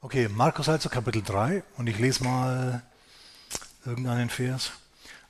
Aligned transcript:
Okay, 0.00 0.28
Markus 0.28 0.68
also 0.68 0.88
Kapitel 0.88 1.24
3 1.24 1.64
und 1.76 1.88
ich 1.88 1.98
lese 1.98 2.22
mal 2.22 2.84
irgendeinen 3.84 4.30
Vers. 4.30 4.70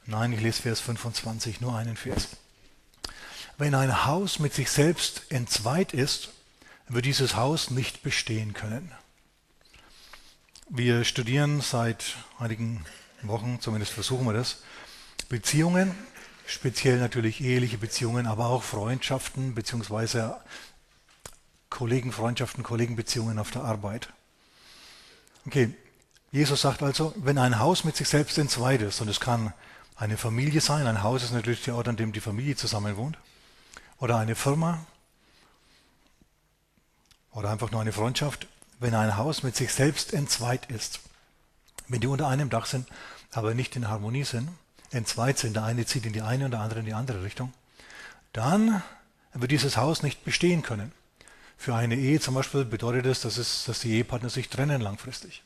Nein, 0.04 0.30
ich 0.34 0.42
lese 0.42 0.60
Vers 0.60 0.80
25, 0.80 1.62
nur 1.62 1.75
einen 1.75 1.96
Vers. 1.96 2.29
Wenn 3.56 3.74
ein 3.74 4.04
Haus 4.04 4.40
mit 4.40 4.52
sich 4.52 4.70
selbst 4.70 5.22
entzweit 5.30 5.94
ist, 5.94 6.34
wird 6.86 7.06
dieses 7.06 7.34
Haus 7.34 7.70
nicht 7.70 8.02
bestehen 8.02 8.52
können. 8.52 8.92
Wir 10.69 11.03
studieren 11.04 11.62
seit 11.62 12.16
einigen 12.38 12.85
Wochen, 13.22 13.62
zumindest 13.62 13.92
versuchen 13.92 14.26
wir 14.26 14.35
das, 14.35 14.58
Beziehungen, 15.30 15.94
speziell 16.46 16.98
natürlich 16.98 17.41
eheliche 17.41 17.78
Beziehungen, 17.78 18.27
aber 18.27 18.48
auch 18.48 18.64
Freundschaften 18.64 19.55
beziehungsweise 19.55 20.38
Kollegenfreundschaften, 21.70 22.62
Kollegenbeziehungen 22.62 23.38
auf 23.38 23.50
der 23.50 23.64
Arbeit. 23.64 24.10
Okay, 25.46 25.74
Jesus 26.30 26.60
sagt 26.60 26.83
also, 26.83 27.15
wenn 27.16 27.38
ein 27.38 27.59
Haus 27.59 27.84
mit 27.84 27.96
sich 27.96 28.09
selbst 28.09 28.37
entzweit 28.38 28.83
ist, 28.83 29.01
und 29.01 29.09
es 29.09 29.20
kann 29.20 29.52
eine 29.96 30.16
Familie 30.16 30.60
sein, 30.60 30.87
ein 30.87 31.02
Haus 31.02 31.23
ist 31.23 31.33
natürlich 31.33 31.65
der 31.65 31.74
Ort, 31.74 31.88
an 31.88 31.96
dem 31.96 32.12
die 32.12 32.20
Familie 32.20 32.55
zusammen 32.55 32.96
wohnt, 32.96 33.19
oder 33.98 34.19
eine 34.19 34.34
Firma, 34.34 34.84
oder 37.32 37.51
einfach 37.51 37.70
nur 37.70 37.80
eine 37.80 37.93
Freundschaft, 37.93 38.46
wenn 38.79 38.95
ein 38.95 39.16
Haus 39.16 39.43
mit 39.43 39.56
sich 39.56 39.73
selbst 39.73 40.12
entzweit 40.12 40.66
ist, 40.70 41.01
wenn 41.88 42.01
die 42.01 42.07
unter 42.07 42.29
einem 42.29 42.51
Dach 42.51 42.66
sind, 42.66 42.87
aber 43.32 43.55
nicht 43.55 43.74
in 43.77 43.88
Harmonie 43.88 44.24
sind, 44.24 44.51
entzweit 44.91 45.38
sind, 45.38 45.57
der 45.57 45.65
eine 45.65 45.87
zieht 45.87 46.07
in 46.07 46.12
die 46.12 46.23
eine 46.23 46.45
und 46.45 46.51
der 46.51 46.60
andere 46.60 46.80
in 46.80 46.87
die 46.87 46.95
andere 46.95 47.23
Richtung, 47.23 47.52
dann 48.32 48.82
wird 49.32 49.51
dieses 49.51 49.77
Haus 49.77 50.02
nicht 50.02 50.24
bestehen 50.24 50.62
können. 50.62 50.93
Für 51.59 51.75
eine 51.75 51.97
Ehe 51.97 52.21
zum 52.21 52.35
Beispiel 52.35 52.65
bedeutet 52.65 53.05
das, 53.05 53.21
dass, 53.21 53.37
es, 53.37 53.65
dass 53.65 53.80
die 53.80 53.93
Ehepartner 53.95 54.30
sich 54.30 54.49
trennen 54.49 54.80
langfristig. 54.80 55.43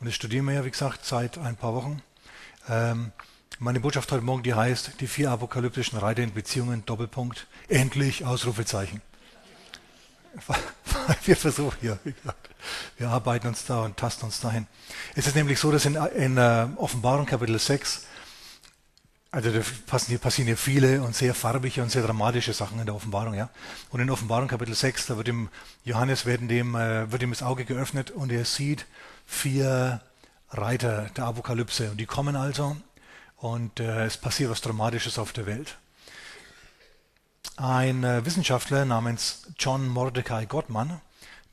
Und 0.00 0.06
das 0.06 0.14
studieren 0.14 0.46
wir 0.46 0.54
ja, 0.54 0.64
wie 0.64 0.70
gesagt, 0.70 1.04
seit 1.04 1.36
ein 1.36 1.54
paar 1.54 1.74
Wochen. 1.74 2.02
Ähm, 2.68 3.12
meine 3.58 3.78
Botschaft 3.78 4.10
heute 4.10 4.24
Morgen, 4.24 4.42
die 4.42 4.54
heißt, 4.54 4.92
die 5.00 5.06
vier 5.06 5.30
apokalyptischen 5.30 5.98
Reiter 5.98 6.22
in 6.22 6.32
Beziehungen, 6.32 6.84
Doppelpunkt, 6.86 7.46
endlich, 7.68 8.24
Ausrufezeichen. 8.24 9.02
Wir 11.24 11.36
versuchen 11.36 11.76
ja, 11.82 11.98
wie 12.04 12.12
gesagt, 12.12 12.48
wir 12.96 13.08
arbeiten 13.08 13.48
uns 13.48 13.64
da 13.64 13.82
und 13.82 13.96
tasten 13.96 14.26
uns 14.26 14.40
dahin. 14.40 14.66
Es 15.14 15.26
ist 15.26 15.34
nämlich 15.34 15.58
so, 15.58 15.72
dass 15.72 15.84
in, 15.84 15.94
in 15.94 16.38
uh, 16.38 16.68
Offenbarung 16.76 17.24
Kapitel 17.24 17.58
6, 17.58 18.06
also 19.30 19.50
da 19.50 19.60
passieren, 19.86 20.46
hier 20.46 20.56
viele 20.56 21.02
und 21.02 21.14
sehr 21.14 21.34
farbige 21.34 21.82
und 21.82 21.90
sehr 21.90 22.02
dramatische 22.02 22.54
Sachen 22.54 22.80
in 22.80 22.86
der 22.86 22.94
Offenbarung, 22.94 23.34
ja. 23.34 23.50
Und 23.90 24.00
in 24.00 24.08
Offenbarung 24.08 24.48
Kapitel 24.48 24.74
6, 24.74 25.06
da 25.06 25.16
wird 25.18 25.28
ihm 25.28 25.50
Johannes 25.84 26.24
werden 26.24 26.48
dem, 26.48 26.74
äh, 26.74 27.12
wird 27.12 27.22
ihm 27.22 27.30
das 27.30 27.42
Auge 27.42 27.64
geöffnet 27.64 28.10
und 28.10 28.32
er 28.32 28.46
sieht 28.46 28.86
vier 29.26 30.00
Reiter 30.50 31.10
der 31.16 31.24
Apokalypse 31.24 31.90
und 31.90 31.98
die 31.98 32.06
kommen 32.06 32.36
also 32.36 32.76
und 33.36 33.80
äh, 33.80 34.06
es 34.06 34.16
passiert 34.16 34.50
was 34.50 34.62
Dramatisches 34.62 35.18
auf 35.18 35.34
der 35.34 35.44
Welt. 35.44 35.76
Ein 37.56 38.04
äh, 38.04 38.24
Wissenschaftler 38.24 38.86
namens 38.86 39.48
John 39.58 39.88
Mordecai 39.88 40.46
Gottman, 40.46 41.02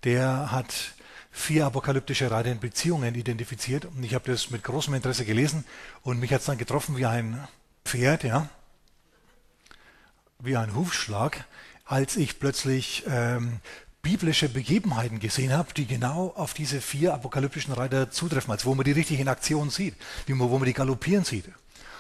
der 0.05 0.51
hat 0.51 0.93
vier 1.29 1.65
apokalyptische 1.65 2.31
Reiter 2.31 2.51
in 2.51 2.59
Beziehungen 2.61 3.13
identifiziert 3.15 3.83
und 3.83 4.01
ich 4.01 4.13
habe 4.13 4.31
das 4.31 4.49
mit 4.49 4.63
großem 4.63 4.93
Interesse 4.93 5.25
gelesen 5.25 5.65
und 6.03 6.21
mich 6.21 6.31
hat 6.31 6.39
es 6.39 6.45
dann 6.45 6.57
getroffen 6.57 6.95
wie 6.95 7.05
ein 7.05 7.45
Pferd, 7.86 8.23
ja, 8.23 8.50
wie 10.39 10.58
ein 10.58 10.75
Hufschlag, 10.75 11.45
als 11.86 12.16
ich 12.17 12.39
plötzlich 12.39 13.03
ähm, 13.08 13.59
biblische 14.02 14.50
Begebenheiten 14.50 15.19
gesehen 15.19 15.53
habe, 15.53 15.73
die 15.73 15.86
genau 15.86 16.33
auf 16.36 16.53
diese 16.53 16.81
vier 16.81 17.14
apokalyptischen 17.14 17.73
Reiter 17.73 18.11
zutreffen, 18.11 18.52
als 18.52 18.66
wo 18.66 18.75
man 18.75 18.83
die 18.86 18.92
richtig 18.92 19.19
in 19.19 19.27
Aktion 19.27 19.69
sieht, 19.69 19.95
wie 20.25 20.33
man, 20.33 20.50
wo 20.50 20.58
man 20.58 20.66
die 20.66 20.73
galoppieren 20.73 21.23
sieht. 21.23 21.45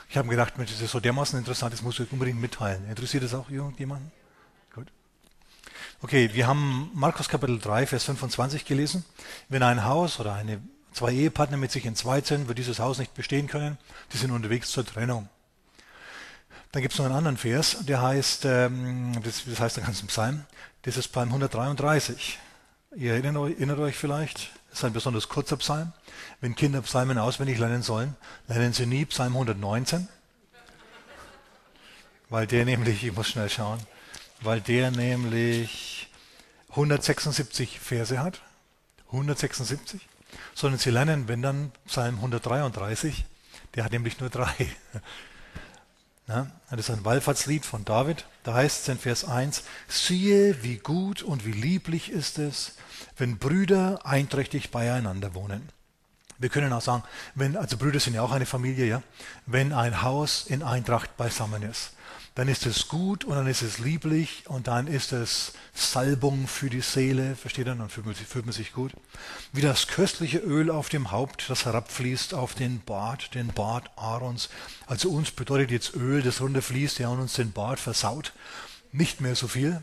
Ich 0.09 0.17
habe 0.17 0.27
mir 0.27 0.35
gedacht, 0.35 0.57
Mensch, 0.57 0.71
das 0.71 0.81
ist 0.81 0.91
so 0.91 0.99
dermaßen 0.99 1.37
interessant, 1.37 1.73
das 1.73 1.81
muss 1.81 1.99
ich 1.99 2.11
unbedingt 2.11 2.39
mitteilen. 2.39 2.87
Interessiert 2.89 3.23
das 3.23 3.33
auch 3.33 3.49
irgendjemanden? 3.49 4.11
Gut. 4.73 4.87
Okay, 6.01 6.29
wir 6.33 6.45
haben 6.45 6.91
Markus 6.93 7.27
Kapitel 7.27 7.59
3, 7.59 7.87
Vers 7.87 8.03
25 8.03 8.65
gelesen. 8.65 9.03
Wenn 9.49 9.63
ein 9.63 9.83
Haus 9.83 10.19
oder 10.19 10.33
eine, 10.33 10.61
zwei 10.93 11.11
Ehepartner 11.11 11.57
mit 11.57 11.71
sich 11.71 11.85
entzweit 11.85 12.27
sind, 12.27 12.47
wird 12.47 12.59
dieses 12.59 12.79
Haus 12.79 12.99
nicht 12.99 13.15
bestehen 13.15 13.47
können. 13.47 13.77
Die 14.13 14.17
sind 14.17 14.31
unterwegs 14.31 14.69
zur 14.69 14.85
Trennung. 14.85 15.27
Dann 16.75 16.81
gibt 16.81 16.93
es 16.93 16.99
noch 16.99 17.05
einen 17.05 17.15
anderen 17.15 17.37
Vers, 17.37 17.77
der 17.87 18.01
heißt, 18.01 18.43
ähm, 18.43 19.17
das, 19.23 19.45
heißt 19.57 19.77
der 19.77 19.85
ganze 19.85 20.05
Psalm, 20.07 20.43
das 20.81 20.97
ist 20.97 21.07
Psalm 21.07 21.29
133. 21.29 22.37
Ihr 22.97 23.13
erinnert 23.13 23.37
euch, 23.37 23.53
erinnert 23.53 23.79
euch 23.79 23.95
vielleicht, 23.95 24.49
das 24.69 24.79
ist 24.79 24.83
ein 24.83 24.91
besonders 24.91 25.29
kurzer 25.29 25.55
Psalm. 25.55 25.93
Wenn 26.41 26.53
Kinder 26.53 26.81
Psalmen 26.81 27.17
auswendig 27.17 27.59
lernen 27.59 27.81
sollen, 27.81 28.17
lernen 28.49 28.73
sie 28.73 28.87
nie 28.87 29.05
Psalm 29.05 29.37
119, 29.37 30.09
weil 32.27 32.45
der 32.45 32.65
nämlich, 32.65 33.05
ich 33.05 33.15
muss 33.15 33.29
schnell 33.29 33.49
schauen, 33.49 33.79
weil 34.41 34.59
der 34.59 34.91
nämlich 34.91 36.09
176 36.71 37.79
Verse 37.79 38.19
hat, 38.19 38.41
176, 39.13 40.01
sondern 40.53 40.77
sie 40.77 40.89
lernen, 40.89 41.29
wenn 41.29 41.41
dann 41.41 41.71
Psalm 41.87 42.15
133, 42.15 43.23
der 43.75 43.85
hat 43.85 43.93
nämlich 43.93 44.19
nur 44.19 44.29
drei. 44.29 44.53
Ja, 46.27 46.47
das 46.71 46.79
ist 46.79 46.89
ein 46.89 47.05
Wallfahrtslied 47.05 47.65
von 47.65 47.85
David. 47.85 48.25
Da 48.43 48.55
heißt 48.55 48.81
es 48.81 48.89
in 48.89 48.97
Vers 48.97 49.25
1, 49.25 49.63
siehe, 49.87 50.63
wie 50.63 50.77
gut 50.77 51.21
und 51.21 51.45
wie 51.45 51.51
lieblich 51.51 52.11
ist 52.11 52.39
es, 52.39 52.73
wenn 53.17 53.37
Brüder 53.37 53.99
einträchtig 54.05 54.71
beieinander 54.71 55.35
wohnen. 55.35 55.69
Wir 56.37 56.49
können 56.49 56.73
auch 56.73 56.81
sagen, 56.81 57.03
wenn, 57.35 57.55
also 57.55 57.77
Brüder 57.77 57.99
sind 57.99 58.15
ja 58.15 58.21
auch 58.21 58.31
eine 58.31 58.45
Familie, 58.45 58.85
ja, 58.85 59.03
wenn 59.45 59.71
ein 59.71 60.01
Haus 60.01 60.45
in 60.47 60.63
Eintracht 60.63 61.15
beisammen 61.15 61.63
ist 61.63 61.94
dann 62.35 62.49
ist 62.49 62.65
es 62.65 62.89
gut 62.89 63.23
und 63.23 63.35
dann 63.35 63.47
ist 63.47 63.61
es 63.61 63.79
lieblich 63.79 64.43
und 64.47 64.67
dann 64.67 64.87
ist 64.87 65.13
es 65.13 65.53
Salbung 65.73 66.47
für 66.47 66.69
die 66.69 66.81
Seele, 66.81 67.37
versteht 67.37 67.65
ihr? 67.65 67.75
Dann 67.75 67.89
fühlt 67.89 68.05
man, 68.05 68.13
sich, 68.13 68.27
fühlt 68.27 68.45
man 68.45 68.53
sich 68.53 68.73
gut. 68.73 68.91
Wie 69.53 69.61
das 69.61 69.87
köstliche 69.87 70.39
Öl 70.39 70.69
auf 70.69 70.89
dem 70.89 71.11
Haupt, 71.11 71.49
das 71.49 71.65
herabfließt 71.65 72.33
auf 72.33 72.53
den 72.53 72.81
Bart, 72.81 73.33
den 73.35 73.47
Bart 73.47 73.89
Aarons. 73.95 74.49
Also 74.85 75.11
uns 75.11 75.31
bedeutet 75.31 75.71
jetzt 75.71 75.95
Öl, 75.95 76.21
das 76.21 76.41
runterfließt, 76.41 76.99
ja, 76.99 77.07
und 77.07 77.21
uns 77.21 77.33
den 77.33 77.53
Bart 77.53 77.79
versaut. 77.79 78.33
Nicht 78.91 79.21
mehr 79.21 79.35
so 79.35 79.47
viel. 79.47 79.81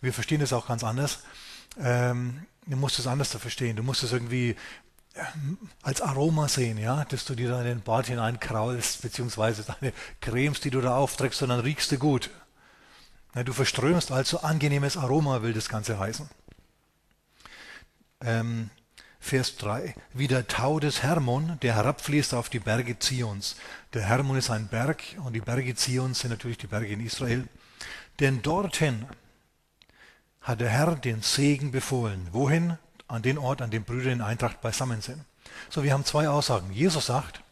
Wir 0.00 0.12
verstehen 0.12 0.40
es 0.40 0.52
auch 0.52 0.66
ganz 0.66 0.82
anders. 0.82 1.20
Ähm, 1.78 2.46
du 2.66 2.76
musst 2.76 2.98
es 2.98 3.06
anders 3.06 3.28
verstehen. 3.28 3.76
Du 3.76 3.84
musst 3.84 4.02
es 4.02 4.12
irgendwie 4.12 4.56
als 5.82 6.00
Aroma 6.00 6.48
sehen, 6.48 6.78
ja, 6.78 7.04
dass 7.04 7.24
du 7.24 7.34
dir 7.34 7.50
da 7.50 7.60
in 7.60 7.66
den 7.66 7.80
Bart 7.82 8.06
hineinkraulst, 8.06 9.02
beziehungsweise 9.02 9.64
deine 9.64 9.92
Cremes, 10.20 10.60
die 10.60 10.70
du 10.70 10.80
da 10.80 10.96
aufträgst, 10.96 11.42
und 11.42 11.50
dann 11.50 11.60
riechst 11.60 11.92
du 11.92 11.98
gut. 11.98 12.30
Ja, 13.34 13.44
du 13.44 13.52
verströmst 13.52 14.12
also 14.12 14.40
angenehmes 14.40 14.96
Aroma, 14.96 15.42
will 15.42 15.52
das 15.52 15.68
Ganze 15.68 15.98
heißen. 15.98 16.28
Ähm, 18.20 18.70
Vers 19.20 19.56
3. 19.56 19.94
Wie 20.12 20.26
der 20.26 20.48
Tau 20.48 20.80
des 20.80 21.02
Hermon, 21.02 21.58
der 21.62 21.76
herabfließt 21.76 22.34
auf 22.34 22.48
die 22.48 22.58
Berge 22.58 22.98
Zions. 22.98 23.56
Der 23.94 24.02
Hermon 24.02 24.36
ist 24.36 24.50
ein 24.50 24.66
Berg 24.66 25.02
und 25.24 25.32
die 25.34 25.40
Berge 25.40 25.74
Zions 25.76 26.20
sind 26.20 26.30
natürlich 26.30 26.58
die 26.58 26.66
Berge 26.66 26.88
in 26.88 27.00
Israel. 27.00 27.46
Denn 28.18 28.42
dorthin 28.42 29.06
hat 30.40 30.60
der 30.60 30.70
Herr 30.70 30.96
den 30.96 31.22
Segen 31.22 31.70
befohlen. 31.70 32.28
Wohin? 32.32 32.78
An 33.12 33.22
den 33.22 33.38
Ort, 33.38 33.60
an 33.60 33.70
dem 33.70 33.84
Brüder 33.84 34.10
in 34.10 34.22
Eintracht 34.22 34.60
beisammen 34.60 35.02
sind. 35.02 35.22
So, 35.68 35.82
wir 35.82 35.92
haben 35.92 36.04
zwei 36.04 36.28
Aussagen. 36.28 36.72
Jesus 36.72 37.06
sagt, 37.06 37.42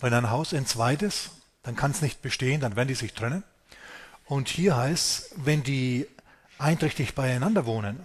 wenn 0.00 0.12
ein 0.12 0.30
Haus 0.30 0.52
entzweit 0.52 1.02
ist, 1.02 1.30
dann 1.62 1.76
kann 1.76 1.92
es 1.92 2.02
nicht 2.02 2.22
bestehen, 2.22 2.60
dann 2.60 2.76
werden 2.76 2.88
die 2.88 2.94
sich 2.94 3.14
trennen. 3.14 3.42
Und 4.26 4.48
hier 4.48 4.76
heißt, 4.76 5.34
wenn 5.36 5.62
die 5.62 6.06
einträchtig 6.58 7.14
beieinander 7.14 7.64
wohnen, 7.64 8.04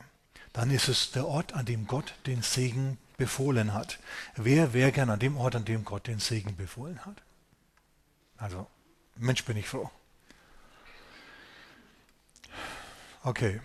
dann 0.53 0.71
ist 0.71 0.87
es 0.87 1.11
der 1.11 1.27
Ort, 1.27 1.53
an 1.53 1.65
dem 1.65 1.87
Gott 1.87 2.13
den 2.25 2.41
Segen 2.41 2.97
befohlen 3.17 3.73
hat. 3.73 3.99
Wer 4.35 4.73
wäre 4.73 4.91
gern 4.91 5.09
an 5.09 5.19
dem 5.19 5.35
Ort, 5.35 5.55
an 5.55 5.65
dem 5.65 5.83
Gott 5.83 6.07
den 6.07 6.19
Segen 6.19 6.55
befohlen 6.55 7.05
hat? 7.05 7.21
Also, 8.37 8.67
Mensch, 9.17 9.43
bin 9.43 9.57
ich 9.57 9.67
froh. 9.67 9.89
Okay, 13.23 13.59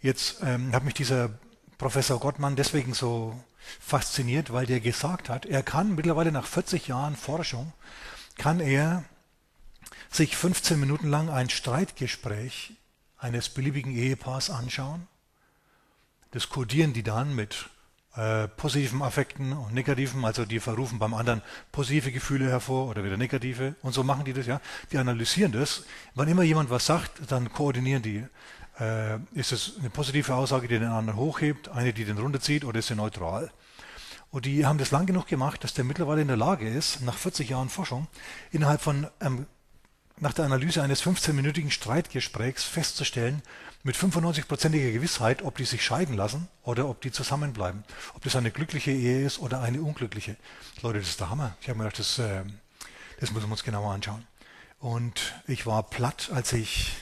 jetzt 0.00 0.42
ähm, 0.42 0.72
hat 0.72 0.84
mich 0.84 0.94
dieser 0.94 1.30
Professor 1.78 2.18
Gottmann 2.18 2.56
deswegen 2.56 2.92
so 2.92 3.38
fasziniert, 3.80 4.52
weil 4.52 4.66
der 4.66 4.80
gesagt 4.80 5.28
hat, 5.28 5.46
er 5.46 5.62
kann 5.62 5.94
mittlerweile 5.94 6.32
nach 6.32 6.46
40 6.46 6.88
Jahren 6.88 7.16
Forschung, 7.16 7.72
kann 8.36 8.60
er 8.60 9.04
sich 10.10 10.36
15 10.36 10.78
Minuten 10.80 11.08
lang 11.08 11.30
ein 11.30 11.50
Streitgespräch 11.50 12.72
eines 13.16 13.48
beliebigen 13.48 13.92
Ehepaars 13.92 14.50
anschauen. 14.50 15.06
Das 16.32 16.48
kodieren 16.48 16.92
die 16.92 17.02
dann 17.02 17.34
mit 17.34 17.68
äh, 18.16 18.48
positiven 18.48 19.02
Affekten 19.02 19.52
und 19.52 19.72
negativen, 19.72 20.24
also 20.24 20.44
die 20.44 20.60
verrufen 20.60 20.98
beim 20.98 21.14
anderen 21.14 21.42
positive 21.70 22.10
Gefühle 22.10 22.48
hervor 22.48 22.88
oder 22.88 23.04
wieder 23.04 23.16
negative 23.16 23.76
und 23.82 23.92
so 23.92 24.02
machen 24.02 24.24
die 24.24 24.32
das, 24.32 24.46
ja. 24.46 24.60
Die 24.90 24.98
analysieren 24.98 25.52
das. 25.52 25.84
Wann 26.14 26.28
immer 26.28 26.42
jemand 26.42 26.70
was 26.70 26.86
sagt, 26.86 27.30
dann 27.30 27.52
koordinieren 27.52 28.02
die 28.02 28.24
äh, 28.80 29.18
ist 29.34 29.52
es 29.52 29.74
eine 29.78 29.90
positive 29.90 30.34
Aussage, 30.34 30.68
die 30.68 30.78
den 30.78 30.88
anderen 30.88 31.18
hochhebt, 31.18 31.68
eine, 31.68 31.92
die 31.92 32.04
den 32.04 32.18
runterzieht, 32.18 32.64
oder 32.64 32.78
ist 32.78 32.88
sie 32.88 32.94
neutral? 32.94 33.50
Und 34.30 34.44
die 34.44 34.66
haben 34.66 34.78
das 34.78 34.90
lang 34.90 35.06
genug 35.06 35.26
gemacht, 35.26 35.64
dass 35.64 35.74
der 35.74 35.84
mittlerweile 35.84 36.20
in 36.20 36.28
der 36.28 36.36
Lage 36.36 36.68
ist, 36.68 37.00
nach 37.02 37.16
40 37.16 37.48
Jahren 37.48 37.68
Forschung, 37.68 38.08
innerhalb 38.50 38.80
von, 38.80 39.06
ähm, 39.20 39.46
nach 40.18 40.34
der 40.34 40.44
Analyse 40.44 40.82
eines 40.82 41.02
15-minütigen 41.02 41.70
Streitgesprächs 41.70 42.64
festzustellen, 42.64 43.42
mit 43.84 43.96
95-prozentiger 43.96 44.92
Gewissheit, 44.92 45.42
ob 45.42 45.56
die 45.56 45.64
sich 45.64 45.84
scheiden 45.84 46.16
lassen 46.16 46.48
oder 46.62 46.88
ob 46.88 47.00
die 47.00 47.12
zusammenbleiben. 47.12 47.84
Ob 48.14 48.22
das 48.22 48.36
eine 48.36 48.50
glückliche 48.50 48.90
Ehe 48.90 49.24
ist 49.24 49.38
oder 49.38 49.62
eine 49.62 49.80
unglückliche. 49.80 50.36
Leute, 50.82 50.98
das 50.98 51.08
ist 51.08 51.20
der 51.20 51.30
Hammer. 51.30 51.56
Ich 51.60 51.68
habe 51.68 51.78
mir 51.78 51.84
gedacht, 51.84 52.00
das, 52.00 52.18
äh, 52.18 52.42
das 53.20 53.30
müssen 53.30 53.46
wir 53.46 53.52
uns 53.52 53.64
genauer 53.64 53.92
anschauen. 53.92 54.26
Und 54.80 55.34
ich 55.46 55.66
war 55.66 55.82
platt, 55.84 56.30
als 56.34 56.52
ich, 56.52 56.92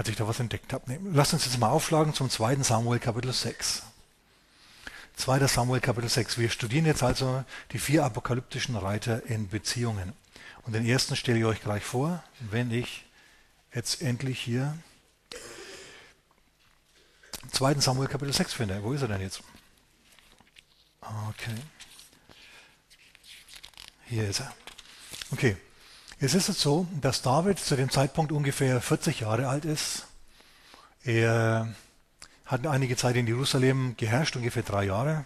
als 0.00 0.08
ich 0.08 0.16
da 0.16 0.26
was 0.26 0.40
entdeckt 0.40 0.72
habe. 0.72 0.98
Lasst 1.12 1.34
uns 1.34 1.44
jetzt 1.44 1.58
mal 1.58 1.68
aufschlagen 1.68 2.14
zum 2.14 2.30
2. 2.30 2.56
Samuel 2.62 2.98
Kapitel 2.98 3.34
6. 3.34 3.82
2. 5.16 5.46
Samuel 5.46 5.82
Kapitel 5.82 6.08
6. 6.08 6.38
Wir 6.38 6.48
studieren 6.48 6.86
jetzt 6.86 7.02
also 7.02 7.44
die 7.72 7.78
vier 7.78 8.06
apokalyptischen 8.06 8.76
Reiter 8.76 9.26
in 9.26 9.50
Beziehungen. 9.50 10.14
Und 10.62 10.72
den 10.72 10.86
ersten 10.86 11.16
stelle 11.16 11.38
ich 11.40 11.44
euch 11.44 11.60
gleich 11.60 11.84
vor, 11.84 12.24
wenn 12.38 12.70
ich 12.70 13.04
jetzt 13.74 14.00
endlich 14.00 14.40
hier 14.40 14.74
2. 17.52 17.74
Samuel 17.80 18.08
Kapitel 18.08 18.32
6 18.32 18.54
finde. 18.54 18.82
Wo 18.82 18.94
ist 18.94 19.02
er 19.02 19.08
denn 19.08 19.20
jetzt? 19.20 19.42
Okay. 21.02 21.56
Hier 24.06 24.30
ist 24.30 24.40
er. 24.40 24.54
Okay. 25.30 25.58
Es 26.22 26.34
ist 26.34 26.48
jetzt 26.48 26.60
so, 26.60 26.86
dass 27.00 27.22
David 27.22 27.58
zu 27.58 27.76
dem 27.76 27.88
Zeitpunkt 27.88 28.30
ungefähr 28.30 28.82
40 28.82 29.20
Jahre 29.20 29.48
alt 29.48 29.64
ist. 29.64 30.06
Er 31.02 31.74
hat 32.44 32.66
einige 32.66 32.94
Zeit 32.94 33.16
in 33.16 33.26
Jerusalem 33.26 33.94
geherrscht, 33.96 34.36
ungefähr 34.36 34.62
drei 34.62 34.84
Jahre. 34.84 35.24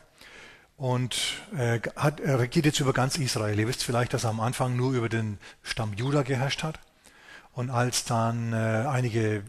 Und 0.77 1.17
äh, 1.57 1.81
hat, 1.97 2.21
er 2.21 2.39
regiert 2.39 2.67
jetzt 2.67 2.79
über 2.79 2.93
ganz 2.93 3.17
Israel. 3.17 3.59
Ihr 3.59 3.67
wisst 3.67 3.83
vielleicht, 3.83 4.15
dass 4.15 4.23
er 4.23 4.31
am 4.31 4.39
Anfang 4.39 4.77
nur 4.77 4.93
über 4.93 5.09
den 5.09 5.39
Stamm 5.65 5.95
Juda 5.95 6.23
geherrscht 6.23 6.63
hat. 6.63 6.79
Und 7.55 7.71
als 7.71 8.05
dann 8.05 8.53
äh, 8.53 8.87
einige 8.87 9.43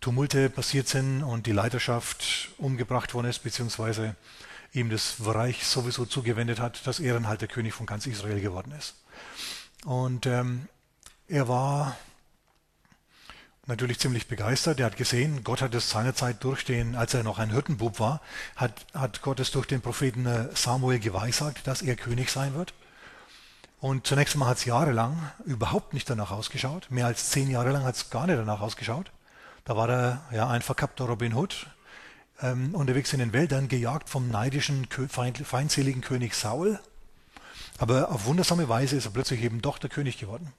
Tumulte 0.00 0.50
passiert 0.50 0.86
sind 0.86 1.24
und 1.24 1.46
die 1.46 1.52
Leiterschaft 1.52 2.50
umgebracht 2.58 3.12
worden 3.14 3.26
ist, 3.26 3.40
beziehungsweise 3.40 4.14
ihm 4.72 4.88
das 4.88 5.16
Reich 5.18 5.66
sowieso 5.66 6.06
zugewendet 6.06 6.60
hat, 6.60 6.86
dass 6.86 7.00
er 7.00 7.14
dann 7.14 7.26
halt 7.26 7.40
der 7.40 7.48
König 7.48 7.74
von 7.74 7.86
ganz 7.86 8.06
Israel 8.06 8.40
geworden 8.40 8.72
ist. 8.78 9.01
Und 9.84 10.26
ähm, 10.26 10.68
er 11.28 11.48
war 11.48 11.96
natürlich 13.66 13.98
ziemlich 13.98 14.28
begeistert. 14.28 14.80
Er 14.80 14.86
hat 14.86 14.96
gesehen, 14.96 15.44
Gott 15.44 15.62
hat 15.62 15.74
es 15.74 15.90
seinerzeit 15.90 16.42
durch 16.44 16.64
den, 16.64 16.94
als 16.94 17.14
er 17.14 17.22
noch 17.22 17.38
ein 17.38 17.50
Hirtenbub 17.50 18.00
war, 18.00 18.20
hat, 18.56 18.86
hat 18.94 19.22
Gott 19.22 19.40
es 19.40 19.50
durch 19.50 19.66
den 19.66 19.80
Propheten 19.80 20.26
äh, 20.26 20.48
Samuel 20.54 20.98
geweissagt, 20.98 21.66
dass 21.66 21.82
er 21.82 21.96
König 21.96 22.30
sein 22.30 22.54
wird. 22.54 22.74
Und 23.80 24.06
zunächst 24.06 24.34
einmal 24.34 24.48
hat 24.48 24.58
es 24.58 24.64
jahrelang 24.64 25.30
überhaupt 25.44 25.92
nicht 25.92 26.08
danach 26.08 26.30
ausgeschaut. 26.30 26.88
Mehr 26.90 27.06
als 27.06 27.30
zehn 27.30 27.50
Jahre 27.50 27.72
lang 27.72 27.82
hat 27.82 27.96
es 27.96 28.10
gar 28.10 28.26
nicht 28.26 28.38
danach 28.38 28.60
ausgeschaut. 28.60 29.10
Da 29.64 29.76
war 29.76 29.88
er 29.88 30.22
ja 30.32 30.48
ein 30.48 30.62
verkappter 30.62 31.04
Robin 31.04 31.34
Hood, 31.34 31.66
ähm, 32.40 32.74
unterwegs 32.74 33.12
in 33.12 33.18
den 33.18 33.32
Wäldern, 33.32 33.68
gejagt 33.68 34.08
vom 34.08 34.28
neidischen, 34.28 34.86
feindseligen 34.88 36.00
König 36.00 36.34
Saul. 36.34 36.78
Aber 37.82 38.12
auf 38.12 38.26
wundersame 38.26 38.68
Weise 38.68 38.94
ist 38.94 39.06
er 39.06 39.10
plötzlich 39.10 39.42
eben 39.42 39.60
doch 39.60 39.76
der 39.76 39.90
König 39.90 40.16
geworden. 40.16 40.52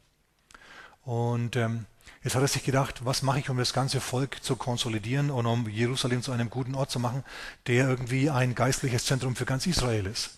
Und 1.06 1.56
ähm, 1.56 1.86
jetzt 2.22 2.36
hat 2.36 2.42
er 2.42 2.50
sich 2.50 2.66
gedacht, 2.66 3.06
was 3.06 3.22
mache 3.22 3.40
ich, 3.40 3.50
um 3.50 3.58
das 3.58 3.72
ganze 3.72 4.02
Volk 4.02 4.44
zu 4.44 4.58
konsolidieren 4.58 5.32
und 5.32 5.46
um 5.46 5.70
Jerusalem 5.70 6.22
zu 6.22 6.34
einem 6.34 6.50
guten 6.50 6.76
Ort 6.76 6.92
zu 6.92 7.00
machen, 7.00 7.24
der 7.68 7.88
irgendwie 7.88 8.30
ein 8.30 8.56
geistliches 8.56 9.06
Zentrum 9.06 9.38
für 9.38 9.46
ganz 9.46 9.66
Israel 9.66 10.06
ist. 10.06 10.32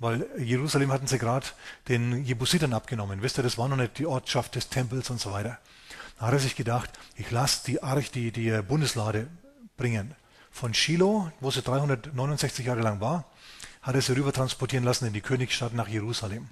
Weil 0.00 0.26
Jerusalem 0.36 0.92
hatten 0.92 1.06
sie 1.06 1.16
gerade 1.16 1.46
den 1.88 2.22
Jebusitern 2.26 2.74
abgenommen. 2.74 3.22
Wisst 3.22 3.38
ihr, 3.38 3.42
das 3.42 3.56
war 3.56 3.68
noch 3.68 3.78
nicht 3.78 3.96
die 3.96 4.04
Ortschaft 4.04 4.54
des 4.54 4.68
Tempels 4.68 5.08
und 5.08 5.18
so 5.18 5.32
weiter. 5.32 5.60
Da 6.18 6.26
hat 6.26 6.34
er 6.34 6.40
sich 6.40 6.56
gedacht, 6.56 6.90
ich 7.16 7.30
lasse 7.30 7.64
die 7.64 7.82
Arch, 7.82 8.10
die, 8.10 8.32
die 8.32 8.50
Bundeslade 8.60 9.28
bringen. 9.78 10.14
Von 10.50 10.74
Shiloh, 10.74 11.32
wo 11.40 11.50
sie 11.50 11.62
369 11.62 12.66
Jahre 12.66 12.82
lang 12.82 13.00
war, 13.00 13.24
hat 13.82 13.94
er 13.94 14.02
sie 14.02 14.12
rüber 14.12 14.32
transportieren 14.32 14.84
lassen 14.84 15.06
in 15.06 15.12
die 15.12 15.20
Königsstadt 15.20 15.74
nach 15.74 15.88
Jerusalem. 15.88 16.48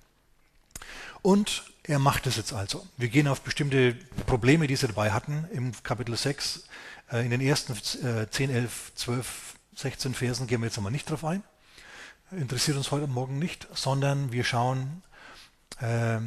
Und 1.23 1.65
er 1.85 1.99
macht 1.99 2.27
es 2.27 2.37
jetzt 2.37 2.53
also. 2.53 2.87
Wir 2.97 3.09
gehen 3.09 3.29
auf 3.29 3.43
bestimmte 3.43 3.95
Probleme, 4.27 4.67
die 4.67 4.77
sie 4.77 4.87
dabei 4.87 5.13
hatten, 5.13 5.47
im 5.53 5.73
Kapitel 5.83 6.17
6. 6.17 6.65
Äh, 7.13 7.25
in 7.25 7.31
den 7.31 7.41
ersten 7.41 7.75
10, 7.75 8.51
11, 8.51 8.93
12, 8.95 9.55
16 9.77 10.15
Versen 10.15 10.47
gehen 10.47 10.61
wir 10.61 10.67
jetzt 10.67 10.79
einmal 10.79 10.93
nicht 10.93 11.09
drauf 11.09 11.25
ein. 11.25 11.43
Interessiert 12.31 12.77
uns 12.77 12.91
heute 12.91 13.07
Morgen 13.07 13.39
nicht, 13.39 13.67
sondern 13.75 14.33
wir 14.33 14.45
schauen 14.45 15.03
äh, 15.81 16.19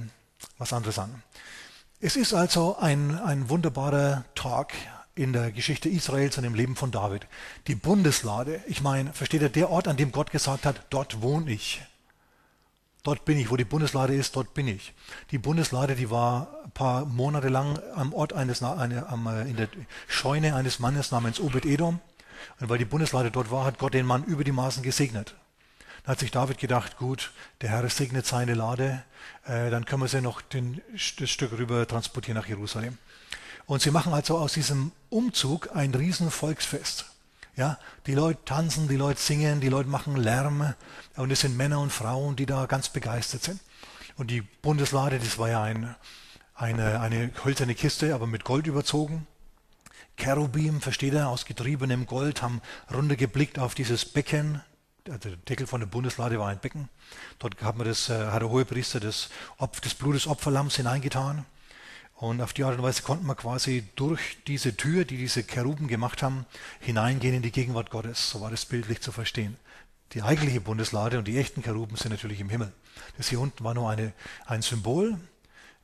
was 0.57 0.73
anderes 0.73 0.99
an. 0.99 1.23
Es 2.01 2.17
ist 2.17 2.33
also 2.33 2.77
ein, 2.77 3.17
ein 3.17 3.49
wunderbarer 3.49 4.25
Tag 4.35 4.73
in 5.15 5.33
der 5.33 5.51
Geschichte 5.51 5.89
Israels 5.89 6.37
und 6.37 6.43
im 6.43 6.55
Leben 6.55 6.75
von 6.75 6.91
David. 6.91 7.27
Die 7.67 7.75
Bundeslade, 7.75 8.61
ich 8.67 8.81
meine, 8.81 9.13
versteht 9.13 9.41
ihr, 9.41 9.49
der 9.49 9.69
Ort, 9.69 9.87
an 9.87 9.97
dem 9.97 10.11
Gott 10.11 10.31
gesagt 10.31 10.65
hat, 10.65 10.85
dort 10.89 11.21
wohne 11.21 11.51
ich. 11.51 11.81
Dort 13.03 13.25
bin 13.25 13.37
ich, 13.37 13.51
wo 13.51 13.57
die 13.57 13.65
Bundeslade 13.65 14.15
ist, 14.15 14.35
dort 14.35 14.53
bin 14.53 14.67
ich. 14.67 14.93
Die 15.31 15.37
Bundeslade, 15.37 15.95
die 15.95 16.09
war 16.09 16.47
ein 16.63 16.71
paar 16.71 17.05
Monate 17.05 17.49
lang 17.49 17.77
am 17.95 18.13
Ort 18.13 18.31
eines, 18.33 18.63
eine, 18.63 19.07
am, 19.07 19.27
äh, 19.27 19.41
in 19.41 19.57
der 19.57 19.67
Scheune 20.07 20.55
eines 20.55 20.79
Mannes 20.79 21.11
namens 21.11 21.39
Obed 21.39 21.65
Edom. 21.65 21.99
Und 22.59 22.69
weil 22.69 22.77
die 22.77 22.85
Bundeslade 22.85 23.29
dort 23.29 23.51
war, 23.51 23.65
hat 23.65 23.77
Gott 23.77 23.93
den 23.93 24.05
Mann 24.05 24.23
über 24.23 24.43
die 24.43 24.51
Maßen 24.53 24.83
gesegnet. 24.83 25.35
Da 26.03 26.13
hat 26.13 26.19
sich 26.19 26.31
David 26.31 26.57
gedacht, 26.57 26.97
gut, 26.97 27.31
der 27.61 27.69
Herr 27.69 27.87
segnet 27.89 28.25
seine 28.25 28.53
Lade, 28.53 29.03
äh, 29.45 29.69
dann 29.69 29.85
können 29.85 30.01
wir 30.01 30.07
sie 30.07 30.21
noch 30.21 30.41
den, 30.41 30.81
das 31.19 31.29
Stück 31.29 31.51
rüber 31.51 31.85
transportieren 31.87 32.37
nach 32.37 32.47
Jerusalem. 32.47 32.97
Und 33.65 33.81
sie 33.81 33.91
machen 33.91 34.13
also 34.13 34.37
aus 34.37 34.53
diesem 34.53 34.91
Umzug 35.09 35.75
ein 35.75 35.93
riesen 35.93 36.31
Volksfest. 36.31 37.05
Ja, 37.55 37.77
die 38.07 38.15
Leute 38.15 38.43
tanzen, 38.45 38.87
die 38.87 38.95
Leute 38.95 39.19
singen, 39.19 39.61
die 39.61 39.69
Leute 39.69 39.87
machen 39.87 40.15
Lärm 40.15 40.73
und 41.17 41.31
es 41.31 41.41
sind 41.41 41.55
Männer 41.55 41.79
und 41.79 41.91
Frauen, 41.91 42.35
die 42.35 42.47
da 42.47 42.65
ganz 42.65 42.89
begeistert 42.89 43.43
sind. 43.43 43.59
Und 44.15 44.31
die 44.31 44.41
Bundeslade, 44.41 45.19
das 45.19 45.37
war 45.37 45.49
ja 45.49 45.61
ein, 45.61 45.95
eine, 46.55 46.99
eine 46.99 47.31
hölzerne 47.43 47.75
Kiste, 47.75 48.15
aber 48.15 48.25
mit 48.25 48.43
Gold 48.43 48.65
überzogen. 48.65 49.27
Cherubim, 50.17 50.81
versteht 50.81 51.13
er, 51.13 51.29
aus 51.29 51.45
getriebenem 51.45 52.05
Gold, 52.05 52.41
haben 52.41 52.61
runtergeblickt 52.91 53.59
auf 53.59 53.75
dieses 53.75 54.05
Becken. 54.05 54.61
Also 55.07 55.29
der 55.29 55.37
Deckel 55.37 55.67
von 55.67 55.79
der 55.79 55.87
Bundeslade 55.87 56.39
war 56.39 56.49
ein 56.49 56.59
Becken. 56.59 56.89
Dort 57.39 57.61
hat, 57.61 57.77
man 57.77 57.87
das, 57.87 58.09
äh, 58.09 58.27
hat 58.27 58.41
der 58.41 58.49
Hohepriester 58.49 58.99
das, 58.99 59.29
das 59.81 59.93
Blut 59.95 60.15
des 60.15 60.27
Opferlamms 60.27 60.75
hineingetan. 60.75 61.45
Und 62.23 62.39
auf 62.39 62.53
die 62.53 62.63
Art 62.63 62.77
und 62.77 62.83
Weise 62.83 63.01
konnte 63.01 63.25
man 63.25 63.35
quasi 63.35 63.83
durch 63.97 64.37
diese 64.47 64.77
Tür, 64.77 65.03
die 65.03 65.17
diese 65.17 65.43
Cheruben 65.43 65.89
gemacht 65.89 66.23
haben, 66.23 66.45
hineingehen 66.79 67.35
in 67.35 67.41
die 67.41 67.51
Gegenwart 67.51 67.89
Gottes. 67.89 68.29
So 68.29 68.39
war 68.39 68.49
das 68.49 68.63
bildlich 68.63 69.01
zu 69.01 69.11
verstehen. 69.11 69.57
Die 70.13 70.21
eigentliche 70.21 70.61
Bundeslade 70.61 71.17
und 71.19 71.27
die 71.27 71.37
echten 71.37 71.63
Cheruben 71.63 71.97
sind 71.97 72.13
natürlich 72.13 72.39
im 72.39 72.47
Himmel. 72.47 72.71
Das 73.17 73.27
hier 73.27 73.41
unten 73.41 73.61
war 73.65 73.73
nur 73.73 73.89
eine, 73.89 74.13
ein 74.45 74.61
Symbol, 74.61 75.17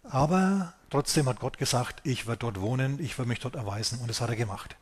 aber 0.03 0.73
trotzdem 0.89 1.27
hat 1.27 1.41
Gott 1.41 1.57
gesagt, 1.57 1.99
ich 2.05 2.25
werde 2.25 2.39
dort 2.39 2.61
wohnen, 2.61 3.03
ich 3.03 3.17
werde 3.17 3.27
mich 3.27 3.41
dort 3.41 3.55
erweisen 3.55 3.99
und 3.99 4.07
das 4.07 4.21
hat 4.21 4.29
er 4.29 4.37
gemacht. 4.37 4.77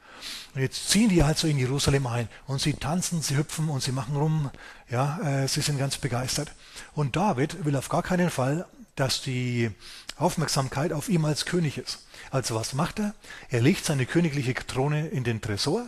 Und 0.53 0.61
jetzt 0.61 0.91
ziehen 0.91 1.09
die 1.09 1.23
also 1.23 1.47
in 1.47 1.57
Jerusalem 1.57 2.05
ein 2.05 2.29
und 2.45 2.61
sie 2.61 2.73
tanzen, 2.73 3.23
sie 3.23 3.35
hüpfen 3.35 3.69
und 3.69 3.81
sie 3.81 3.91
machen 3.91 4.15
rum, 4.15 4.51
ja, 4.91 5.19
äh, 5.21 5.47
sie 5.47 5.61
sind 5.61 5.79
ganz 5.79 5.97
begeistert. 5.97 6.51
Und 6.93 7.15
David 7.15 7.65
will 7.65 7.75
auf 7.75 7.89
gar 7.89 8.03
keinen 8.03 8.29
Fall, 8.29 8.67
dass 8.95 9.23
die 9.23 9.71
Aufmerksamkeit 10.17 10.93
auf 10.93 11.09
ihm 11.09 11.25
als 11.25 11.45
König 11.45 11.77
ist. 11.77 12.05
Also 12.31 12.55
was 12.55 12.73
macht 12.73 12.99
er? 12.99 13.13
Er 13.49 13.61
legt 13.61 13.85
seine 13.85 14.05
königliche 14.05 14.53
Throne 14.53 15.07
in 15.07 15.23
den 15.23 15.41
Tresor, 15.41 15.87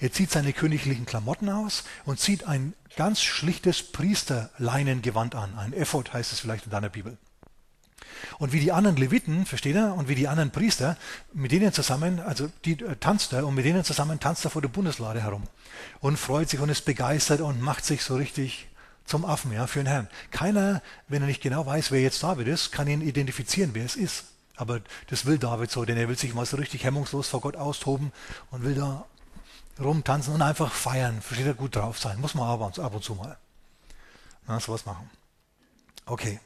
er 0.00 0.12
zieht 0.12 0.30
seine 0.30 0.52
königlichen 0.52 1.06
Klamotten 1.06 1.48
aus 1.48 1.84
und 2.04 2.20
zieht 2.20 2.46
ein 2.46 2.74
ganz 2.96 3.22
schlichtes 3.22 3.82
Priesterleinengewand 3.82 5.34
an. 5.34 5.56
Ein 5.58 5.72
Ephod 5.72 6.12
heißt 6.12 6.32
es 6.32 6.40
vielleicht 6.40 6.64
in 6.64 6.70
deiner 6.70 6.88
Bibel. 6.88 7.18
Und 8.38 8.52
wie 8.52 8.60
die 8.60 8.72
anderen 8.72 8.96
Leviten, 8.96 9.46
versteht 9.46 9.76
er, 9.76 9.94
und 9.94 10.08
wie 10.08 10.14
die 10.14 10.28
anderen 10.28 10.50
Priester, 10.50 10.96
mit 11.32 11.52
denen 11.52 11.72
zusammen, 11.72 12.20
also 12.20 12.50
die 12.64 12.72
äh, 12.72 12.96
tanzt 12.96 13.32
er 13.32 13.46
und 13.46 13.54
mit 13.54 13.64
denen 13.64 13.84
zusammen 13.84 14.20
tanzt 14.20 14.44
er 14.44 14.50
vor 14.50 14.62
der 14.62 14.68
Bundeslade 14.68 15.22
herum 15.22 15.44
und 16.00 16.18
freut 16.18 16.48
sich 16.48 16.60
und 16.60 16.68
ist 16.68 16.84
begeistert 16.84 17.40
und 17.40 17.60
macht 17.60 17.84
sich 17.84 18.02
so 18.02 18.16
richtig 18.16 18.68
zum 19.06 19.24
Affen, 19.24 19.52
ja, 19.52 19.66
für 19.66 19.80
den 19.80 19.86
Herrn. 19.86 20.08
Keiner, 20.30 20.82
wenn 21.08 21.22
er 21.22 21.28
nicht 21.28 21.42
genau 21.42 21.64
weiß, 21.64 21.90
wer 21.90 22.00
jetzt 22.00 22.22
David 22.22 22.48
ist, 22.48 22.72
kann 22.72 22.88
ihn 22.88 23.00
identifizieren, 23.00 23.70
wer 23.74 23.84
es 23.84 23.96
ist. 23.96 24.24
Aber 24.56 24.80
das 25.08 25.26
will 25.26 25.38
David 25.38 25.70
so, 25.70 25.84
denn 25.84 25.96
er 25.96 26.08
will 26.08 26.18
sich 26.18 26.34
mal 26.34 26.46
so 26.46 26.56
richtig 26.56 26.84
hemmungslos 26.84 27.28
vor 27.28 27.40
Gott 27.40 27.56
austoben 27.56 28.12
und 28.50 28.64
will 28.64 28.74
da 28.74 29.04
rumtanzen 29.78 30.34
und 30.34 30.42
einfach 30.42 30.72
feiern. 30.72 31.20
Versteht 31.20 31.46
er 31.46 31.54
gut 31.54 31.76
drauf 31.76 31.98
sein. 31.98 32.20
Muss 32.20 32.34
man 32.34 32.48
aber 32.48 32.66
ab 32.66 32.94
und 32.94 33.04
zu 33.04 33.14
mal. 33.14 33.36
Na, 34.46 34.58
sowas 34.58 34.86
machen. 34.86 35.10
Okay. 36.06 36.40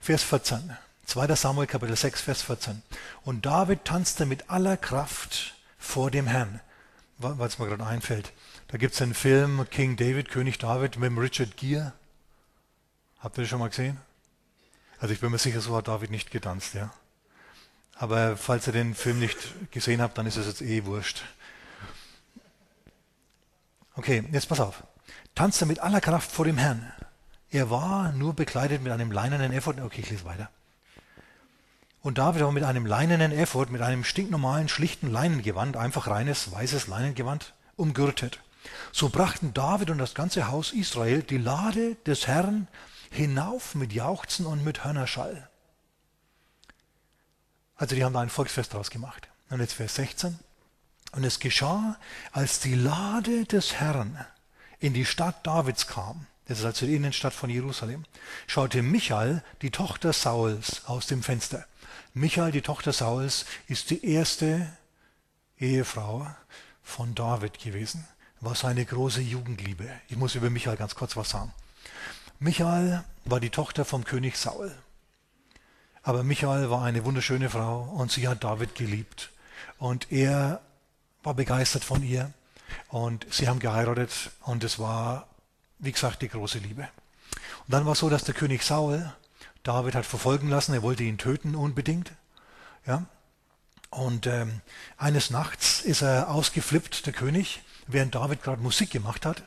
Vers 0.00 0.22
14. 0.24 0.76
2. 1.06 1.34
Samuel 1.34 1.66
Kapitel 1.66 1.96
6, 1.96 2.22
Vers 2.22 2.42
14. 2.42 2.82
Und 3.24 3.46
David 3.46 3.84
tanzte 3.84 4.26
mit 4.26 4.50
aller 4.50 4.76
Kraft 4.76 5.54
vor 5.78 6.10
dem 6.10 6.26
Herrn, 6.26 6.60
weil 7.18 7.46
es 7.46 7.58
mir 7.58 7.66
gerade 7.66 7.86
einfällt. 7.86 8.32
Da 8.72 8.78
gibt 8.78 8.92
es 8.92 8.98
den 9.00 9.12
Film 9.12 9.66
King 9.68 9.96
David, 9.96 10.30
König 10.30 10.56
David 10.56 10.96
mit 10.96 11.12
Richard 11.18 11.58
Gere. 11.58 11.92
Habt 13.20 13.36
ihr 13.36 13.42
das 13.42 13.50
schon 13.50 13.58
mal 13.58 13.68
gesehen? 13.68 13.98
Also 14.98 15.12
ich 15.12 15.20
bin 15.20 15.30
mir 15.30 15.36
sicher, 15.36 15.60
so 15.60 15.76
hat 15.76 15.88
David 15.88 16.10
nicht 16.10 16.30
getanzt, 16.30 16.72
ja. 16.72 16.90
Aber 17.96 18.34
falls 18.38 18.66
ihr 18.66 18.72
den 18.72 18.94
Film 18.94 19.18
nicht 19.18 19.36
gesehen 19.72 20.00
habt, 20.00 20.16
dann 20.16 20.24
ist 20.24 20.38
es 20.38 20.46
jetzt 20.46 20.62
eh 20.62 20.86
wurscht. 20.86 21.22
Okay, 23.94 24.24
jetzt 24.32 24.48
pass 24.48 24.60
auf. 24.60 24.82
Tanzte 25.34 25.66
mit 25.66 25.80
aller 25.80 26.00
Kraft 26.00 26.32
vor 26.32 26.46
dem 26.46 26.56
Herrn. 26.56 26.90
Er 27.50 27.68
war 27.68 28.12
nur 28.12 28.32
bekleidet 28.32 28.80
mit 28.80 28.90
einem 28.90 29.12
leinenen 29.12 29.52
Effort. 29.52 29.82
Okay, 29.82 30.00
ich 30.00 30.08
lese 30.08 30.24
weiter. 30.24 30.48
Und 32.00 32.16
David 32.16 32.40
war 32.40 32.52
mit 32.52 32.64
einem 32.64 32.86
leinenen 32.86 33.32
Effort, 33.32 33.66
mit 33.68 33.82
einem 33.82 34.02
stinknormalen, 34.02 34.70
schlichten 34.70 35.10
Leinengewand, 35.10 35.76
einfach 35.76 36.06
reines, 36.06 36.50
weißes 36.52 36.86
Leinengewand, 36.86 37.52
umgürtet. 37.76 38.40
So 38.92 39.08
brachten 39.08 39.54
David 39.54 39.90
und 39.90 39.98
das 39.98 40.14
ganze 40.14 40.48
Haus 40.48 40.72
Israel 40.72 41.22
die 41.22 41.38
Lade 41.38 41.96
des 42.06 42.26
Herrn 42.26 42.68
hinauf 43.10 43.74
mit 43.74 43.92
Jauchzen 43.92 44.46
und 44.46 44.64
mit 44.64 44.84
Hörnerschall. 44.84 45.48
Also 47.76 47.94
die 47.94 48.04
haben 48.04 48.12
da 48.12 48.20
ein 48.20 48.30
Volksfest 48.30 48.72
draus 48.74 48.90
gemacht. 48.90 49.28
Und 49.50 49.60
jetzt 49.60 49.74
Vers 49.74 49.96
16. 49.96 50.38
Und 51.12 51.24
es 51.24 51.40
geschah, 51.40 51.98
als 52.32 52.60
die 52.60 52.74
Lade 52.74 53.44
des 53.44 53.74
Herrn 53.74 54.24
in 54.78 54.94
die 54.94 55.04
Stadt 55.04 55.46
Davids 55.46 55.86
kam, 55.86 56.26
das 56.46 56.60
ist 56.60 56.64
also 56.64 56.86
die 56.86 56.96
Innenstadt 56.96 57.34
von 57.34 57.50
Jerusalem, 57.50 58.04
schaute 58.46 58.82
Michael, 58.82 59.42
die 59.62 59.70
Tochter 59.70 60.12
Sauls, 60.12 60.84
aus 60.86 61.06
dem 61.06 61.22
Fenster. 61.22 61.66
Michael, 62.14 62.52
die 62.52 62.62
Tochter 62.62 62.92
Sauls, 62.92 63.46
ist 63.68 63.90
die 63.90 64.04
erste 64.04 64.70
Ehefrau 65.58 66.26
von 66.82 67.14
David 67.14 67.58
gewesen. 67.58 68.06
War 68.42 68.54
seine 68.54 68.84
große 68.84 69.20
Jugendliebe. 69.22 69.88
Ich 70.08 70.16
muss 70.16 70.34
über 70.34 70.50
Michael 70.50 70.76
ganz 70.76 70.94
kurz 70.94 71.16
was 71.16 71.30
sagen. 71.30 71.54
Michael 72.40 73.04
war 73.24 73.38
die 73.40 73.50
Tochter 73.50 73.84
vom 73.84 74.04
König 74.04 74.36
Saul. 74.36 74.74
Aber 76.02 76.24
Michael 76.24 76.68
war 76.68 76.82
eine 76.82 77.04
wunderschöne 77.04 77.48
Frau 77.48 77.82
und 77.82 78.10
sie 78.10 78.26
hat 78.26 78.42
David 78.42 78.74
geliebt. 78.74 79.30
Und 79.78 80.10
er 80.10 80.60
war 81.22 81.34
begeistert 81.34 81.84
von 81.84 82.02
ihr 82.02 82.32
und 82.88 83.26
sie 83.30 83.48
haben 83.48 83.60
geheiratet 83.60 84.32
und 84.40 84.64
es 84.64 84.80
war, 84.80 85.28
wie 85.78 85.92
gesagt, 85.92 86.20
die 86.22 86.28
große 86.28 86.58
Liebe. 86.58 86.88
Und 87.66 87.72
dann 87.72 87.86
war 87.86 87.92
es 87.92 88.00
so, 88.00 88.10
dass 88.10 88.24
der 88.24 88.34
König 88.34 88.64
Saul 88.64 89.12
David 89.62 89.94
hat 89.94 90.04
verfolgen 90.04 90.48
lassen, 90.48 90.74
er 90.74 90.82
wollte 90.82 91.04
ihn 91.04 91.18
töten 91.18 91.54
unbedingt. 91.54 92.10
Ja? 92.86 93.06
Und 93.90 94.26
ähm, 94.26 94.62
eines 94.96 95.30
Nachts 95.30 95.80
ist 95.80 96.02
er 96.02 96.28
ausgeflippt, 96.28 97.06
der 97.06 97.12
König, 97.12 97.62
während 97.86 98.14
David 98.14 98.42
gerade 98.42 98.62
Musik 98.62 98.90
gemacht 98.90 99.26
hat 99.26 99.42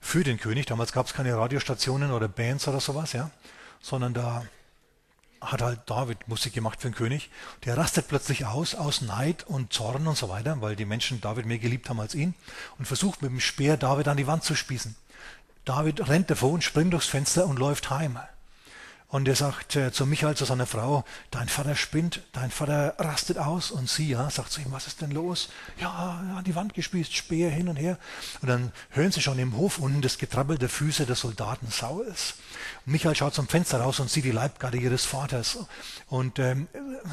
für 0.00 0.24
den 0.24 0.38
König. 0.38 0.66
Damals 0.66 0.92
gab 0.92 1.06
es 1.06 1.14
keine 1.14 1.36
Radiostationen 1.36 2.12
oder 2.12 2.28
Bands 2.28 2.68
oder 2.68 2.80
sowas, 2.80 3.12
ja, 3.12 3.30
sondern 3.80 4.14
da 4.14 4.44
hat 5.40 5.60
halt 5.60 5.80
David 5.86 6.28
Musik 6.28 6.52
gemacht 6.52 6.80
für 6.80 6.88
den 6.88 6.94
König. 6.94 7.30
Der 7.64 7.76
rastet 7.76 8.08
plötzlich 8.08 8.46
aus, 8.46 8.74
aus 8.74 9.00
Neid 9.00 9.44
und 9.44 9.72
Zorn 9.72 10.06
und 10.06 10.16
so 10.16 10.28
weiter, 10.28 10.60
weil 10.60 10.76
die 10.76 10.84
Menschen 10.84 11.20
David 11.20 11.46
mehr 11.46 11.58
geliebt 11.58 11.88
haben 11.88 12.00
als 12.00 12.14
ihn 12.14 12.34
und 12.78 12.86
versucht 12.86 13.22
mit 13.22 13.30
dem 13.30 13.40
Speer 13.40 13.76
David 13.76 14.08
an 14.08 14.16
die 14.16 14.26
Wand 14.26 14.44
zu 14.44 14.54
spießen. 14.54 14.94
David 15.64 16.08
rennt 16.08 16.30
davon, 16.30 16.60
springt 16.60 16.92
durchs 16.92 17.06
Fenster 17.06 17.46
und 17.46 17.58
läuft 17.58 17.90
heim. 17.90 18.18
Und 19.12 19.28
er 19.28 19.36
sagt 19.36 19.76
äh, 19.76 19.92
zu 19.92 20.06
Michael, 20.06 20.38
zu 20.38 20.46
seiner 20.46 20.64
Frau, 20.64 21.04
dein 21.30 21.46
Vater 21.46 21.76
spinnt, 21.76 22.22
dein 22.32 22.50
Vater 22.50 22.94
rastet 22.98 23.36
aus. 23.36 23.70
Und 23.70 23.86
sie 23.90 24.08
ja, 24.08 24.30
sagt 24.30 24.50
zu 24.50 24.62
ihm, 24.62 24.72
was 24.72 24.86
ist 24.86 25.02
denn 25.02 25.10
los? 25.10 25.50
Ja, 25.78 26.24
an 26.34 26.44
die 26.44 26.54
Wand 26.54 26.72
gespießt, 26.72 27.14
Speer 27.14 27.50
hin 27.50 27.68
und 27.68 27.76
her. 27.76 27.98
Und 28.40 28.48
dann 28.48 28.72
hören 28.88 29.12
sie 29.12 29.20
schon 29.20 29.38
im 29.38 29.54
Hof 29.54 29.78
unten 29.78 30.00
das 30.00 30.16
Getrabbel 30.16 30.56
der 30.56 30.70
Füße 30.70 31.04
der 31.04 31.14
Soldaten 31.14 31.66
Sauls. 31.70 32.36
Und 32.86 32.92
Michael 32.92 33.14
schaut 33.14 33.34
zum 33.34 33.48
Fenster 33.48 33.82
raus 33.82 34.00
und 34.00 34.08
sieht 34.08 34.24
die 34.24 34.30
Leibgarde 34.30 34.78
ihres 34.78 35.04
Vaters. 35.04 35.58
Und 36.06 36.38
ähm, 36.38 36.68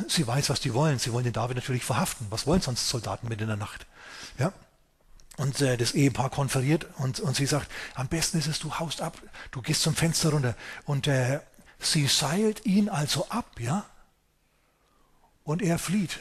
sie 0.07 0.25
weiß, 0.25 0.49
was 0.49 0.61
die 0.61 0.73
wollen. 0.73 0.99
Sie 0.99 1.11
wollen 1.11 1.25
den 1.25 1.33
David 1.33 1.57
natürlich 1.57 1.83
verhaften. 1.83 2.27
Was 2.29 2.47
wollen 2.47 2.61
sonst 2.61 2.87
Soldaten 2.87 3.27
mit 3.27 3.41
in 3.41 3.47
der 3.47 3.57
Nacht? 3.57 3.85
Ja, 4.37 4.53
und 5.39 5.61
äh, 5.61 5.77
das 5.77 5.93
Ehepaar 5.93 6.29
konferiert 6.29 6.85
und, 6.97 7.19
und 7.21 7.35
sie 7.35 7.45
sagt, 7.45 7.71
am 7.95 8.07
besten 8.07 8.39
ist 8.39 8.47
es, 8.47 8.59
du 8.59 8.77
haust 8.77 9.01
ab, 9.01 9.17
du 9.51 9.61
gehst 9.61 9.81
zum 9.81 9.95
Fenster 9.95 10.31
runter 10.31 10.53
und 10.85 11.07
äh, 11.07 11.39
Sie 11.79 12.07
seilt 12.07 12.65
ihn 12.65 12.89
also 12.89 13.27
ab, 13.29 13.59
ja? 13.59 13.85
Und 15.43 15.61
er 15.61 15.79
flieht. 15.79 16.19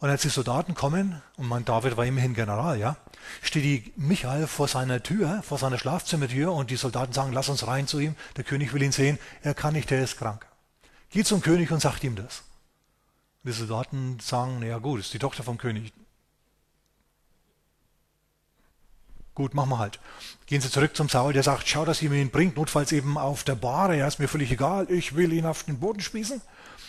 Und 0.00 0.08
als 0.08 0.22
die 0.22 0.28
Soldaten 0.28 0.74
kommen, 0.74 1.20
und 1.36 1.48
mein 1.48 1.64
David 1.64 1.96
war 1.96 2.06
immerhin 2.06 2.34
General, 2.34 2.78
ja, 2.78 2.96
steht 3.42 3.64
die 3.64 3.92
Michael 3.96 4.46
vor 4.46 4.68
seiner 4.68 5.02
Tür, 5.02 5.42
vor 5.42 5.58
seiner 5.58 5.78
Schlafzimmertür, 5.78 6.52
und 6.52 6.70
die 6.70 6.76
Soldaten 6.76 7.12
sagen, 7.12 7.32
lass 7.32 7.48
uns 7.48 7.66
rein 7.66 7.88
zu 7.88 7.98
ihm, 7.98 8.14
der 8.36 8.44
König 8.44 8.72
will 8.72 8.82
ihn 8.82 8.92
sehen, 8.92 9.18
er 9.42 9.54
kann 9.54 9.74
nicht, 9.74 9.90
er 9.90 10.04
ist 10.04 10.16
krank. 10.16 10.46
Geht 11.10 11.26
zum 11.26 11.40
König 11.40 11.72
und 11.72 11.80
sagt 11.80 12.04
ihm 12.04 12.14
das. 12.14 12.44
Die 13.42 13.52
Soldaten 13.52 14.18
sagen, 14.20 14.60
naja 14.60 14.78
gut, 14.78 15.00
ist 15.00 15.12
die 15.12 15.18
Tochter 15.18 15.42
vom 15.42 15.58
König. 15.58 15.92
Gut, 19.38 19.54
machen 19.54 19.70
wir 19.70 19.78
halt. 19.78 20.00
Gehen 20.46 20.60
Sie 20.60 20.68
zurück 20.68 20.96
zum 20.96 21.08
Saul, 21.08 21.32
der 21.32 21.44
sagt, 21.44 21.68
schau, 21.68 21.84
dass 21.84 22.02
ihr 22.02 22.10
mir 22.10 22.20
ihn 22.20 22.30
bringt, 22.30 22.56
notfalls 22.56 22.90
eben 22.90 23.16
auf 23.16 23.44
der 23.44 23.54
Bahre, 23.54 23.96
ja, 23.96 24.08
ist 24.08 24.18
mir 24.18 24.26
völlig 24.26 24.50
egal, 24.50 24.90
ich 24.90 25.14
will 25.14 25.32
ihn 25.32 25.46
auf 25.46 25.62
den 25.62 25.78
Boden 25.78 26.00
spießen. 26.00 26.40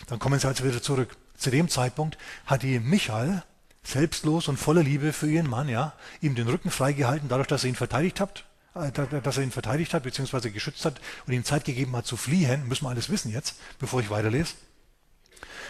Dann 0.08 0.18
kommen 0.18 0.40
sie 0.40 0.48
also 0.48 0.64
wieder 0.64 0.82
zurück. 0.82 1.16
Zu 1.36 1.52
dem 1.52 1.68
Zeitpunkt 1.68 2.18
hat 2.46 2.64
die 2.64 2.80
Michael, 2.80 3.44
selbstlos 3.84 4.48
und 4.48 4.56
voller 4.56 4.82
Liebe 4.82 5.12
für 5.12 5.30
ihren 5.30 5.48
Mann, 5.48 5.68
ja, 5.68 5.92
ihm 6.20 6.34
den 6.34 6.48
Rücken 6.48 6.72
freigehalten, 6.72 7.28
dadurch, 7.28 7.46
dass 7.46 7.62
er 7.62 7.68
ihn 7.68 7.76
verteidigt 7.76 8.18
hat, 8.18 8.46
äh, 8.74 8.90
dass 9.22 9.36
er 9.36 9.44
ihn 9.44 9.52
verteidigt 9.52 9.94
hat, 9.94 10.02
beziehungsweise 10.02 10.50
geschützt 10.50 10.84
hat 10.84 11.00
und 11.28 11.32
ihm 11.32 11.44
Zeit 11.44 11.64
gegeben 11.64 11.94
hat 11.94 12.06
zu 12.06 12.16
fliehen, 12.16 12.66
müssen 12.66 12.84
wir 12.84 12.90
alles 12.90 13.10
wissen 13.10 13.30
jetzt, 13.30 13.60
bevor 13.78 14.00
ich 14.00 14.10
weiterlese. 14.10 14.54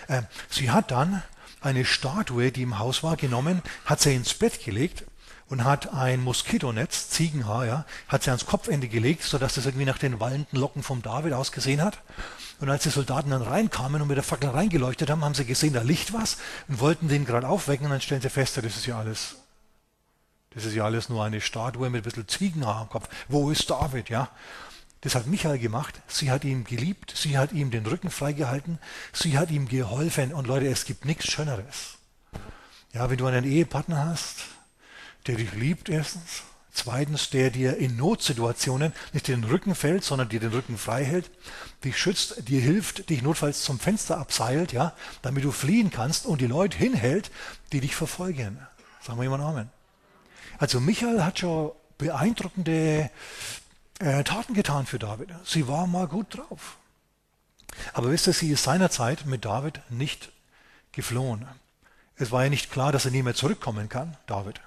Äh, 0.09 0.23
sie 0.49 0.71
hat 0.71 0.93
dann 0.93 1.23
eine 1.61 1.85
Statue, 1.85 2.53
die 2.53 2.63
im 2.63 2.79
Haus 2.79 3.03
war, 3.03 3.19
genommen, 3.19 3.61
hat 3.85 4.01
sie 4.01 4.15
ins 4.15 4.33
Bett 4.33 4.65
gelegt 4.65 5.05
und 5.51 5.65
hat 5.65 5.93
ein 5.93 6.23
Moskitonetz, 6.23 7.11
Ziegenhaar, 7.11 7.67
ja, 7.67 7.85
hat 8.09 8.23
sie 8.23 8.31
ans 8.31 8.47
Kopfende 8.47 8.89
gelegt, 8.89 9.25
sodass 9.25 9.55
das 9.55 9.67
irgendwie 9.67 9.85
nach 9.85 9.99
den 9.99 10.21
wallenden 10.21 10.59
Locken 10.59 10.83
vom 10.83 11.03
David 11.03 11.33
ausgesehen 11.33 11.83
hat. 11.83 11.99
Und 12.61 12.71
als 12.71 12.85
die 12.85 12.91
Soldaten 12.91 13.31
dann 13.31 13.43
reinkamen 13.43 14.01
und 14.01 14.09
mit 14.09 14.17
der 14.17 14.25
Fackel 14.25 14.51
reingeleuchtet 14.51 15.11
haben, 15.11 15.25
haben 15.25 15.35
sie 15.35 15.45
gesehen, 15.45 15.75
da 15.75 15.83
liegt 15.83 16.13
was 16.13 16.39
und 16.69 16.79
wollten 16.79 17.09
den 17.09 17.25
gerade 17.25 17.49
aufwecken 17.49 17.87
und 17.87 17.93
dann 17.93 18.01
stellen 18.01 18.23
sie 18.23 18.31
fest, 18.31 18.57
das 18.57 18.65
ist 18.65 18.87
ja 18.87 18.99
alles, 18.99 19.37
das 20.51 20.65
ist 20.65 20.75
ja 20.75 20.85
alles 20.85 21.09
nur 21.09 21.25
eine 21.25 21.41
Statue 21.41 21.91
mit 21.91 22.03
ein 22.03 22.05
bisschen 22.05 22.29
Ziegenhaar 22.29 22.83
am 22.83 22.89
Kopf. 22.89 23.09
Wo 23.29 23.51
ist 23.51 23.69
David, 23.69 24.09
ja? 24.09 24.29
Das 25.01 25.15
hat 25.15 25.27
Michael 25.27 25.59
gemacht. 25.59 26.01
Sie 26.07 26.31
hat 26.31 26.45
ihn 26.45 26.65
geliebt. 26.65 27.15
Sie 27.17 27.39
hat 27.39 27.53
ihm 27.53 27.71
den 27.71 27.87
Rücken 27.87 28.11
freigehalten. 28.11 28.79
Sie 29.13 29.39
hat 29.39 29.51
ihm 29.51 29.67
geholfen. 29.67 30.35
Und 30.35 30.47
Leute, 30.47 30.67
es 30.67 30.85
gibt 30.85 31.07
nichts 31.07 31.27
Schöneres. 31.27 31.97
Ja, 32.93 33.09
wenn 33.09 33.17
du 33.17 33.27
einen 33.27 33.45
Ehepartner 33.45 34.05
hast, 34.05 34.45
der 35.27 35.37
dich 35.37 35.53
liebt 35.53 35.89
erstens, 35.89 36.43
zweitens, 36.73 37.31
der 37.31 37.51
dir 37.51 37.77
in 37.77 37.97
Notsituationen 37.97 38.93
nicht 39.13 39.29
den 39.29 39.45
Rücken 39.45 39.75
fällt, 39.75 40.05
sondern 40.05 40.29
dir 40.29 40.41
den 40.41 40.53
Rücken 40.53 40.79
frei 40.79 41.05
hält, 41.05 41.31
dich 41.85 41.99
schützt, 41.99 42.49
dir 42.49 42.61
hilft, 42.61 43.11
dich 43.11 43.23
notfalls 43.23 43.63
zum 43.63 43.79
Fenster 43.79 44.19
abseilt, 44.19 44.73
ja, 44.73 44.95
damit 45.23 45.45
du 45.45 45.53
fliehen 45.53 45.91
kannst 45.91 46.27
und 46.27 46.41
die 46.41 46.47
Leute 46.47 46.77
hinhält, 46.77 47.31
die 47.73 47.81
dich 47.81 47.97
verfolgen. 47.97 48.59
Sagen 49.03 49.19
wir 49.19 49.25
jemand 49.25 49.43
Amen. 49.43 49.71
Also 50.59 50.81
Michael 50.81 51.25
hat 51.25 51.39
schon 51.39 51.73
beeindruckende 51.99 53.11
äh, 53.99 54.25
Taten 54.25 54.55
getan 54.55 54.87
für 54.87 54.99
David. 54.99 55.31
Sie 55.45 55.69
war 55.69 55.87
mal 55.87 56.07
gut 56.07 56.37
drauf. 56.37 56.77
Aber 57.93 58.11
wisst 58.11 58.27
ihr, 58.27 58.33
sie 58.33 58.51
ist 58.51 58.65
seinerzeit 58.65 59.27
mit 59.27 59.45
David 59.45 59.81
nicht 59.91 60.33
geflohen. 60.93 61.47
Es 62.17 62.31
war 62.31 62.45
ja 62.45 62.51
nicht 62.51 62.71
klar, 62.71 62.93
dass 62.93 63.05
er 63.05 63.11
nie 63.11 63.23
mehr 63.23 63.35
zurückkommen 63.35 63.89
kann, 63.89 64.17
David. 64.27 64.61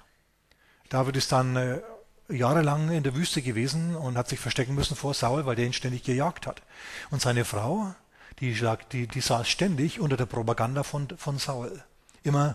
David 0.94 1.16
ist 1.16 1.32
dann 1.32 1.56
äh, 1.56 1.80
jahrelang 2.28 2.92
in 2.92 3.02
der 3.02 3.16
Wüste 3.16 3.42
gewesen 3.42 3.96
und 3.96 4.16
hat 4.16 4.28
sich 4.28 4.38
verstecken 4.38 4.76
müssen 4.76 4.94
vor 4.94 5.12
Saul, 5.12 5.44
weil 5.44 5.56
der 5.56 5.66
ihn 5.66 5.72
ständig 5.72 6.04
gejagt 6.04 6.46
hat. 6.46 6.62
Und 7.10 7.20
seine 7.20 7.44
Frau, 7.44 7.92
die, 8.38 8.56
die, 8.92 9.08
die 9.08 9.20
saß 9.20 9.48
ständig 9.48 9.98
unter 9.98 10.16
der 10.16 10.26
Propaganda 10.26 10.84
von, 10.84 11.08
von 11.16 11.38
Saul. 11.38 11.82
Immer, 12.22 12.54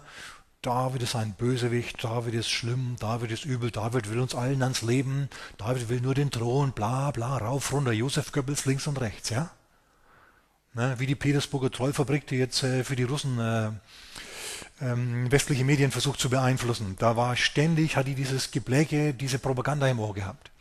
David 0.61 1.03
ist 1.03 1.17
ein 1.17 1.33
Bösewicht, 1.33 2.01
David 2.01 2.33
ist 2.33 2.49
schlimm, 2.49 2.95
David 2.97 3.31
ist 3.31 3.43
übel, 3.43 3.71
David 3.71 4.09
will 4.09 4.21
uns 4.21 4.35
allen 4.35 4.63
ans 4.63 4.83
Leben, 4.83 5.27
David 5.57 5.89
will 5.89 5.99
nur 5.99 6.15
den 6.15 6.31
Thron, 6.31 6.71
bla 6.71 7.11
bla, 7.11 7.39
rauf, 7.39 7.73
runter, 7.73 7.91
Josef 7.91 8.31
Goebbels 8.31 8.63
links 8.63 8.87
und 8.87 9.01
rechts, 9.01 9.31
ja. 9.31 9.51
Ne, 10.75 10.95
wie 10.97 11.07
die 11.07 11.15
Petersburger 11.15 11.71
Trollfabrik, 11.71 12.25
die 12.27 12.37
jetzt 12.37 12.63
äh, 12.63 12.85
für 12.85 12.95
die 12.95 13.03
Russen 13.03 13.37
äh, 13.37 13.71
ähm, 14.81 15.31
westliche 15.31 15.65
Medien 15.65 15.91
versucht 15.91 16.19
zu 16.19 16.29
beeinflussen. 16.29 16.95
Da 16.99 17.15
war 17.15 17.35
ständig, 17.35 17.95
hat 17.95 18.07
die 18.07 18.15
dieses 18.15 18.51
Gebläge, 18.51 19.13
diese 19.13 19.39
Propaganda 19.39 19.87
im 19.87 19.99
Ohr 19.99 20.13
gehabt. 20.13 20.51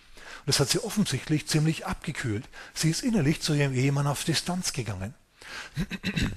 Und 0.41 0.49
das 0.49 0.61
hat 0.61 0.69
sie 0.69 0.83
offensichtlich 0.83 1.47
ziemlich 1.47 1.87
abgekühlt. 1.87 2.49
Sie 2.75 2.91
ist 2.91 3.03
innerlich 3.03 3.41
zu 3.41 3.55
ihrem 3.55 3.75
Ehemann 3.75 4.07
auf 4.07 4.25
Distanz 4.25 4.73
gegangen. 4.73 5.15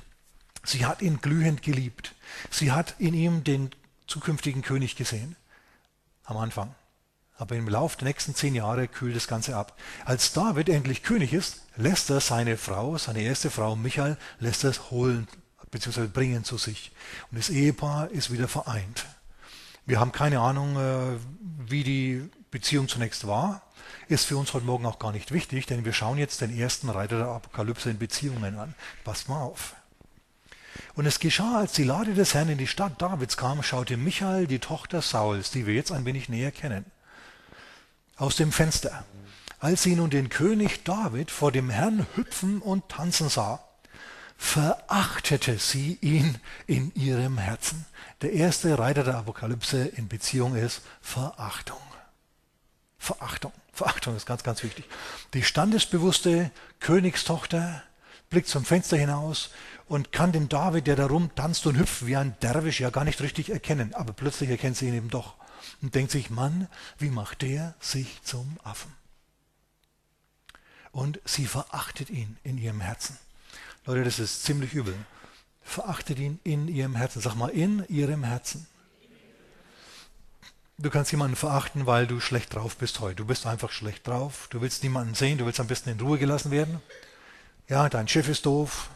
Sie 0.64 0.86
hat 0.86 1.02
ihn 1.02 1.22
glühend 1.22 1.64
geliebt. 1.64 2.14
Sie 2.52 2.72
hat 2.72 2.96
in 3.00 3.16
ihm 3.16 3.44
den 3.44 3.72
zukünftigen 4.06 4.62
König 4.62 4.96
gesehen. 4.96 5.36
am 6.24 6.38
Anfang. 6.38 6.76
Aber 7.36 7.56
im 7.56 7.68
Laufe 7.68 7.98
der 7.98 8.10
nächsten 8.10 8.36
zehn 8.36 8.54
Jahre 8.54 8.88
kühlt 8.88 9.16
das 9.16 9.28
Ganze 9.28 9.56
ab. 9.56 9.76
Als 10.06 10.34
David 10.34 10.70
endlich 10.70 11.02
König 11.02 11.34
ist, 11.34 11.62
lässt 11.76 12.12
er 12.12 12.20
seine 12.20 12.58
Frau, 12.58 13.00
seine 13.00 13.22
erste 13.22 13.50
Frau 13.50 13.76
Michael, 13.76 14.18
lässt 14.40 14.64
er 14.64 14.70
es 14.70 14.92
holen 14.92 15.28
bzw. 15.72 16.08
bringen 16.08 16.44
zu 16.44 16.58
sich. 16.58 16.92
Und 17.32 17.40
das 17.40 17.50
Ehepaar 17.50 18.10
ist 18.12 18.32
wieder 18.32 18.48
vereint. 18.48 19.06
Wir 19.86 20.00
haben 20.00 20.12
keine 20.12 20.40
Ahnung, 20.40 20.78
äh, 20.78 21.18
wie 21.68 21.84
die 21.84 22.30
Beziehung 22.52 22.88
zunächst 22.88 23.26
war. 23.26 23.62
Ist 24.08 24.26
für 24.26 24.38
uns 24.38 24.54
heute 24.54 24.66
Morgen 24.66 24.86
auch 24.86 25.00
gar 25.00 25.12
nicht 25.12 25.32
wichtig, 25.32 25.66
denn 25.66 25.86
wir 25.86 25.94
schauen 25.94 26.18
jetzt 26.18 26.42
den 26.42 26.56
ersten 26.56 26.90
Reiter 26.90 27.18
der 27.18 27.28
Apokalypse 27.28 27.90
in 27.90 27.98
Beziehungen 27.98 28.58
an. 28.58 28.76
Passt 29.04 29.30
mal 29.30 29.42
auf. 29.42 29.76
Und 30.96 31.06
es 31.06 31.20
geschah, 31.20 31.60
als 31.60 31.74
die 31.74 31.84
Lade 31.84 32.14
des 32.14 32.34
Herrn 32.34 32.50
in 32.50 32.58
die 32.58 32.68
Stadt 32.68 33.02
Davids 33.02 33.38
kam, 33.38 33.64
schaute 33.64 33.98
Michael, 33.98 34.48
die 34.48 34.60
Tochter 34.60 35.02
Sauls, 35.02 35.52
die 35.52 35.66
wir 35.66 35.74
jetzt 35.74 35.92
ein 35.92 36.06
wenig 36.06 36.30
näher 36.30 36.52
kennen, 36.52 36.86
aus 38.18 38.36
dem 38.36 38.52
Fenster. 38.52 39.06
Als 39.60 39.84
sie 39.84 39.96
nun 39.96 40.10
den 40.10 40.30
König 40.30 40.84
David 40.84 41.32
vor 41.32 41.52
dem 41.52 41.70
Herrn 41.70 42.08
hüpfen 42.16 42.62
und 42.62 42.90
tanzen 42.90 43.30
sah, 43.30 43.64
verachtete 44.42 45.60
sie 45.60 46.00
ihn 46.02 46.40
in 46.66 46.92
ihrem 46.96 47.38
Herzen. 47.38 47.86
Der 48.22 48.34
erste 48.34 48.78
Reiter 48.78 49.04
der 49.04 49.16
Apokalypse 49.18 49.86
in 49.86 50.08
Beziehung 50.08 50.56
ist 50.56 50.82
Verachtung. 51.00 51.80
Verachtung. 52.98 53.54
Verachtung 53.72 54.16
ist 54.16 54.26
ganz, 54.26 54.44
ganz 54.44 54.64
wichtig. 54.64 54.86
Die 55.36 55.44
standesbewusste 55.44 56.50
Königstochter 56.80 57.84
blickt 58.32 58.48
zum 58.48 58.66
Fenster 58.66 58.98
hinaus 58.98 59.52
und 59.88 60.12
kann 60.12 60.32
den 60.32 60.50
David, 60.50 60.88
der 60.88 60.96
da 60.96 61.06
rumtanzt 61.06 61.68
und 61.68 61.78
hüpft 61.78 62.08
wie 62.08 62.18
ein 62.18 62.36
Derwisch, 62.42 62.80
ja 62.80 62.90
gar 62.90 63.04
nicht 63.04 63.22
richtig 63.22 63.52
erkennen. 63.52 63.94
Aber 63.94 64.12
plötzlich 64.12 64.50
erkennt 64.50 64.76
sie 64.76 64.88
ihn 64.88 64.96
eben 64.96 65.10
doch 65.12 65.36
und 65.84 65.94
denkt 65.94 66.12
sich, 66.12 66.32
Mann, 66.32 66.68
wie 66.98 67.12
macht 67.12 67.44
der 67.44 67.76
sich 67.80 68.22
zum 68.24 68.58
Affen? 68.64 68.92
Und 70.92 71.22
sie 71.26 71.46
verachtet 71.46 72.10
ihn 72.10 72.38
in 72.44 72.58
ihrem 72.58 72.82
Herzen. 72.82 73.18
Leute, 73.86 74.04
das 74.04 74.20
ist 74.20 74.44
ziemlich 74.44 74.74
übel. 74.74 74.96
Verachtet 75.62 76.20
ihn 76.20 76.40
in 76.44 76.68
ihrem 76.68 76.96
Herzen. 76.96 77.22
Sag 77.22 77.36
mal, 77.36 77.50
in 77.50 77.86
ihrem 77.88 78.24
Herzen. 78.24 78.68
Du 80.78 80.90
kannst 80.90 81.12
jemanden 81.12 81.36
verachten, 81.36 81.86
weil 81.86 82.08
du 82.08 82.20
schlecht 82.20 82.56
drauf 82.56 82.78
bist 82.78 83.00
heute. 83.00 83.16
Du 83.16 83.26
bist 83.26 83.46
einfach 83.46 83.72
schlecht 83.72 84.08
drauf. 84.08 84.48
Du 84.50 84.62
willst 84.62 84.84
niemanden 84.84 85.14
sehen. 85.14 85.38
Du 85.38 85.46
willst 85.46 85.60
am 85.60 85.68
besten 85.68 85.90
in 85.90 86.00
Ruhe 86.00 86.18
gelassen 86.18 86.52
werden. 86.52 86.82
Ja, 87.68 87.90
dein 87.90 88.08
Chef 88.08 88.28
ist 88.28 88.46
doof. 88.46 88.90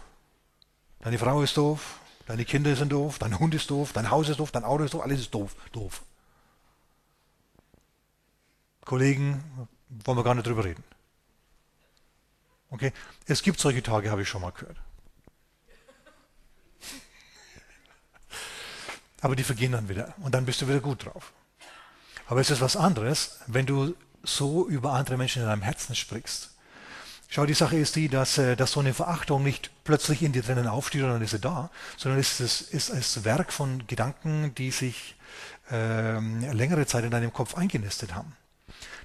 Deine 1.06 1.20
Frau 1.20 1.44
ist 1.44 1.56
doof, 1.56 2.00
deine 2.26 2.46
Kinder 2.46 2.76
sind 2.76 2.92
doof, 2.92 3.20
dein 3.20 3.38
Hund 3.38 3.54
ist 3.54 3.70
doof, 3.70 3.94
dein 3.94 4.10
Haus 4.10 4.28
ist 4.28 4.40
doof, 4.40 4.52
dein 4.52 4.64
Auto 4.64 4.84
ist 4.84 4.96
doof, 4.96 5.04
alles 5.04 5.20
ist 5.20 5.32
doof, 5.32 5.56
doof. 5.72 6.02
Kollegen, 8.84 9.44
wollen 10.04 10.18
wir 10.18 10.24
gar 10.24 10.34
nicht 10.34 10.48
drüber 10.48 10.66
reden. 10.66 10.84
Okay? 12.70 12.92
Es 13.28 13.42
gibt 13.42 13.60
solche 13.60 13.84
Tage, 13.84 14.12
habe 14.12 14.22
ich 14.22 14.30
schon 14.30 14.42
mal 14.42 14.52
gehört. 14.52 14.78
Aber 19.22 19.36
die 19.36 19.44
vergehen 19.44 19.72
dann 19.72 19.90
wieder 19.90 20.14
und 20.20 20.36
dann 20.36 20.46
bist 20.46 20.62
du 20.62 20.68
wieder 20.68 20.80
gut 20.80 21.06
drauf. 21.06 21.34
Aber 22.28 22.42
es 22.42 22.50
ist 22.50 22.62
was 22.62 22.76
anderes, 22.76 23.40
wenn 23.48 23.66
du 23.66 23.96
so 24.24 24.68
über 24.68 24.94
andere 24.94 25.18
Menschen 25.18 25.42
in 25.42 25.48
deinem 25.48 25.62
Herzen 25.62 25.96
sprichst. 25.96 26.52
Schau, 27.28 27.46
die 27.46 27.54
Sache 27.54 27.78
ist 27.78 27.96
die, 27.96 28.08
dass, 28.08 28.38
äh, 28.38 28.56
dass 28.56 28.72
so 28.72 28.80
eine 28.80 28.94
Verachtung 28.94 29.44
nicht 29.44 29.72
plötzlich 29.84 30.22
in 30.22 30.32
dir 30.32 30.44
drinnen 30.44 30.68
aufsteht 30.68 31.04
und 31.04 31.10
dann 31.10 31.22
ist 31.22 31.32
sie 31.32 31.40
da, 31.40 31.70
sondern 31.98 32.20
es 32.20 32.40
ist, 32.40 32.62
ist 32.74 32.90
das 32.92 33.24
Werk 33.24 33.52
von 33.52 33.86
Gedanken, 33.88 34.54
die 34.56 34.72
sich 34.72 35.16
äh, 35.72 36.20
längere 36.52 36.86
Zeit 36.86 37.04
in 37.04 37.12
deinem 37.12 37.34
Kopf 37.34 37.56
eingenistet 37.56 38.14
haben. 38.14 38.36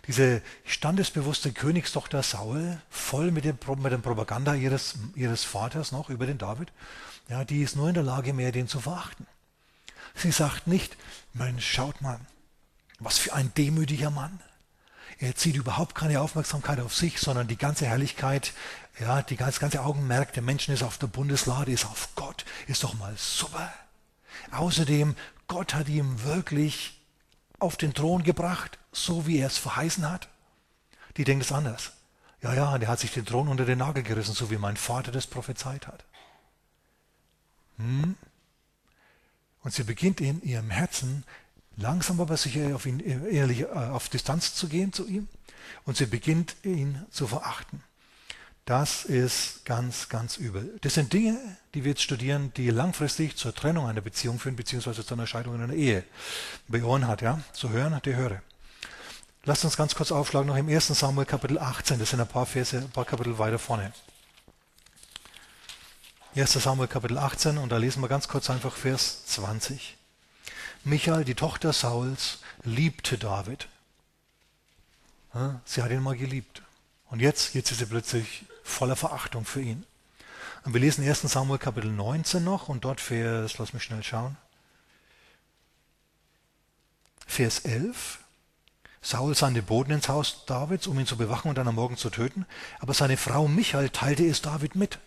Diese 0.07 0.43
standesbewusste 0.65 1.53
Königstochter 1.53 2.23
Saul, 2.23 2.81
voll 2.91 3.31
mit, 3.31 3.45
dem, 3.45 3.59
mit 3.79 3.93
der 3.93 3.99
Propaganda 3.99 4.55
ihres, 4.55 4.95
ihres 5.15 5.45
Vaters 5.45 5.93
noch 5.93 6.11
über 6.11 6.27
den 6.27 6.39
David, 6.39 6.73
ja, 7.29 7.45
die 7.45 7.63
ist 7.63 7.77
nur 7.77 7.89
in 7.89 7.95
der 7.95 8.03
Lage, 8.03 8.33
mehr 8.33 8.53
den 8.53 8.67
zu 8.67 8.81
verachten. 8.81 9.27
Sie 10.15 10.33
sagt 10.33 10.67
nicht, 10.67 10.97
Mensch, 11.33 11.71
schaut 11.71 12.01
mal, 12.01 12.19
was 12.99 13.19
für 13.19 13.33
ein 13.33 13.53
demütiger 13.55 14.11
Mann. 14.11 14.41
Er 15.19 15.37
zieht 15.37 15.55
überhaupt 15.55 15.95
keine 15.95 16.21
Aufmerksamkeit 16.21 16.81
auf 16.81 16.97
sich, 16.97 17.21
sondern 17.21 17.47
die 17.47 17.59
ganze 17.59 17.87
Herrlichkeit, 17.87 18.53
ja, 18.99 19.23
die 19.23 19.37
ganze, 19.37 19.61
ganze 19.61 19.83
Augenmerk 19.83 20.33
der 20.33 20.43
Menschen 20.43 20.75
ist 20.75 20.83
auf 20.83 20.99
der 20.99 21.07
Bundeslade, 21.07 21.71
ist 21.71 21.85
auf 21.85 22.09
Gott. 22.17 22.45
Ist 22.67 22.85
doch 22.85 22.95
mal 22.95 23.15
super. 23.17 23.73
Außerdem, 24.51 25.15
Gott 25.47 25.75
hat 25.75 25.89
ihm 25.89 26.25
wirklich 26.25 27.01
auf 27.59 27.77
den 27.77 27.95
Thron 27.95 28.23
gebracht, 28.23 28.79
so 28.93 29.27
wie 29.27 29.39
er 29.39 29.47
es 29.47 29.59
verheißen 29.59 30.11
hat. 30.11 30.29
Die 31.17 31.25
denkt 31.25 31.45
es 31.45 31.53
anders. 31.53 31.93
Ja, 32.43 32.55
ja, 32.55 32.79
der 32.79 32.89
hat 32.89 33.01
sich 33.01 33.13
den 33.13 33.27
Thron 33.27 33.49
unter 33.49 33.65
den 33.65 33.79
Nagel 33.79 34.03
gerissen, 34.03 34.35
so 34.35 34.51
wie 34.51 34.59
mein 34.59 34.77
Vater 34.77 35.13
das 35.13 35.27
prophezeit 35.27 35.87
hat. 35.87 36.05
Hm? 37.77 38.17
Und 39.63 39.75
sie 39.75 39.85
beginnt 39.85 40.21
in 40.21 40.43
ihrem 40.43 40.71
Herzen 40.71 41.25
langsam 41.77 42.21
aber 42.21 42.37
sicher 42.37 42.75
auf 42.75 42.87
ihn 42.87 43.01
ehrlich 43.01 43.61
äh, 43.63 43.67
auf 43.67 44.09
Distanz 44.09 44.55
zu 44.55 44.69
gehen 44.69 44.93
zu 44.93 45.07
ihm 45.07 45.29
und 45.85 45.97
sie 45.97 46.07
beginnt 46.07 46.57
ihn 46.63 47.05
zu 47.11 47.27
verachten. 47.27 47.83
Das 48.67 49.05
ist 49.05 49.65
ganz, 49.65 50.09
ganz 50.09 50.37
übel. 50.37 50.79
Das 50.83 50.95
sind 50.95 51.13
Dinge, 51.13 51.39
die 51.75 51.83
wir 51.83 51.91
jetzt 51.91 52.03
studieren, 52.03 52.53
die 52.57 52.71
langfristig 52.71 53.37
zur 53.37 53.55
Trennung 53.55 53.87
einer 53.87 54.01
Beziehung 54.01 54.39
führen, 54.39 54.55
beziehungsweise 54.55 55.05
zu 55.05 55.15
einer 55.15 55.27
Scheidung 55.27 55.57
in 55.57 55.63
einer 55.63 55.73
Ehe. 55.73 56.05
Wer 56.69 56.85
Ohren 56.85 57.09
hat, 57.09 57.23
ja, 57.23 57.41
zu 57.53 57.71
hören, 57.71 58.01
der 58.05 58.17
höre. 58.17 58.43
Lasst 59.45 59.65
uns 59.65 59.77
ganz 59.77 59.95
kurz 59.95 60.13
aufschlagen, 60.13 60.49
noch 60.49 60.57
im 60.57 60.69
1. 60.69 60.89
Samuel 60.89 61.25
Kapitel 61.25 61.59
18, 61.59 61.99
das 61.99 62.11
sind 62.11 62.21
ein 62.21 62.29
paar 62.29 62.45
Verse, 62.45 62.77
ein 62.77 62.91
paar 62.91 63.07
Kapitel 63.07 63.39
weiter 63.39 63.59
vorne. 63.59 63.91
1. 66.37 66.53
Samuel 66.53 66.89
Kapitel 66.89 67.17
18 67.17 67.57
und 67.57 67.73
da 67.73 67.79
lesen 67.79 68.03
wir 68.03 68.09
ganz 68.09 68.29
kurz 68.29 68.51
einfach 68.51 68.75
Vers 68.77 69.25
20. 69.27 69.97
Michael, 70.85 71.25
die 71.25 71.35
Tochter 71.35 71.73
Sauls, 71.73 72.41
liebte 72.65 73.17
David. 73.17 73.67
Sie 75.65 75.83
hat 75.83 75.91
ihn 75.91 76.03
mal 76.03 76.17
geliebt. 76.17 76.61
Und 77.09 77.21
jetzt, 77.21 77.55
jetzt 77.55 77.71
ist 77.71 77.79
sie 77.79 77.87
plötzlich 77.87 78.45
voller 78.63 78.97
Verachtung 78.97 79.47
für 79.47 79.63
ihn. 79.63 79.87
Und 80.65 80.75
wir 80.75 80.81
lesen 80.83 81.09
1. 81.09 81.23
Samuel 81.23 81.59
Kapitel 81.59 81.91
19 81.91 82.45
noch 82.45 82.69
und 82.69 82.85
dort 82.85 83.01
Vers, 83.01 83.57
lass 83.57 83.73
mich 83.73 83.85
schnell 83.85 84.03
schauen. 84.03 84.37
Vers 87.27 87.61
11. 87.61 88.19
Saul 89.03 89.35
sandte 89.35 89.63
Boden 89.63 89.93
ins 89.93 90.09
Haus 90.09 90.45
Davids, 90.47 90.87
um 90.87 90.99
ihn 90.99 91.07
zu 91.07 91.17
bewachen 91.17 91.49
und 91.49 91.57
dann 91.57 91.69
am 91.69 91.77
Morgen 91.77 91.97
zu 91.97 92.11
töten. 92.11 92.47
Aber 92.81 92.93
seine 92.95 93.17
Frau 93.17 93.49
Michael 93.49 93.89
teilte 93.91 94.27
es 94.27 94.43
David 94.43 94.77
mit. 94.77 94.99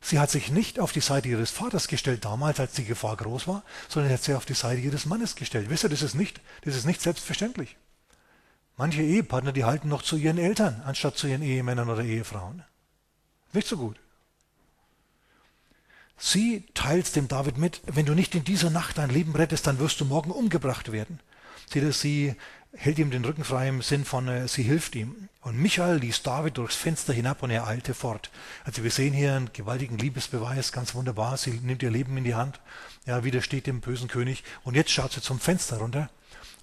Sie 0.00 0.18
hat 0.18 0.30
sich 0.30 0.50
nicht 0.50 0.80
auf 0.80 0.90
die 0.90 1.00
Seite 1.00 1.28
ihres 1.28 1.52
Vaters 1.52 1.86
gestellt 1.86 2.24
damals, 2.24 2.58
als 2.58 2.72
die 2.72 2.84
Gefahr 2.84 3.16
groß 3.16 3.46
war, 3.46 3.62
sondern 3.88 4.12
hat 4.12 4.22
sich 4.24 4.34
auf 4.34 4.44
die 4.44 4.54
Seite 4.54 4.80
ihres 4.80 5.06
Mannes 5.06 5.36
gestellt. 5.36 5.70
Wisst 5.70 5.84
ihr, 5.84 5.88
das 5.90 6.02
ist 6.02 6.16
nicht, 6.16 6.40
das 6.64 6.74
ist 6.74 6.86
nicht 6.86 7.00
selbstverständlich. 7.00 7.76
Manche 8.76 9.02
Ehepartner, 9.02 9.52
die 9.52 9.64
halten 9.64 9.88
noch 9.88 10.02
zu 10.02 10.16
ihren 10.16 10.38
Eltern, 10.38 10.82
anstatt 10.84 11.16
zu 11.16 11.28
ihren 11.28 11.42
Ehemännern 11.42 11.88
oder 11.88 12.02
Ehefrauen. 12.02 12.64
Nicht 13.52 13.68
so 13.68 13.76
gut. 13.76 13.96
Sie 16.16 16.64
teilt 16.74 17.14
dem 17.14 17.28
David 17.28 17.58
mit, 17.58 17.80
wenn 17.86 18.06
du 18.06 18.14
nicht 18.14 18.34
in 18.34 18.44
dieser 18.44 18.70
Nacht 18.70 18.98
dein 18.98 19.10
Leben 19.10 19.34
rettest, 19.36 19.68
dann 19.68 19.78
wirst 19.78 20.00
du 20.00 20.04
morgen 20.04 20.32
umgebracht 20.32 20.90
werden. 20.90 21.20
Seht 21.72 21.94
sie 21.94 22.36
hält 22.74 22.98
ihm 22.98 23.10
den 23.10 23.24
Rücken 23.24 23.44
frei 23.44 23.68
im 23.68 23.82
Sinn 23.82 24.04
von, 24.04 24.28
äh, 24.28 24.48
sie 24.48 24.62
hilft 24.62 24.94
ihm. 24.94 25.28
Und 25.42 25.58
Michael 25.58 25.96
ließ 25.96 26.22
David 26.22 26.56
durchs 26.56 26.76
Fenster 26.76 27.12
hinab 27.12 27.42
und 27.42 27.50
er 27.50 27.66
eilte 27.66 27.94
fort. 27.94 28.30
Also 28.64 28.84
wir 28.84 28.90
sehen 28.90 29.12
hier 29.12 29.34
einen 29.34 29.52
gewaltigen 29.52 29.98
Liebesbeweis, 29.98 30.72
ganz 30.72 30.94
wunderbar. 30.94 31.36
Sie 31.36 31.50
nimmt 31.50 31.82
ihr 31.82 31.90
Leben 31.90 32.16
in 32.16 32.24
die 32.24 32.34
Hand, 32.34 32.60
ja, 33.06 33.24
widersteht 33.24 33.66
dem 33.66 33.80
bösen 33.80 34.08
König. 34.08 34.44
Und 34.62 34.74
jetzt 34.74 34.90
schaut 34.90 35.12
sie 35.12 35.20
zum 35.20 35.40
Fenster 35.40 35.78
runter 35.78 36.10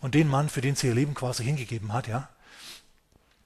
und 0.02 0.16
den 0.16 0.28
Mann, 0.28 0.50
für 0.50 0.62
den 0.62 0.76
sie 0.76 0.88
ihr 0.88 0.96
Leben 0.96 1.14
quasi 1.14 1.44
hingegeben 1.44 1.94
hat, 1.94 2.08
ja. 2.08 2.30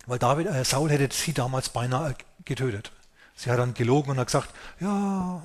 Weil 0.05 0.19
David, 0.19 0.47
äh, 0.47 0.63
Saul 0.63 0.89
hätte 0.89 1.13
sie 1.15 1.33
damals 1.33 1.69
beinahe 1.69 2.15
getötet. 2.45 2.91
Sie 3.35 3.49
hat 3.49 3.57
dann 3.57 3.73
gelogen 3.73 4.11
und 4.11 4.19
hat 4.19 4.27
gesagt, 4.27 4.49
ja, 4.79 5.41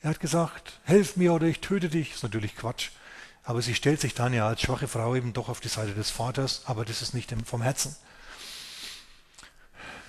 er 0.00 0.10
hat 0.10 0.20
gesagt, 0.20 0.78
helf 0.84 1.16
mir 1.16 1.32
oder 1.32 1.46
ich 1.46 1.60
töte 1.60 1.88
dich. 1.88 2.08
Das 2.08 2.16
ist 2.18 2.22
natürlich 2.22 2.54
Quatsch. 2.54 2.90
Aber 3.46 3.62
sie 3.62 3.76
stellt 3.76 4.00
sich 4.00 4.12
dann 4.12 4.34
ja 4.34 4.48
als 4.48 4.60
schwache 4.60 4.88
Frau 4.88 5.14
eben 5.14 5.32
doch 5.32 5.48
auf 5.48 5.60
die 5.60 5.68
Seite 5.68 5.94
des 5.94 6.10
Vaters, 6.10 6.62
aber 6.64 6.84
das 6.84 7.00
ist 7.00 7.14
nicht 7.14 7.32
vom 7.44 7.62
Herzen. 7.62 7.94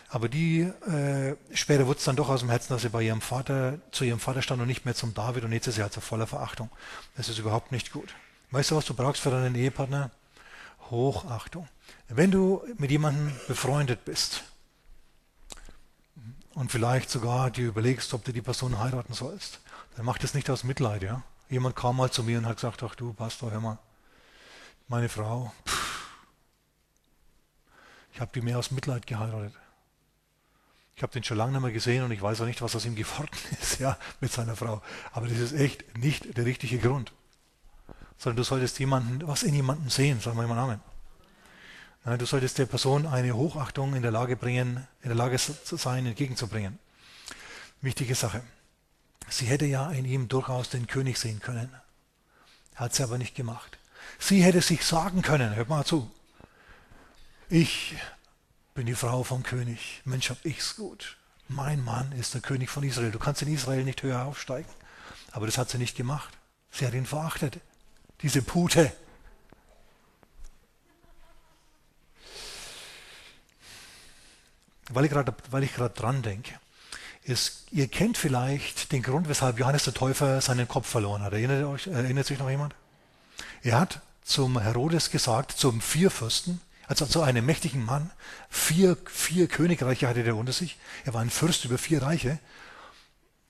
Aber 0.09 0.27
die 0.27 0.61
äh, 0.61 1.35
später 1.53 1.85
wurde 1.85 1.99
es 1.99 2.05
dann 2.05 2.15
doch 2.15 2.29
aus 2.29 2.39
dem 2.39 2.49
Herzen, 2.49 2.73
dass 2.73 2.81
sie 2.81 2.89
bei 2.89 3.03
ihrem 3.03 3.21
Vater 3.21 3.77
zu 3.91 4.05
ihrem 4.05 4.19
Vater 4.19 4.41
stand 4.41 4.59
und 4.59 4.67
nicht 4.67 4.85
mehr 4.85 4.95
zum 4.95 5.13
David 5.13 5.43
und 5.43 5.51
jetzt 5.51 5.67
ist 5.67 5.75
sie 5.75 5.83
also 5.83 6.01
voller 6.01 6.25
Verachtung. 6.25 6.71
Das 7.15 7.29
ist 7.29 7.37
überhaupt 7.37 7.71
nicht 7.71 7.91
gut. 7.91 8.15
Weißt 8.49 8.71
du, 8.71 8.75
was 8.75 8.85
du 8.85 8.95
brauchst 8.95 9.21
für 9.21 9.29
deinen 9.29 9.53
Ehepartner? 9.53 10.09
Hochachtung. 10.89 11.67
Wenn 12.07 12.31
du 12.31 12.63
mit 12.77 12.89
jemandem 12.89 13.33
befreundet 13.47 14.03
bist 14.03 14.45
und 16.55 16.71
vielleicht 16.71 17.11
sogar 17.11 17.51
dir 17.51 17.67
überlegst, 17.67 18.15
ob 18.15 18.23
du 18.23 18.31
die 18.31 18.41
Person 18.41 18.79
heiraten 18.79 19.13
sollst, 19.13 19.59
dann 19.95 20.05
mach 20.05 20.17
das 20.17 20.33
nicht 20.33 20.49
aus 20.49 20.63
Mitleid, 20.63 21.03
ja. 21.03 21.21
Jemand 21.49 21.75
kam 21.75 21.97
mal 21.97 22.11
zu 22.11 22.23
mir 22.23 22.37
und 22.37 22.45
hat 22.45 22.57
gesagt, 22.57 22.83
ach 22.83 22.95
du 22.95 23.13
Pastor, 23.13 23.51
hör 23.51 23.61
mal, 23.61 23.79
meine 24.87 25.09
Frau, 25.09 25.53
ich 28.13 28.21
habe 28.21 28.31
die 28.33 28.41
mehr 28.41 28.57
aus 28.57 28.71
Mitleid 28.71 29.05
geheiratet. 29.05 29.53
Ich 30.95 31.03
habe 31.03 31.13
den 31.13 31.23
schon 31.23 31.37
lange 31.37 31.51
nicht 31.51 31.61
mehr 31.61 31.71
gesehen 31.71 32.03
und 32.03 32.11
ich 32.11 32.21
weiß 32.21 32.41
auch 32.41 32.45
nicht, 32.45 32.61
was 32.63 32.75
aus 32.75 32.85
ihm 32.85 32.95
geworden 32.95 33.29
ist, 33.61 33.79
ja, 33.79 33.97
mit 34.19 34.31
seiner 34.31 34.55
Frau. 34.55 34.81
Aber 35.11 35.27
das 35.27 35.37
ist 35.37 35.53
echt 35.53 35.97
nicht 35.97 36.35
der 36.35 36.45
richtige 36.45 36.79
Grund. 36.79 37.13
Sondern 38.17 38.37
du 38.37 38.43
solltest 38.43 38.79
jemanden, 38.79 39.27
was 39.27 39.43
in 39.43 39.53
jemanden 39.53 39.89
sehen, 39.89 40.19
sagen 40.19 40.37
wir 40.37 40.47
mal 40.47 40.57
Amen. 40.57 40.81
Du 42.17 42.25
solltest 42.25 42.57
der 42.57 42.65
Person 42.65 43.05
eine 43.05 43.33
Hochachtung 43.33 43.93
in 43.93 44.01
der 44.01 44.11
Lage 44.11 44.35
bringen, 44.35 44.87
in 45.01 45.09
der 45.09 45.15
Lage 45.15 45.37
sein, 45.37 46.05
entgegenzubringen. 46.05 46.79
Wichtige 47.81 48.15
Sache. 48.15 48.41
Sie 49.29 49.45
hätte 49.45 49.65
ja 49.65 49.91
in 49.91 50.05
ihm 50.05 50.27
durchaus 50.27 50.69
den 50.69 50.87
König 50.87 51.17
sehen 51.17 51.39
können. 51.39 51.73
Hat 52.75 52.95
sie 52.95 53.03
aber 53.03 53.17
nicht 53.17 53.35
gemacht. 53.35 53.77
Sie 54.19 54.41
hätte 54.41 54.61
sich 54.61 54.85
sagen 54.85 55.21
können, 55.21 55.55
hört 55.55 55.69
mal 55.69 55.85
zu, 55.85 56.09
ich 57.49 57.95
bin 58.73 58.85
die 58.85 58.95
Frau 58.95 59.23
vom 59.23 59.43
König. 59.43 60.01
Mensch, 60.03 60.29
hab 60.29 60.43
ich's 60.45 60.75
gut. 60.75 61.17
Mein 61.47 61.81
Mann 61.81 62.11
ist 62.11 62.33
der 62.33 62.41
König 62.41 62.69
von 62.69 62.83
Israel. 62.83 63.11
Du 63.11 63.19
kannst 63.19 63.41
in 63.41 63.53
Israel 63.53 63.85
nicht 63.85 64.03
höher 64.03 64.25
aufsteigen. 64.25 64.69
Aber 65.31 65.45
das 65.45 65.57
hat 65.57 65.69
sie 65.69 65.77
nicht 65.77 65.95
gemacht. 65.95 66.37
Sie 66.71 66.85
hat 66.85 66.93
ihn 66.93 67.05
verachtet. 67.05 67.59
Diese 68.21 68.41
Pute. 68.41 68.91
Weil 74.89 75.05
ich 75.05 75.73
gerade 75.73 75.93
dran 75.93 76.21
denke. 76.21 76.59
Ihr 77.71 77.87
kennt 77.89 78.17
vielleicht 78.17 78.91
den 78.93 79.03
Grund, 79.03 79.27
weshalb 79.27 79.59
Johannes 79.59 79.83
der 79.83 79.93
Täufer 79.93 80.39
seinen 80.39 80.67
Kopf 80.67 80.87
verloren 80.87 81.21
hat. 81.23 81.33
Erinnert, 81.33 81.65
euch, 81.65 81.87
erinnert 81.87 82.25
sich 82.25 82.39
noch 82.39 82.49
jemand? 82.49 82.73
Er 83.63 83.79
hat 83.79 84.01
zum 84.23 84.59
Herodes 84.59 85.11
gesagt, 85.11 85.51
zum 85.51 85.81
Vierfürsten, 85.81 86.61
also 86.87 87.05
zu 87.05 87.21
einem 87.21 87.45
mächtigen 87.45 87.83
Mann, 87.83 88.11
vier, 88.49 88.97
vier 89.07 89.47
Königreiche 89.47 90.07
hatte 90.07 90.21
er 90.21 90.37
unter 90.37 90.53
sich, 90.53 90.77
er 91.03 91.13
war 91.13 91.21
ein 91.21 91.29
Fürst 91.29 91.65
über 91.65 91.77
vier 91.77 92.01
Reiche. 92.01 92.39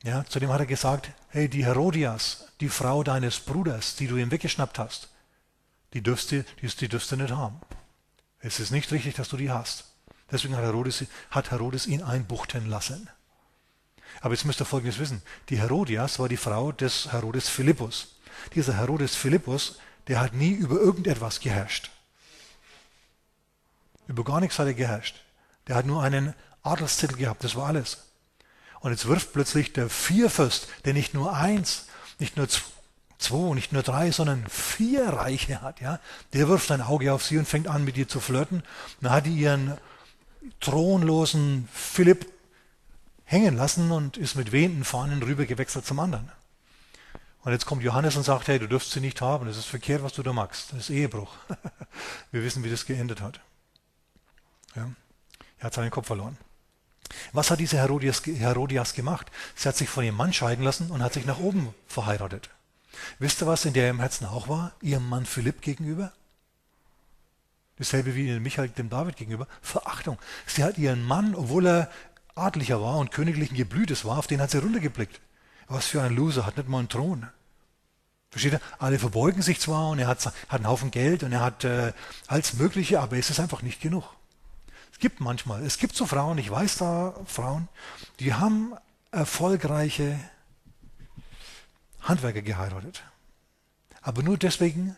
Ja, 0.03 0.25
zudem 0.25 0.49
hat 0.49 0.59
er 0.59 0.65
gesagt, 0.65 1.11
hey, 1.29 1.47
die 1.47 1.65
Herodias, 1.65 2.47
die 2.61 2.69
Frau 2.69 3.03
deines 3.03 3.39
Bruders, 3.39 3.95
die 3.95 4.07
du 4.07 4.17
ihm 4.17 4.31
weggeschnappt 4.31 4.79
hast, 4.79 5.09
die 5.93 6.01
dürfst 6.01 6.31
du, 6.31 6.43
die, 6.61 6.67
die 6.67 6.89
dürfst 6.89 7.11
nicht 7.11 7.31
haben. 7.31 7.59
Es 8.39 8.59
ist 8.59 8.71
nicht 8.71 8.91
richtig, 8.91 9.15
dass 9.15 9.29
du 9.29 9.37
die 9.37 9.51
hast. 9.51 9.85
Deswegen 10.31 10.55
hat 10.55 10.63
Herodes, 10.63 11.05
hat 11.29 11.51
Herodes 11.51 11.85
ihn 11.85 12.01
einbuchten 12.03 12.67
lassen. 12.67 13.09
Aber 14.21 14.33
jetzt 14.33 14.45
müsst 14.45 14.61
ihr 14.61 14.65
Folgendes 14.65 14.99
wissen. 14.99 15.21
Die 15.49 15.59
Herodias 15.59 16.19
war 16.19 16.29
die 16.29 16.37
Frau 16.37 16.71
des 16.71 17.11
Herodes 17.11 17.49
Philippus. 17.49 18.15
Dieser 18.55 18.73
Herodes 18.73 19.15
Philippus, 19.15 19.79
der 20.07 20.19
hat 20.19 20.33
nie 20.33 20.51
über 20.51 20.75
irgendetwas 20.79 21.39
geherrscht. 21.39 21.91
Über 24.07 24.23
gar 24.23 24.39
nichts 24.39 24.57
hat 24.57 24.67
er 24.67 24.73
geherrscht. 24.73 25.21
Der 25.67 25.75
hat 25.75 25.85
nur 25.85 26.01
einen 26.01 26.33
Adelstitel 26.63 27.17
gehabt, 27.17 27.43
das 27.43 27.55
war 27.55 27.67
alles. 27.67 28.05
Und 28.79 28.91
jetzt 28.91 29.07
wirft 29.07 29.33
plötzlich 29.33 29.73
der 29.73 29.89
Vierfürst, 29.89 30.67
der 30.85 30.93
nicht 30.93 31.13
nur 31.13 31.33
eins, 31.33 31.87
nicht 32.19 32.37
nur 32.37 32.47
zwei, 33.17 33.53
nicht 33.53 33.73
nur 33.73 33.83
drei, 33.83 34.11
sondern 34.11 34.45
vier 34.47 35.09
Reiche 35.09 35.61
hat, 35.61 35.81
ja, 35.81 35.99
der 36.33 36.47
wirft 36.47 36.71
ein 36.71 36.81
Auge 36.81 37.11
auf 37.11 37.23
sie 37.23 37.37
und 37.37 37.47
fängt 37.47 37.67
an, 37.67 37.83
mit 37.83 37.97
ihr 37.97 38.07
zu 38.07 38.19
flirten. 38.19 38.63
Dann 39.01 39.11
hat 39.11 39.25
die 39.25 39.35
ihren 39.35 39.77
thronlosen 40.59 41.67
Philipp 41.73 42.31
hängen 43.27 43.55
lassen 43.55 43.91
und 43.91 44.17
ist 44.17 44.35
mit 44.35 44.51
wehenden 44.51 44.83
Fahnen 44.83 45.21
rübergewechselt 45.21 45.85
zum 45.85 45.99
anderen. 45.99 46.31
Und 47.43 47.51
jetzt 47.51 47.65
kommt 47.65 47.83
Johannes 47.83 48.15
und 48.15 48.23
sagt, 48.23 48.47
hey, 48.47 48.57
du 48.57 48.67
dürfst 48.67 48.91
sie 48.91 49.01
nicht 49.01 49.21
haben, 49.21 49.45
das 49.47 49.57
ist 49.57 49.65
verkehrt, 49.65 50.01
was 50.01 50.13
du 50.13 50.23
da 50.23 50.33
machst. 50.33 50.71
Das 50.71 50.79
ist 50.79 50.89
Ehebruch. 50.89 51.33
Wir 52.31 52.43
wissen, 52.43 52.63
wie 52.63 52.69
das 52.69 52.85
geendet 52.85 53.21
hat. 53.21 53.39
Ja. 54.75 54.89
Er 55.59 55.65
hat 55.65 55.73
seinen 55.73 55.91
Kopf 55.91 56.07
verloren. 56.07 56.37
Was 57.33 57.51
hat 57.51 57.59
diese 57.59 57.77
Herodias, 57.77 58.25
Herodias 58.25 58.93
gemacht? 58.93 59.31
Sie 59.55 59.67
hat 59.67 59.77
sich 59.77 59.89
von 59.89 60.03
ihrem 60.03 60.15
Mann 60.15 60.33
scheiden 60.33 60.63
lassen 60.63 60.91
und 60.91 61.03
hat 61.03 61.13
sich 61.13 61.25
nach 61.25 61.39
oben 61.39 61.73
verheiratet. 61.87 62.49
Wisst 63.19 63.41
ihr, 63.41 63.47
was 63.47 63.65
in 63.65 63.73
der 63.73 63.89
im 63.89 63.99
Herzen 63.99 64.25
auch 64.25 64.47
war? 64.47 64.73
Ihrem 64.81 65.07
Mann 65.07 65.25
Philipp 65.25 65.61
gegenüber? 65.61 66.13
Dasselbe 67.77 68.15
wie 68.15 68.29
in 68.29 68.41
Michael 68.41 68.69
dem 68.69 68.89
David 68.89 69.17
gegenüber. 69.17 69.47
Verachtung. 69.61 70.17
Sie 70.47 70.63
hat 70.63 70.77
ihren 70.77 71.03
Mann, 71.03 71.35
obwohl 71.35 71.67
er 71.67 71.91
adlicher 72.37 72.81
war 72.81 72.97
und 72.97 73.11
königlichen 73.11 73.55
Geblütes 73.55 74.05
war, 74.05 74.17
auf 74.17 74.27
den 74.27 74.41
hat 74.41 74.51
sie 74.51 74.59
runtergeblickt. 74.59 75.19
Was 75.67 75.87
für 75.87 76.01
ein 76.01 76.15
Loser, 76.15 76.45
hat 76.45 76.57
nicht 76.57 76.69
mal 76.69 76.79
einen 76.79 76.89
Thron. 76.89 77.27
Versteht 78.29 78.53
ihr? 78.53 78.61
Alle 78.79 78.99
verbeugen 78.99 79.41
sich 79.41 79.59
zwar 79.59 79.89
und 79.89 79.99
er 79.99 80.07
hat, 80.07 80.25
hat 80.25 80.35
einen 80.49 80.67
Haufen 80.67 80.91
Geld 80.91 81.23
und 81.23 81.31
er 81.31 81.41
hat 81.41 81.63
äh, 81.63 81.93
alles 82.27 82.53
Mögliche, 82.53 82.99
aber 82.99 83.17
es 83.17 83.29
ist 83.29 83.39
einfach 83.39 83.61
nicht 83.61 83.81
genug. 83.81 84.03
Es 84.91 84.99
gibt 84.99 85.19
manchmal, 85.19 85.63
es 85.63 85.77
gibt 85.77 85.95
so 85.95 86.05
Frauen, 86.05 86.37
ich 86.37 86.49
weiß 86.49 86.77
da 86.77 87.13
Frauen, 87.25 87.67
die 88.19 88.33
haben 88.33 88.73
erfolgreiche 89.11 90.19
Handwerker 92.01 92.41
geheiratet. 92.41 93.03
Aber 94.01 94.23
nur 94.23 94.37
deswegen, 94.37 94.95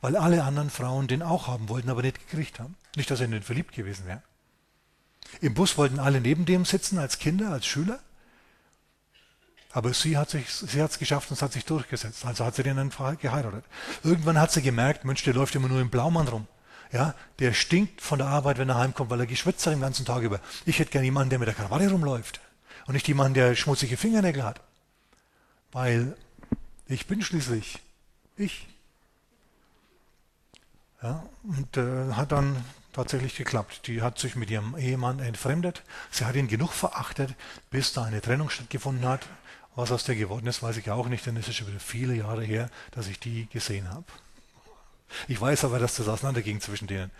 weil 0.00 0.16
alle 0.16 0.44
anderen 0.44 0.70
Frauen 0.70 1.08
den 1.08 1.22
auch 1.22 1.48
haben 1.48 1.68
wollten, 1.68 1.90
aber 1.90 2.02
nicht 2.02 2.18
gekriegt 2.18 2.60
haben. 2.60 2.76
Nicht, 2.96 3.10
dass 3.10 3.20
er 3.20 3.28
den 3.28 3.42
verliebt 3.42 3.74
gewesen 3.74 4.06
wäre. 4.06 4.22
Im 5.40 5.54
Bus 5.54 5.78
wollten 5.78 5.98
alle 5.98 6.20
neben 6.20 6.44
dem 6.44 6.64
sitzen, 6.64 6.98
als 6.98 7.18
Kinder, 7.18 7.50
als 7.50 7.66
Schüler. 7.66 8.00
Aber 9.72 9.94
sie 9.94 10.16
hat 10.18 10.34
es 10.34 10.98
geschafft 10.98 11.30
und 11.30 11.36
es 11.36 11.42
hat 11.42 11.52
sich 11.52 11.64
durchgesetzt. 11.64 12.24
Also 12.24 12.44
hat 12.44 12.56
sie 12.56 12.64
den 12.64 12.76
dann 12.76 12.90
geheiratet. 13.18 13.64
Irgendwann 14.02 14.38
hat 14.38 14.50
sie 14.50 14.62
gemerkt, 14.62 15.04
Mensch, 15.04 15.22
der 15.22 15.34
läuft 15.34 15.54
immer 15.54 15.68
nur 15.68 15.80
im 15.80 15.90
Blaumann 15.90 16.26
rum. 16.28 16.48
Ja, 16.92 17.14
der 17.38 17.52
stinkt 17.52 18.00
von 18.00 18.18
der 18.18 18.26
Arbeit, 18.26 18.58
wenn 18.58 18.68
er 18.68 18.78
heimkommt, 18.78 19.10
weil 19.10 19.20
er 19.20 19.26
geschwitzt 19.26 19.64
hat 19.64 19.72
den 19.72 19.80
ganzen 19.80 20.04
Tag 20.04 20.22
über. 20.22 20.40
Ich 20.66 20.80
hätte 20.80 20.90
gerne 20.90 21.04
jemanden, 21.04 21.30
der 21.30 21.38
mit 21.38 21.46
der 21.46 21.54
Krawatte 21.54 21.88
rumläuft. 21.88 22.40
Und 22.86 22.94
nicht 22.94 23.06
jemanden, 23.06 23.34
der 23.34 23.54
schmutzige 23.54 23.96
Fingernägel 23.96 24.42
hat. 24.42 24.60
Weil 25.70 26.16
ich 26.86 27.06
bin 27.06 27.22
schließlich 27.22 27.78
ich. 28.36 28.66
Ja, 31.02 31.22
und 31.44 31.76
äh, 31.76 32.12
hat 32.14 32.32
dann 32.32 32.56
tatsächlich 32.92 33.36
geklappt. 33.36 33.86
Die 33.86 34.02
hat 34.02 34.18
sich 34.18 34.36
mit 34.36 34.50
ihrem 34.50 34.76
Ehemann 34.76 35.20
entfremdet. 35.20 35.82
Sie 36.10 36.24
hat 36.24 36.36
ihn 36.36 36.48
genug 36.48 36.72
verachtet, 36.72 37.34
bis 37.70 37.92
da 37.92 38.04
eine 38.04 38.20
Trennung 38.20 38.50
stattgefunden 38.50 39.06
hat. 39.06 39.26
Was 39.76 39.92
aus 39.92 40.04
der 40.04 40.16
geworden 40.16 40.46
ist, 40.46 40.62
weiß 40.62 40.76
ich 40.76 40.90
auch 40.90 41.06
nicht, 41.08 41.24
denn 41.26 41.36
es 41.36 41.48
ist 41.48 41.56
schon 41.56 41.68
wieder 41.68 41.80
viele 41.80 42.14
Jahre 42.14 42.44
her, 42.44 42.70
dass 42.90 43.06
ich 43.06 43.20
die 43.20 43.46
gesehen 43.46 43.88
habe. 43.88 44.04
Ich 45.28 45.40
weiß 45.40 45.64
aber, 45.64 45.78
dass 45.78 45.96
das 45.96 46.08
auseinanderging 46.08 46.60
zwischen 46.60 46.86
denen. 46.86 47.10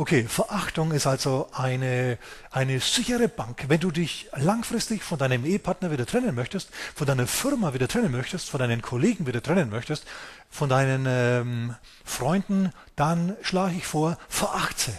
Okay, 0.00 0.24
Verachtung 0.24 0.92
ist 0.92 1.06
also 1.06 1.50
eine, 1.52 2.16
eine 2.50 2.80
sichere 2.80 3.28
Bank. 3.28 3.66
Wenn 3.68 3.80
du 3.80 3.90
dich 3.90 4.30
langfristig 4.34 5.02
von 5.02 5.18
deinem 5.18 5.44
Ehepartner 5.44 5.90
wieder 5.90 6.06
trennen 6.06 6.34
möchtest, 6.34 6.70
von 6.94 7.06
deiner 7.06 7.26
Firma 7.26 7.74
wieder 7.74 7.86
trennen 7.86 8.10
möchtest, 8.10 8.48
von 8.48 8.60
deinen 8.60 8.80
Kollegen 8.80 9.26
wieder 9.26 9.42
trennen 9.42 9.68
möchtest, 9.68 10.06
von 10.48 10.70
deinen 10.70 11.04
ähm, 11.06 11.76
Freunden, 12.02 12.72
dann 12.96 13.36
schlage 13.42 13.76
ich 13.76 13.86
vor, 13.86 14.16
verachte. 14.30 14.98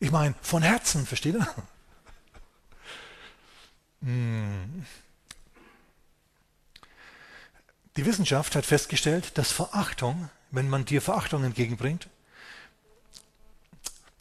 Ich 0.00 0.10
meine, 0.10 0.34
von 0.42 0.64
Herzen, 0.64 1.06
versteht 1.06 1.36
ihr? 1.36 1.46
hm. 4.02 4.84
Die 7.96 8.06
Wissenschaft 8.06 8.56
hat 8.56 8.66
festgestellt, 8.66 9.38
dass 9.38 9.52
Verachtung 9.52 10.30
wenn 10.52 10.68
man 10.68 10.84
dir 10.84 11.02
Verachtung 11.02 11.44
entgegenbringt, 11.44 12.08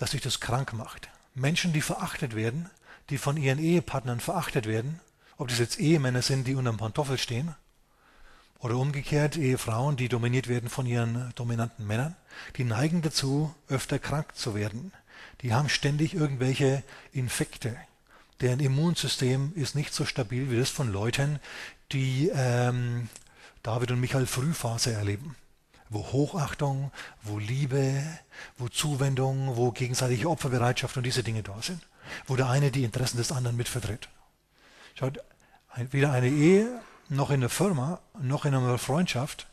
dass 0.02 0.12
sich 0.12 0.22
das 0.22 0.40
krank 0.40 0.74
macht. 0.74 1.10
Menschen, 1.36 1.74
die 1.74 1.82
verachtet 1.82 2.36
werden, 2.36 2.68
die 3.12 3.20
von 3.20 3.38
ihren 3.38 3.60
Ehepartnern 3.60 4.20
verachtet 4.20 4.66
werden, 4.66 5.00
ob 5.38 5.50
das 5.50 5.60
jetzt 5.60 5.80
Ehemänner 5.80 6.24
sind, 6.24 6.48
die 6.48 6.56
unterm 6.56 6.78
Pantoffel 6.78 7.20
stehen, 7.20 7.54
oder 8.58 8.78
umgekehrt 8.78 9.38
Ehefrauen, 9.38 9.98
die 9.98 10.10
dominiert 10.10 10.48
werden 10.48 10.70
von 10.70 10.88
ihren 10.88 11.32
dominanten 11.36 11.86
Männern, 11.86 12.16
die 12.58 12.64
neigen 12.64 13.04
dazu, 13.04 13.54
öfter 13.70 14.00
krank 14.00 14.36
zu 14.36 14.56
werden. 14.56 14.92
Die 15.42 15.54
haben 15.54 15.70
ständig 15.70 16.16
irgendwelche 16.16 16.82
Infekte. 17.12 17.78
Deren 18.42 18.60
Immunsystem 18.60 19.54
ist 19.56 19.76
nicht 19.76 19.94
so 19.94 20.06
stabil 20.06 20.50
wie 20.50 20.58
das 20.58 20.72
von 20.72 20.92
Leuten, 20.92 21.40
die 21.92 22.32
ähm, 22.34 23.08
David 23.62 23.92
und 23.92 24.00
Michael 24.00 24.26
Frühphase 24.26 24.94
erleben 24.94 25.36
wo 25.92 26.00
Hochachtung, 26.12 26.92
wo 27.22 27.38
Liebe, 27.38 28.02
wo 28.58 28.70
Zuwendung, 28.70 29.58
wo 29.58 29.72
gegenseitige 29.72 30.30
Opferbereitschaft 30.30 30.98
und 30.98 31.04
diese 31.04 31.22
Dinge 31.22 31.44
da 31.44 31.62
sind. 31.62 31.86
Wo 32.26 32.36
der 32.36 32.50
eine 32.50 32.72
die 32.72 32.86
Interessen 32.86 33.18
des 33.18 33.32
anderen 33.32 33.58
mitvertritt. 33.58 34.08
Schaut, 34.96 35.20
weder 35.76 36.12
eine 36.12 36.30
Ehe, 36.30 36.82
noch 37.10 37.30
in 37.30 37.42
der 37.42 37.50
Firma, 37.50 38.00
noch 38.22 38.46
in 38.46 38.56
einer 38.56 38.78
Freundschaft 38.78 39.48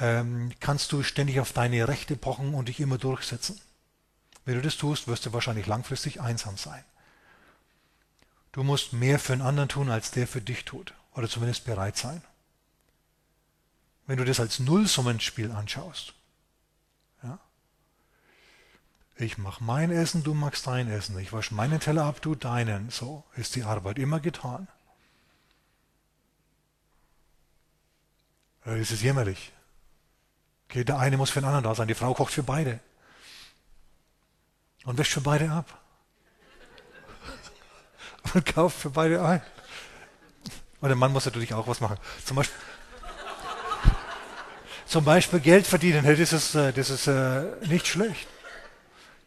ähm, 0.00 0.50
kannst 0.58 0.90
du 0.90 1.04
ständig 1.04 1.38
auf 1.38 1.52
deine 1.52 1.86
Rechte 1.86 2.16
pochen 2.16 2.52
und 2.54 2.68
dich 2.68 2.80
immer 2.80 2.98
durchsetzen. 2.98 3.60
Wenn 4.44 4.56
du 4.56 4.62
das 4.62 4.76
tust, 4.76 5.06
wirst 5.06 5.26
du 5.26 5.32
wahrscheinlich 5.32 5.66
langfristig 5.66 6.20
einsam 6.20 6.56
sein. 6.56 6.84
Du 8.50 8.64
musst 8.64 8.92
mehr 8.92 9.20
für 9.20 9.34
einen 9.34 9.42
anderen 9.42 9.68
tun, 9.68 9.90
als 9.90 10.10
der 10.10 10.26
für 10.26 10.40
dich 10.40 10.64
tut. 10.64 10.94
Oder 11.14 11.28
zumindest 11.28 11.64
bereit 11.64 11.96
sein 11.96 12.22
wenn 14.10 14.16
du 14.16 14.24
das 14.24 14.40
als 14.40 14.58
Nullsummenspiel 14.58 15.52
anschaust. 15.52 16.14
Ja? 17.22 17.38
Ich 19.14 19.38
mache 19.38 19.62
mein 19.62 19.92
Essen, 19.92 20.24
du 20.24 20.34
machst 20.34 20.66
dein 20.66 20.90
Essen. 20.90 21.16
Ich 21.20 21.32
wasche 21.32 21.54
meinen 21.54 21.78
Teller 21.78 22.06
ab, 22.06 22.20
du 22.20 22.34
deinen. 22.34 22.90
So 22.90 23.22
ist 23.36 23.54
die 23.54 23.62
Arbeit 23.62 24.00
immer 24.00 24.18
getan. 24.18 24.66
Es 28.64 28.90
ist 28.90 29.00
jämmerlich. 29.00 29.52
Okay, 30.68 30.82
der 30.82 30.98
eine 30.98 31.16
muss 31.16 31.30
für 31.30 31.40
den 31.40 31.46
anderen 31.46 31.62
da 31.62 31.76
sein. 31.76 31.86
Die 31.86 31.94
Frau 31.94 32.12
kocht 32.12 32.32
für 32.32 32.42
beide. 32.42 32.80
Und 34.86 34.98
wäscht 34.98 35.12
für 35.12 35.20
beide 35.20 35.52
ab. 35.52 35.80
Und 38.34 38.44
kauft 38.44 38.76
für 38.76 38.90
beide 38.90 39.24
ein. 39.24 39.40
Und 40.80 40.88
der 40.88 40.96
Mann 40.96 41.12
muss 41.12 41.26
natürlich 41.26 41.54
auch 41.54 41.68
was 41.68 41.80
machen. 41.80 41.98
Zum 42.24 42.38
Beispiel, 42.38 42.58
zum 44.90 45.04
Beispiel 45.04 45.38
Geld 45.38 45.66
verdienen. 45.66 46.04
Das 46.04 46.32
ist, 46.32 46.54
äh, 46.56 46.72
das 46.72 46.90
ist 46.90 47.06
äh, 47.06 47.44
nicht 47.66 47.86
schlecht. 47.86 48.26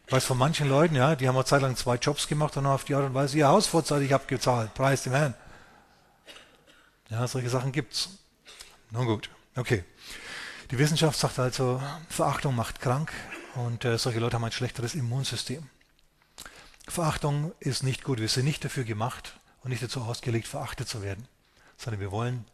Ich 0.06 0.12
weiß 0.12 0.24
von 0.26 0.36
manchen 0.36 0.68
Leuten, 0.68 0.94
ja, 0.94 1.16
die 1.16 1.26
haben 1.26 1.36
eine 1.36 1.46
Zeit 1.46 1.62
lang 1.62 1.74
zwei 1.76 1.96
Jobs 1.96 2.28
gemacht 2.28 2.56
und 2.58 2.66
auf 2.66 2.84
die 2.84 2.94
Art 2.94 3.06
und 3.06 3.14
Weise 3.14 3.38
ihr 3.38 3.48
Haus 3.48 3.66
vorzeitig 3.66 4.12
abgezahlt. 4.14 4.74
Preis 4.74 5.02
dem 5.04 5.14
Herrn. 5.14 5.34
Ja, 7.08 7.26
solche 7.26 7.48
Sachen 7.48 7.72
gibt's. 7.72 8.10
Nun 8.90 9.06
gut, 9.06 9.30
okay. 9.56 9.84
Die 10.70 10.78
Wissenschaft 10.78 11.18
sagt 11.18 11.38
also, 11.38 11.82
Verachtung 12.10 12.54
macht 12.54 12.80
krank 12.80 13.10
und 13.54 13.86
äh, 13.86 13.96
solche 13.96 14.18
Leute 14.18 14.36
haben 14.36 14.44
ein 14.44 14.52
schlechteres 14.52 14.94
Immunsystem. 14.94 15.66
Verachtung 16.86 17.52
ist 17.60 17.82
nicht 17.82 18.04
gut. 18.04 18.20
Wir 18.20 18.28
sind 18.28 18.44
nicht 18.44 18.64
dafür 18.64 18.84
gemacht 18.84 19.38
und 19.62 19.70
nicht 19.70 19.82
dazu 19.82 20.02
ausgelegt, 20.02 20.46
verachtet 20.46 20.88
zu 20.88 21.02
werden, 21.02 21.26
sondern 21.78 22.00
wir 22.00 22.10
wollen 22.10 22.44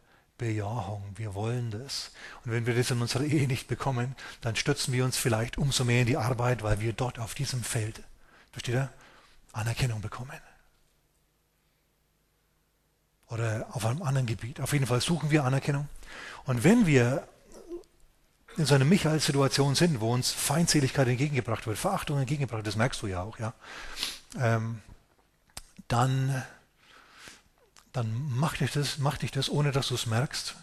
Bejahung. 0.41 1.03
Wir 1.15 1.35
wollen 1.35 1.69
das. 1.69 2.11
Und 2.43 2.51
wenn 2.51 2.65
wir 2.65 2.73
das 2.73 2.89
in 2.89 2.99
unserer 2.99 3.23
Ehe 3.23 3.47
nicht 3.47 3.67
bekommen, 3.67 4.15
dann 4.41 4.55
stützen 4.55 4.91
wir 4.91 5.05
uns 5.05 5.15
vielleicht 5.15 5.59
umso 5.59 5.85
mehr 5.85 6.01
in 6.01 6.07
die 6.07 6.17
Arbeit, 6.17 6.63
weil 6.63 6.81
wir 6.81 6.93
dort 6.93 7.19
auf 7.19 7.35
diesem 7.35 7.63
Feld, 7.63 8.01
versteht 8.51 8.73
ihr, 8.73 8.89
Anerkennung 9.53 10.01
bekommen. 10.01 10.39
Oder 13.27 13.67
auf 13.71 13.85
einem 13.85 14.01
anderen 14.01 14.25
Gebiet. 14.25 14.59
Auf 14.59 14.73
jeden 14.73 14.87
Fall 14.87 14.99
suchen 14.99 15.29
wir 15.29 15.43
Anerkennung. 15.43 15.87
Und 16.45 16.63
wenn 16.63 16.87
wir 16.87 17.27
in 18.57 18.65
so 18.65 18.73
einer 18.73 18.83
Michael-Situation 18.83 19.75
sind, 19.75 20.01
wo 20.01 20.11
uns 20.11 20.31
Feindseligkeit 20.31 21.07
entgegengebracht 21.07 21.67
wird, 21.67 21.77
Verachtung 21.77 22.17
entgegengebracht, 22.17 22.65
das 22.65 22.75
merkst 22.75 22.99
du 23.03 23.07
ja 23.07 23.21
auch, 23.21 23.37
ja, 23.37 23.53
ähm, 24.39 24.81
dann, 25.87 26.43
dann 27.93 28.29
macht 28.35 28.61
dich, 28.61 28.71
das, 28.71 28.97
macht 28.97 29.21
dich 29.21 29.31
das, 29.31 29.49
ohne 29.49 29.71
dass 29.71 29.89
du 29.89 29.95
es 29.95 30.05
merkst, 30.05 30.55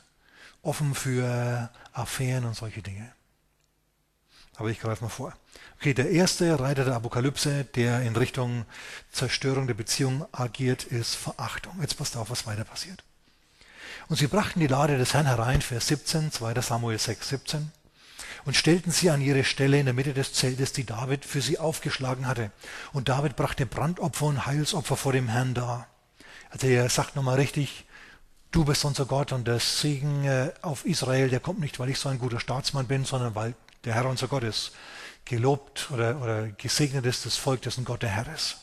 offen 0.62 0.94
für 0.94 1.70
Affären 1.92 2.44
und 2.44 2.54
solche 2.54 2.82
Dinge. 2.82 3.12
Aber 4.56 4.70
ich 4.70 4.80
greife 4.80 5.04
mal 5.04 5.10
vor. 5.10 5.32
Okay, 5.78 5.94
der 5.94 6.10
erste 6.10 6.58
Reiter 6.58 6.84
der 6.84 6.96
Apokalypse, 6.96 7.64
der 7.64 8.02
in 8.02 8.16
Richtung 8.16 8.64
Zerstörung 9.12 9.68
der 9.68 9.74
Beziehung 9.74 10.26
agiert, 10.32 10.82
ist 10.84 11.14
Verachtung. 11.14 11.74
Jetzt 11.80 11.96
passt 11.96 12.16
auf, 12.16 12.30
was 12.30 12.46
weiter 12.46 12.64
passiert. 12.64 13.04
Und 14.08 14.16
sie 14.16 14.26
brachten 14.26 14.58
die 14.58 14.66
Lade 14.66 14.98
des 14.98 15.14
Herrn 15.14 15.26
herein, 15.26 15.62
Vers 15.62 15.86
17, 15.88 16.32
2 16.32 16.60
Samuel 16.60 16.98
6, 16.98 17.28
17 17.28 17.70
und 18.44 18.56
stellten 18.56 18.90
sie 18.90 19.10
an 19.10 19.20
ihre 19.20 19.44
Stelle 19.44 19.78
in 19.78 19.84
der 19.84 19.94
Mitte 19.94 20.14
des 20.14 20.32
Zeltes, 20.32 20.72
die 20.72 20.84
David 20.84 21.24
für 21.24 21.42
sie 21.42 21.58
aufgeschlagen 21.58 22.26
hatte. 22.26 22.50
Und 22.92 23.08
David 23.08 23.36
brachte 23.36 23.66
Brandopfer 23.66 24.26
und 24.26 24.46
Heilsopfer 24.46 24.96
vor 24.96 25.12
dem 25.12 25.28
Herrn 25.28 25.54
dar. 25.54 25.86
Also 26.50 26.66
er 26.66 26.88
sagt 26.88 27.16
nochmal 27.16 27.36
richtig, 27.36 27.84
du 28.50 28.64
bist 28.64 28.84
unser 28.84 29.04
Gott 29.04 29.32
und 29.32 29.46
der 29.46 29.60
Segen 29.60 30.24
äh, 30.24 30.52
auf 30.62 30.84
Israel, 30.84 31.28
der 31.28 31.40
kommt 31.40 31.60
nicht, 31.60 31.78
weil 31.78 31.90
ich 31.90 31.98
so 31.98 32.08
ein 32.08 32.18
guter 32.18 32.40
Staatsmann 32.40 32.86
bin, 32.86 33.04
sondern 33.04 33.34
weil 33.34 33.54
der 33.84 33.94
Herr 33.94 34.06
unser 34.06 34.28
Gott 34.28 34.44
ist. 34.44 34.72
Gelobt 35.24 35.90
oder, 35.90 36.20
oder 36.22 36.48
gesegnet 36.48 37.04
ist 37.04 37.26
das 37.26 37.36
Volk, 37.36 37.62
dessen 37.62 37.84
Gott 37.84 38.02
der 38.02 38.10
Herr 38.10 38.32
ist. 38.34 38.56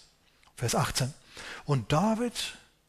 Vers 0.56 0.74
18. 0.74 1.14
Und 1.66 1.92
David 1.92 2.34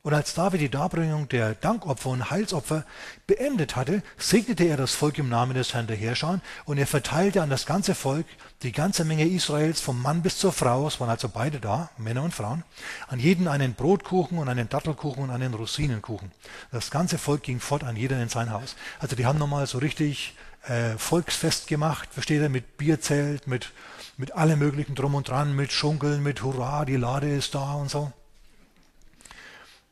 und 0.07 0.15
als 0.15 0.35
David 0.35 0.61
die 0.61 0.69
Darbringung 0.69 1.29
der 1.29 1.57
Dankopfer 1.57 2.11
und 2.11 2.31
Heilsopfer 2.31 2.85
beendet 3.27 3.75
hatte, 3.75 4.05
segnete 4.17 4.63
er 4.63 4.77
das 4.77 4.95
Volk 4.95 5.19
im 5.19 5.29
Namen 5.29 5.55
des 5.55 5.75
Herrn 5.75 5.89
der 5.89 5.97
Herrscher 5.97 6.41
und 6.65 6.79
er 6.79 6.87
verteilte 6.87 7.43
an 7.43 7.51
das 7.51 7.67
ganze 7.67 7.97
Volk, 7.97 8.25
die 8.63 8.71
ganze 8.71 9.05
Menge 9.05 9.27
Israels, 9.27 9.81
vom 9.81 10.01
Mann 10.01 10.23
bis 10.23 10.39
zur 10.39 10.53
Frau, 10.53 10.87
es 10.87 11.01
waren 11.01 11.11
also 11.11 11.29
beide 11.29 11.59
da, 11.59 11.91
Männer 11.99 12.23
und 12.23 12.33
Frauen, 12.33 12.63
an 13.09 13.19
jeden 13.19 13.49
einen 13.49 13.75
Brotkuchen 13.75 14.39
und 14.39 14.49
einen 14.49 14.69
Dattelkuchen 14.69 15.25
und 15.25 15.31
einen 15.33 15.55
Rosinenkuchen. 15.55 16.31
Das 16.71 16.93
ganze 16.93 17.19
Volk 17.19 17.43
ging 17.43 17.59
fort 17.59 17.83
an 17.83 17.97
jeder 17.97 18.23
in 18.23 18.29
sein 18.29 18.53
Haus. 18.53 18.77
Also 19.01 19.17
die 19.17 19.27
haben 19.27 19.41
nochmal 19.41 19.67
so 19.67 19.79
richtig 19.79 20.37
äh, 20.69 20.97
Volksfest 20.97 21.67
gemacht, 21.67 22.11
versteht 22.13 22.43
ihr, 22.43 22.49
mit 22.49 22.77
Bierzelt, 22.77 23.49
mit, 23.49 23.73
mit 24.17 24.37
allem 24.37 24.61
möglichen 24.61 24.95
drum 24.95 25.17
und 25.17 25.31
dran, 25.31 25.57
mit 25.57 25.73
Schunkeln, 25.73 26.23
mit 26.23 26.45
Hurra, 26.45 26.85
die 26.85 26.95
Lade 26.95 27.29
ist 27.29 27.57
da 27.57 27.75
und 27.75 27.91
so. 27.91 28.13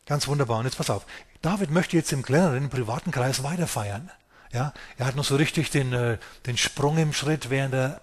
Ganz 0.07 0.27
wunderbar. 0.27 0.59
Und 0.59 0.67
jetzt 0.67 0.77
pass 0.77 0.91
auf. 0.91 1.07
David 1.43 1.71
möchte 1.71 1.97
jetzt 1.97 2.13
im 2.13 2.23
kleineren, 2.23 2.71
privaten 2.71 3.11
Kreis 3.11 3.43
weiter 3.43 3.67
feiern. 3.67 4.11
Ja, 4.53 4.73
er 4.99 5.07
hat 5.07 5.17
noch 5.17 5.25
so 5.25 5.37
richtig 5.37 5.71
den, 5.71 5.93
äh, 5.93 6.19
den 6.47 6.57
Sprung 6.57 6.97
im 6.99 7.13
Schritt, 7.13 7.51
während 7.51 7.75
er, 7.75 8.01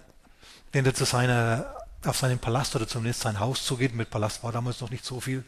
während 0.70 0.88
er 0.88 0.94
zu 0.94 1.04
seiner, 1.04 1.74
auf 2.04 2.18
seinen 2.18 2.38
Palast 2.38 2.76
oder 2.76 2.86
zumindest 2.86 3.20
sein 3.22 3.40
Haus 3.40 3.64
zugeht. 3.64 3.94
Mit 3.94 4.10
Palast 4.10 4.42
war 4.44 4.52
damals 4.52 4.80
noch 4.80 4.90
nicht 4.90 5.04
so 5.04 5.20
viel. 5.20 5.44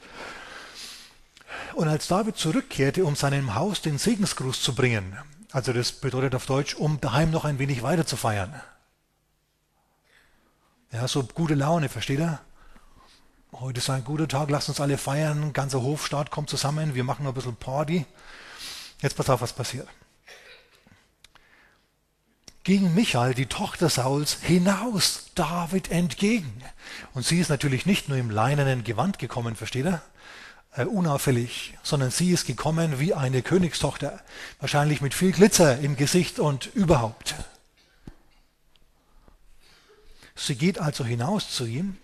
Und 1.74 1.88
als 1.88 2.08
David 2.08 2.36
zurückkehrte, 2.36 3.04
um 3.04 3.16
seinem 3.16 3.54
Haus 3.54 3.82
den 3.82 3.98
Segensgruß 3.98 4.62
zu 4.62 4.74
bringen, 4.74 5.16
also 5.52 5.72
das 5.72 5.92
bedeutet 5.92 6.34
auf 6.34 6.46
Deutsch, 6.46 6.74
um 6.74 7.00
daheim 7.00 7.30
noch 7.30 7.44
ein 7.44 7.58
wenig 7.58 7.82
weiter 7.82 8.06
zu 8.06 8.16
feiern. 8.16 8.60
Ja, 10.90 11.06
so 11.06 11.22
gute 11.22 11.54
Laune, 11.54 11.88
versteht 11.88 12.20
er? 12.20 12.40
Heute 13.60 13.78
ist 13.78 13.88
ein 13.88 14.02
guter 14.02 14.26
Tag, 14.26 14.50
lasst 14.50 14.68
uns 14.68 14.80
alle 14.80 14.98
feiern, 14.98 15.52
ganzer 15.52 15.80
Hofstaat 15.80 16.32
kommt 16.32 16.50
zusammen, 16.50 16.96
wir 16.96 17.04
machen 17.04 17.24
ein 17.24 17.34
bisschen 17.34 17.54
Party. 17.54 18.04
Jetzt 19.00 19.16
pass 19.16 19.30
auf, 19.30 19.42
was 19.42 19.52
passiert. 19.52 19.86
Ging 22.64 22.92
Michael, 22.94 23.34
die 23.34 23.46
Tochter 23.46 23.88
Sauls, 23.88 24.38
hinaus 24.42 25.26
David 25.36 25.92
entgegen. 25.92 26.64
Und 27.12 27.24
sie 27.24 27.38
ist 27.38 27.48
natürlich 27.48 27.86
nicht 27.86 28.08
nur 28.08 28.18
im 28.18 28.28
leinenen 28.28 28.82
Gewand 28.82 29.20
gekommen, 29.20 29.54
versteht 29.54 29.86
er? 29.86 30.02
Äh, 30.72 30.86
unauffällig, 30.86 31.74
sondern 31.84 32.10
sie 32.10 32.32
ist 32.32 32.46
gekommen 32.46 32.98
wie 32.98 33.14
eine 33.14 33.40
Königstochter, 33.40 34.20
wahrscheinlich 34.58 35.00
mit 35.00 35.14
viel 35.14 35.30
Glitzer 35.30 35.78
im 35.78 35.94
Gesicht 35.94 36.40
und 36.40 36.66
überhaupt. 36.74 37.36
Sie 40.34 40.56
geht 40.56 40.80
also 40.80 41.04
hinaus 41.04 41.50
zu 41.50 41.66
ihm 41.66 41.98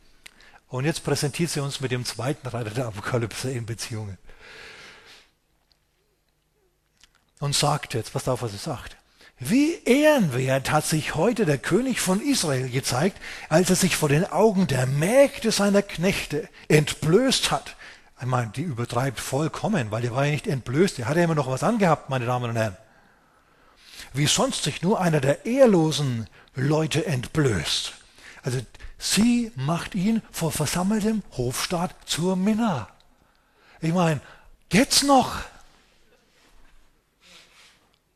und 0.70 0.84
jetzt 0.84 1.04
präsentiert 1.04 1.50
sie 1.50 1.60
uns 1.60 1.80
mit 1.80 1.90
dem 1.90 2.04
zweiten 2.04 2.46
Reiter 2.46 2.70
der 2.70 2.86
Apokalypse 2.86 3.50
in 3.50 3.66
Beziehungen. 3.66 4.16
Und 7.40 7.54
sagt 7.54 7.94
jetzt, 7.94 8.12
passt 8.12 8.28
auf, 8.28 8.42
was 8.42 8.52
sie 8.52 8.58
sagt. 8.58 8.96
Wie 9.38 9.82
ehrenwert 9.84 10.70
hat 10.70 10.84
sich 10.84 11.14
heute 11.14 11.46
der 11.46 11.58
König 11.58 12.00
von 12.00 12.20
Israel 12.20 12.68
gezeigt, 12.68 13.18
als 13.48 13.70
er 13.70 13.76
sich 13.76 13.96
vor 13.96 14.10
den 14.10 14.30
Augen 14.30 14.66
der 14.66 14.86
Mägde 14.86 15.50
seiner 15.50 15.82
Knechte 15.82 16.48
entblößt 16.68 17.50
hat. 17.50 17.74
Ich 18.20 18.26
meine, 18.26 18.52
die 18.54 18.62
übertreibt 18.62 19.18
vollkommen, 19.18 19.90
weil 19.90 20.02
der 20.02 20.14
war 20.14 20.26
ja 20.26 20.30
nicht 20.30 20.46
entblößt, 20.46 20.98
der 20.98 21.08
hat 21.08 21.16
ja 21.16 21.24
immer 21.24 21.34
noch 21.34 21.48
was 21.48 21.62
angehabt, 21.62 22.10
meine 22.10 22.26
Damen 22.26 22.50
und 22.50 22.56
Herren. 22.56 22.76
Wie 24.12 24.26
sonst 24.26 24.62
sich 24.62 24.82
nur 24.82 25.00
einer 25.00 25.20
der 25.20 25.46
ehrlosen 25.46 26.28
Leute 26.54 27.06
entblößt. 27.06 27.94
Also 28.42 28.60
Sie 29.02 29.50
macht 29.56 29.94
ihn 29.94 30.20
vor 30.30 30.52
versammeltem 30.52 31.22
Hofstaat 31.38 31.96
zur 32.04 32.36
Minna. 32.36 32.86
Ich 33.80 33.94
meine, 33.94 34.20
geht's 34.68 35.02
noch? 35.02 35.38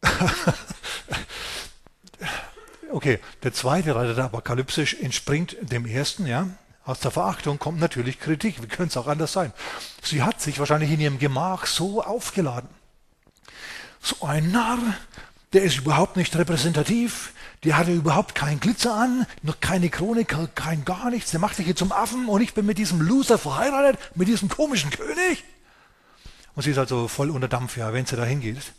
okay, 2.92 3.18
der 3.42 3.54
zweite 3.54 3.94
Reiter 3.94 4.12
der 4.14 4.26
Apokalypse 4.26 4.84
entspringt 5.00 5.56
dem 5.62 5.86
ersten, 5.86 6.26
ja. 6.26 6.48
Aus 6.84 7.00
der 7.00 7.10
Verachtung 7.10 7.58
kommt 7.58 7.80
natürlich 7.80 8.20
Kritik. 8.20 8.62
Wie 8.62 8.66
könnte 8.66 8.90
es 8.90 8.98
auch 8.98 9.06
anders 9.06 9.32
sein? 9.32 9.54
Sie 10.02 10.22
hat 10.22 10.42
sich 10.42 10.58
wahrscheinlich 10.58 10.90
in 10.90 11.00
ihrem 11.00 11.18
Gemach 11.18 11.64
so 11.64 12.04
aufgeladen. 12.04 12.68
So 14.02 14.26
ein 14.26 14.52
Narr, 14.52 14.78
der 15.54 15.62
ist 15.62 15.78
überhaupt 15.78 16.18
nicht 16.18 16.36
repräsentativ, 16.36 17.32
der 17.64 17.77
hatte 17.77 17.92
überhaupt 17.92 18.35
keinen 18.35 18.61
Glitzer 18.61 18.94
an, 18.94 19.27
noch 19.42 19.61
keine 19.61 19.88
Krone, 19.88 20.24
kein 20.24 20.85
gar 20.85 21.11
nichts, 21.11 21.31
der 21.31 21.40
macht 21.40 21.57
sich 21.57 21.64
hier 21.64 21.77
zum 21.77 21.92
Affen 21.92 22.29
und 22.29 22.40
ich 22.40 22.55
bin 22.55 22.66
mit 22.66 22.79
diesem 22.79 23.00
Loser 23.00 23.38
verheiratet, 23.38 23.98
mit 24.14 24.29
diesem 24.29 24.48
komischen 24.48 24.90
König. 24.90 25.44
Und 26.55 26.62
sie 26.62 26.70
ist 26.70 26.79
also 26.79 27.09
voll 27.09 27.31
unter 27.31 27.48
Dampf, 27.48 27.77
ja, 27.77 27.92
wenn 27.92 28.07
sie 28.07 28.16
da 28.16 28.24
hingeht. 28.24 28.72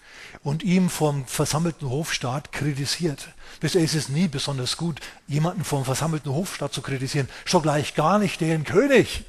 Und 0.44 0.64
ihm 0.64 0.90
vom 0.90 1.26
versammelten 1.26 1.90
Hofstaat 1.90 2.52
kritisiert. 2.52 3.30
Wisst 3.60 3.76
ihr, 3.76 3.82
es 3.82 3.96
ist 3.96 4.10
nie 4.10 4.28
besonders 4.28 4.78
gut, 4.78 5.02
jemanden 5.28 5.64
vom 5.64 5.84
versammelten 5.84 6.32
Hofstaat 6.32 6.74
zu 6.74 6.82
kritisieren, 6.82 7.28
schon 7.44 7.64
gleich 7.64 7.96
gar 7.96 8.20
nicht 8.20 8.40
den 8.40 8.64
König. 8.64 9.26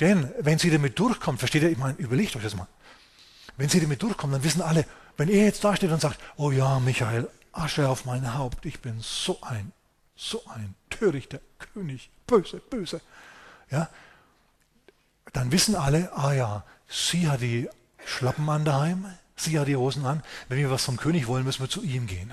Denn 0.00 0.32
wenn 0.40 0.58
sie 0.58 0.70
damit 0.70 0.98
durchkommt, 0.98 1.38
versteht 1.38 1.62
ihr, 1.62 1.70
ich 1.70 1.78
meine, 1.78 1.94
überlegt 1.98 2.34
euch 2.34 2.42
das 2.42 2.56
mal. 2.56 2.66
Wenn 3.56 3.68
sie 3.68 3.80
damit 3.80 4.02
durchkommen, 4.02 4.32
dann 4.32 4.44
wissen 4.44 4.62
alle, 4.62 4.86
wenn 5.16 5.28
er 5.28 5.44
jetzt 5.44 5.64
da 5.64 5.76
steht 5.76 5.90
und 5.90 6.00
sagt, 6.00 6.18
oh 6.36 6.50
ja, 6.50 6.78
Michael, 6.80 7.28
Asche 7.52 7.88
auf 7.88 8.04
mein 8.04 8.34
Haupt, 8.34 8.64
ich 8.66 8.80
bin 8.80 9.00
so 9.00 9.38
ein, 9.42 9.72
so 10.16 10.42
ein 10.46 10.74
törichter 10.88 11.40
König, 11.58 12.10
böse, 12.26 12.58
böse. 12.58 13.00
Ja, 13.70 13.88
dann 15.32 15.52
wissen 15.52 15.74
alle, 15.74 16.12
ah 16.16 16.32
ja, 16.32 16.64
sie 16.88 17.28
hat 17.28 17.40
die 17.40 17.68
Schlappen 18.04 18.48
an 18.48 18.64
daheim, 18.64 19.06
sie 19.36 19.58
hat 19.58 19.68
die 19.68 19.76
Hosen 19.76 20.04
an. 20.06 20.22
Wenn 20.48 20.58
wir 20.58 20.70
was 20.70 20.84
vom 20.84 20.96
König 20.96 21.26
wollen, 21.26 21.44
müssen 21.44 21.62
wir 21.62 21.68
zu 21.68 21.82
ihm 21.82 22.06
gehen. 22.06 22.32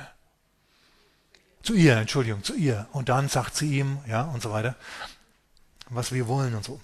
Zu 1.62 1.74
ihr, 1.74 1.98
Entschuldigung, 1.98 2.44
zu 2.44 2.56
ihr. 2.56 2.88
Und 2.92 3.10
dann 3.10 3.30
sagt 3.30 3.56
sie 3.56 3.80
ihm, 3.80 4.00
ja, 4.08 4.24
und 4.24 4.42
so 4.42 4.52
weiter, 4.52 4.76
was 5.90 6.12
wir 6.12 6.28
wollen 6.28 6.56
und 6.56 6.64
so. 6.64 6.80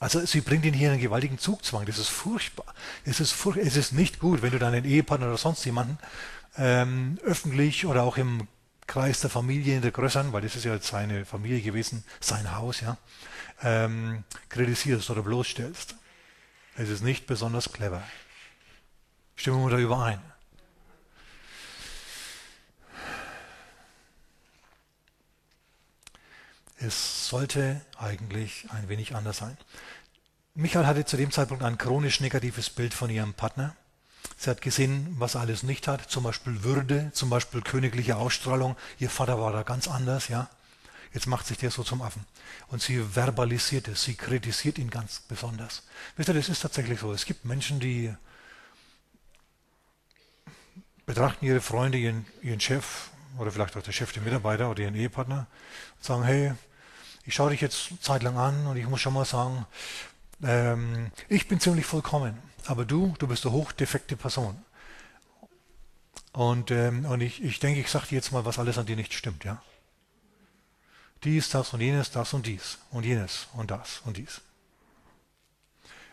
Also 0.00 0.24
sie 0.24 0.40
bringt 0.40 0.64
ihn 0.64 0.74
hier 0.74 0.88
in 0.88 0.94
einen 0.94 1.02
gewaltigen 1.02 1.38
Zugzwang. 1.38 1.84
Das 1.86 1.98
ist 1.98 2.08
furchtbar. 2.08 2.74
Es 3.04 3.20
ist, 3.20 3.32
furch 3.32 3.56
es 3.56 3.76
ist 3.76 3.92
nicht 3.92 4.20
gut, 4.20 4.42
wenn 4.42 4.52
du 4.52 4.58
deinen 4.58 4.84
Ehepartner 4.84 5.26
oder 5.26 5.36
sonst 5.36 5.64
jemanden 5.64 5.98
ähm, 6.56 7.18
öffentlich 7.24 7.86
oder 7.86 8.02
auch 8.02 8.16
im 8.16 8.46
Kreis 8.86 9.20
der 9.20 9.30
Familie, 9.30 9.76
in 9.76 9.82
der 9.82 9.90
größeren, 9.90 10.32
weil 10.32 10.42
das 10.42 10.56
ist 10.56 10.64
ja 10.64 10.78
seine 10.78 11.24
Familie 11.24 11.60
gewesen, 11.60 12.04
sein 12.20 12.56
Haus, 12.56 12.80
ja, 12.80 12.96
ähm, 13.62 14.24
kritisierst 14.48 15.10
oder 15.10 15.22
bloßstellst. 15.22 15.94
Es 16.76 16.88
ist 16.88 17.02
nicht 17.02 17.26
besonders 17.26 17.72
clever. 17.72 18.02
Stimmen 19.36 19.62
wir 19.64 19.70
da 19.70 19.78
überein? 19.78 20.20
Es 26.80 27.28
sollte 27.28 27.80
eigentlich 27.98 28.66
ein 28.70 28.88
wenig 28.88 29.14
anders 29.14 29.38
sein. 29.38 29.56
Michael 30.54 30.86
hatte 30.86 31.04
zu 31.04 31.16
dem 31.16 31.32
Zeitpunkt 31.32 31.64
ein 31.64 31.78
chronisch 31.78 32.20
negatives 32.20 32.70
Bild 32.70 32.94
von 32.94 33.10
ihrem 33.10 33.34
Partner. 33.34 33.74
Sie 34.36 34.48
hat 34.50 34.60
gesehen, 34.60 35.16
was 35.18 35.34
er 35.34 35.40
alles 35.40 35.62
nicht 35.62 35.88
hat, 35.88 36.08
zum 36.10 36.22
Beispiel 36.22 36.62
Würde, 36.62 37.10
zum 37.12 37.30
Beispiel 37.30 37.62
königliche 37.62 38.16
Ausstrahlung. 38.16 38.76
Ihr 38.98 39.10
Vater 39.10 39.40
war 39.40 39.52
da 39.52 39.62
ganz 39.64 39.88
anders, 39.88 40.28
ja. 40.28 40.48
Jetzt 41.12 41.26
macht 41.26 41.46
sich 41.46 41.58
der 41.58 41.70
so 41.70 41.82
zum 41.82 42.02
Affen. 42.02 42.24
Und 42.68 42.82
sie 42.82 43.02
verbalisiert 43.02 43.88
es, 43.88 44.04
sie 44.04 44.14
kritisiert 44.14 44.78
ihn 44.78 44.90
ganz 44.90 45.20
besonders. 45.20 45.84
Wisst 46.16 46.28
ihr, 46.28 46.34
das 46.34 46.48
ist 46.48 46.60
tatsächlich 46.60 47.00
so. 47.00 47.12
Es 47.12 47.24
gibt 47.24 47.44
Menschen, 47.44 47.80
die 47.80 48.14
betrachten 51.06 51.44
ihre 51.44 51.60
Freunde, 51.60 51.98
ihren, 51.98 52.26
ihren 52.42 52.60
Chef 52.60 53.08
oder 53.38 53.50
vielleicht 53.50 53.76
auch 53.76 53.82
der 53.82 53.92
Chef, 53.92 54.12
den 54.12 54.24
Mitarbeiter 54.24 54.70
oder 54.70 54.82
ihren 54.82 54.94
Ehepartner 54.94 55.46
und 55.96 56.04
sagen, 56.04 56.22
hey, 56.24 56.52
ich 57.28 57.34
schaue 57.34 57.50
dich 57.50 57.60
jetzt 57.60 57.90
zeitlang 58.00 58.38
an 58.38 58.66
und 58.66 58.78
ich 58.78 58.88
muss 58.88 59.02
schon 59.02 59.12
mal 59.12 59.26
sagen, 59.26 59.66
ähm, 60.42 61.10
ich 61.28 61.46
bin 61.46 61.60
ziemlich 61.60 61.84
vollkommen, 61.84 62.38
aber 62.64 62.86
du, 62.86 63.14
du 63.18 63.26
bist 63.26 63.44
eine 63.44 63.54
hochdefekte 63.54 64.16
Person. 64.16 64.56
Und, 66.32 66.70
ähm, 66.70 67.04
und 67.04 67.20
ich, 67.20 67.44
ich 67.44 67.60
denke, 67.60 67.80
ich 67.80 67.90
sage 67.90 68.06
dir 68.06 68.14
jetzt 68.14 68.32
mal, 68.32 68.46
was 68.46 68.58
alles 68.58 68.78
an 68.78 68.86
dir 68.86 68.96
nicht 68.96 69.12
stimmt, 69.12 69.44
ja? 69.44 69.60
Dies, 71.22 71.50
das 71.50 71.74
und 71.74 71.82
jenes, 71.82 72.10
das 72.10 72.32
und 72.32 72.46
dies 72.46 72.78
und 72.92 73.04
jenes 73.04 73.48
und 73.52 73.70
das 73.70 74.00
und 74.06 74.16
dies. 74.16 74.40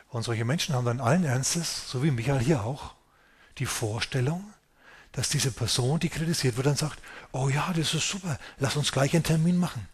Und 0.10 0.23
solche 0.23 0.43
Menschen 0.43 0.75
haben 0.75 0.86
dann 0.86 0.99
allen 0.99 1.23
Ernstes, 1.23 1.89
so 1.89 2.04
wie 2.04 2.12
Michael 2.12 2.41
hier 2.41 2.65
auch, 2.65 2.93
die 3.58 3.67
Vorstellung, 3.67 4.43
dass 5.13 5.30
diese 5.30 5.51
Person, 5.51 5.97
die 5.97 6.10
kritisiert 6.10 6.58
wird, 6.58 6.67
dann 6.67 6.75
sagt, 6.75 6.99
oh 7.32 7.47
ja, 7.47 7.71
das 7.73 7.93
ist 7.93 8.10
super, 8.10 8.38
lass 8.58 8.75
uns 8.75 8.91
gleich 8.91 9.13
einen 9.13 9.23
Termin 9.23 9.58
machen 9.58 9.88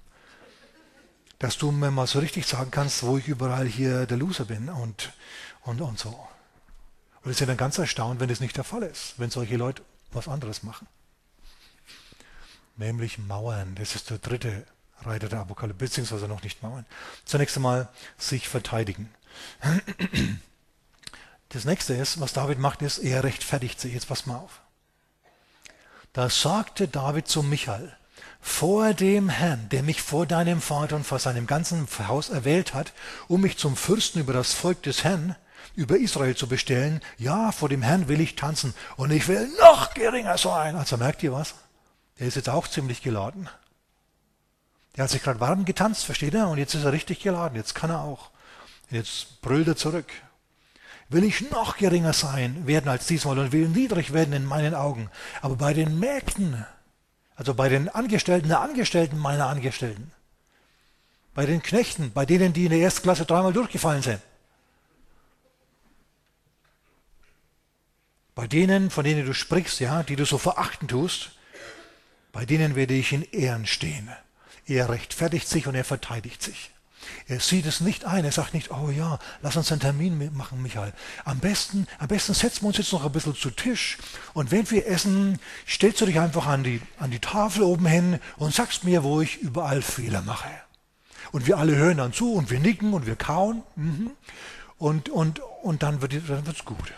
dass 1.42 1.58
du 1.58 1.72
mir 1.72 1.90
mal 1.90 2.06
so 2.06 2.20
richtig 2.20 2.46
sagen 2.46 2.70
kannst, 2.70 3.02
wo 3.02 3.18
ich 3.18 3.28
überall 3.28 3.66
hier 3.66 4.06
der 4.06 4.18
Loser 4.18 4.46
bin 4.46 4.70
und, 4.70 5.12
und, 5.62 5.82
und 5.82 5.98
so. 5.98 6.10
Und 6.10 7.26
wir 7.26 7.34
sind 7.34 7.48
dann 7.48 7.58
ganz 7.58 7.80
erstaunt, 7.80 8.20
wenn 8.20 8.30
das 8.30 8.42
nicht 8.42 8.58
der 8.58 8.64
Fall 8.64 8.84
ist, 8.84 9.16
wenn 9.18 9.32
solche 9.32 9.58
Leute 9.58 9.82
was 10.12 10.28
anderes 10.28 10.62
machen. 10.62 10.86
Nämlich 12.78 13.18
Mauern. 13.18 13.74
Das 13.74 13.96
ist 13.96 14.12
der 14.12 14.20
dritte 14.20 14.68
Reiter 15.00 15.30
der 15.30 15.40
Apokalypse, 15.40 15.80
beziehungsweise 15.80 16.28
noch 16.28 16.44
nicht 16.44 16.62
Mauern. 16.62 16.86
Zunächst 17.26 17.56
einmal 17.56 17.90
sich 18.20 18.48
verteidigen. 18.48 19.10
Das 21.50 21.66
nächste 21.66 21.96
ist, 21.96 22.20
was 22.20 22.34
David 22.34 22.60
macht, 22.60 22.84
ist, 22.84 23.00
er 23.00 23.24
rechtfertigt 23.24 23.80
sich. 23.80 23.94
Jetzt 23.94 24.08
pass 24.08 24.28
mal 24.28 24.38
auf. 24.38 24.62
Da 26.14 26.30
sagte 26.30 26.88
David 26.88 27.28
zu 27.28 27.42
Michael, 27.42 27.98
vor 28.42 28.94
dem 28.94 29.30
Herrn, 29.30 29.70
der 29.70 29.84
mich 29.84 30.02
vor 30.02 30.26
deinem 30.26 30.62
Vater 30.62 30.96
und 30.96 31.06
vor 31.06 31.20
seinem 31.20 31.46
ganzen 31.46 31.88
Haus 32.08 32.30
erwählt 32.30 32.74
hat, 32.74 32.92
um 33.28 33.42
mich 33.42 33.58
zum 33.58 33.76
Fürsten 33.76 34.20
über 34.20 34.34
das 34.34 34.54
Volk 34.54 34.82
des 34.84 35.04
Herrn, 35.04 35.36
über 35.76 35.98
Israel 35.98 36.36
zu 36.36 36.48
bestellen, 36.48 37.02
ja, 37.18 37.52
vor 37.52 37.70
dem 37.70 37.84
Herrn 37.84 38.08
will 38.08 38.20
ich 38.20 38.36
tanzen 38.36 38.74
und 38.98 39.12
ich 39.12 39.28
will 39.28 39.48
noch 39.60 39.94
geringer 39.94 40.38
sein. 40.38 40.76
Also 40.76 40.98
merkt 40.98 41.24
ihr 41.24 41.32
was? 41.32 41.54
Der 42.20 42.28
ist 42.28 42.36
jetzt 42.36 42.50
auch 42.50 42.68
ziemlich 42.68 43.02
geladen. 43.02 43.48
Der 44.96 45.06
hat 45.06 45.12
sich 45.12 45.24
gerade 45.24 45.40
warm 45.40 45.64
getanzt, 45.64 46.04
versteht 46.04 46.34
er? 46.34 46.50
Und 46.50 46.58
jetzt 46.58 46.74
ist 46.74 46.84
er 46.84 46.92
richtig 46.92 47.22
geladen, 47.22 47.56
jetzt 47.56 47.76
kann 47.76 47.92
er 47.92 48.02
auch. 48.02 48.32
Jetzt 48.90 49.42
brüllt 49.42 49.68
er 49.68 49.78
zurück. 49.78 50.12
Will 51.08 51.24
ich 51.24 51.50
noch 51.50 51.78
geringer 51.78 52.14
sein 52.14 52.68
werden 52.68 52.90
als 52.90 53.06
diesmal 53.06 53.38
und 53.40 53.52
will 53.52 53.70
niedrig 53.70 54.14
werden 54.14 54.34
in 54.34 54.46
meinen 54.46 54.74
Augen. 54.74 55.10
Aber 55.42 55.56
bei 55.56 55.74
den 55.74 56.00
Mägden, 56.00 56.66
also 57.42 57.56
bei 57.56 57.70
den 57.70 57.90
Angestellten 57.90 58.50
der 58.50 58.60
Angestellten 58.60 59.18
meiner 59.18 59.48
Angestellten. 59.48 60.12
Bei 61.34 61.48
den 61.48 61.64
Knechten, 61.64 62.12
bei 62.12 62.24
denen, 62.24 62.54
die 62.54 62.66
in 62.66 62.70
der 62.70 62.78
ersten 62.78 63.02
Klasse 63.02 63.26
dreimal 63.26 63.52
durchgefallen 63.52 64.04
sind. 64.04 64.22
Bei 68.36 68.46
denen, 68.46 68.92
von 68.92 69.04
denen 69.04 69.26
du 69.26 69.34
sprichst, 69.34 69.80
ja, 69.80 70.04
die 70.04 70.16
du 70.16 70.24
so 70.24 70.38
verachten 70.38 70.88
tust, 70.88 71.32
bei 72.32 72.46
denen 72.46 72.76
werde 72.76 72.94
ich 72.94 73.12
in 73.12 73.24
Ehren 73.24 73.66
stehen. 73.66 74.12
Er 74.68 74.90
rechtfertigt 74.90 75.48
sich 75.48 75.66
und 75.66 75.74
er 75.74 75.84
verteidigt 75.84 76.44
sich. 76.44 76.70
Er 77.28 77.40
sieht 77.40 77.66
es 77.66 77.82
nicht 77.82 78.06
ein. 78.06 78.26
Er 78.26 78.32
sagt 78.32 78.54
nicht, 78.54 78.72
oh 78.72 78.90
ja, 78.90 79.20
lass 79.42 79.56
uns 79.56 79.72
einen 79.72 79.82
Termin 79.82 80.32
machen, 80.36 80.62
Michael. 80.62 80.94
Am 81.26 81.40
besten, 81.40 81.88
am 82.00 82.08
besten 82.08 82.34
setzen 82.34 82.64
wir 82.64 82.68
uns 82.68 82.78
jetzt 82.78 82.94
noch 82.94 83.06
ein 83.06 83.12
bisschen 83.12 83.36
zu 83.36 83.52
Tisch. 83.52 83.98
Und 84.34 84.52
wenn 84.52 84.70
wir 84.70 84.88
essen, 84.88 85.40
stellst 85.68 86.02
du 86.02 86.06
dich 86.06 86.20
einfach 86.20 86.48
an 86.48 86.64
die, 86.64 86.82
an 87.00 87.12
die 87.12 87.20
Tafel 87.20 87.64
oben 87.64 87.86
hin 87.86 88.20
und 88.38 88.54
sagst 88.54 88.84
mir, 88.84 89.04
wo 89.04 89.22
ich 89.22 89.38
überall 89.38 89.82
Fehler 89.82 90.22
mache. 90.22 90.50
Und 91.32 91.48
wir 91.48 91.58
alle 91.58 91.76
hören 91.76 91.98
dann 91.98 92.14
zu 92.14 92.34
und 92.34 92.50
wir 92.50 92.60
nicken 92.60 92.94
und 92.94 93.06
wir 93.06 93.16
kauen. 93.16 93.64
Mhm. 93.76 94.12
Und, 94.78 95.10
und, 95.10 95.40
und 95.62 95.84
dann 95.84 96.02
wird 96.02 96.14
es 96.14 96.66
gut. 96.66 96.92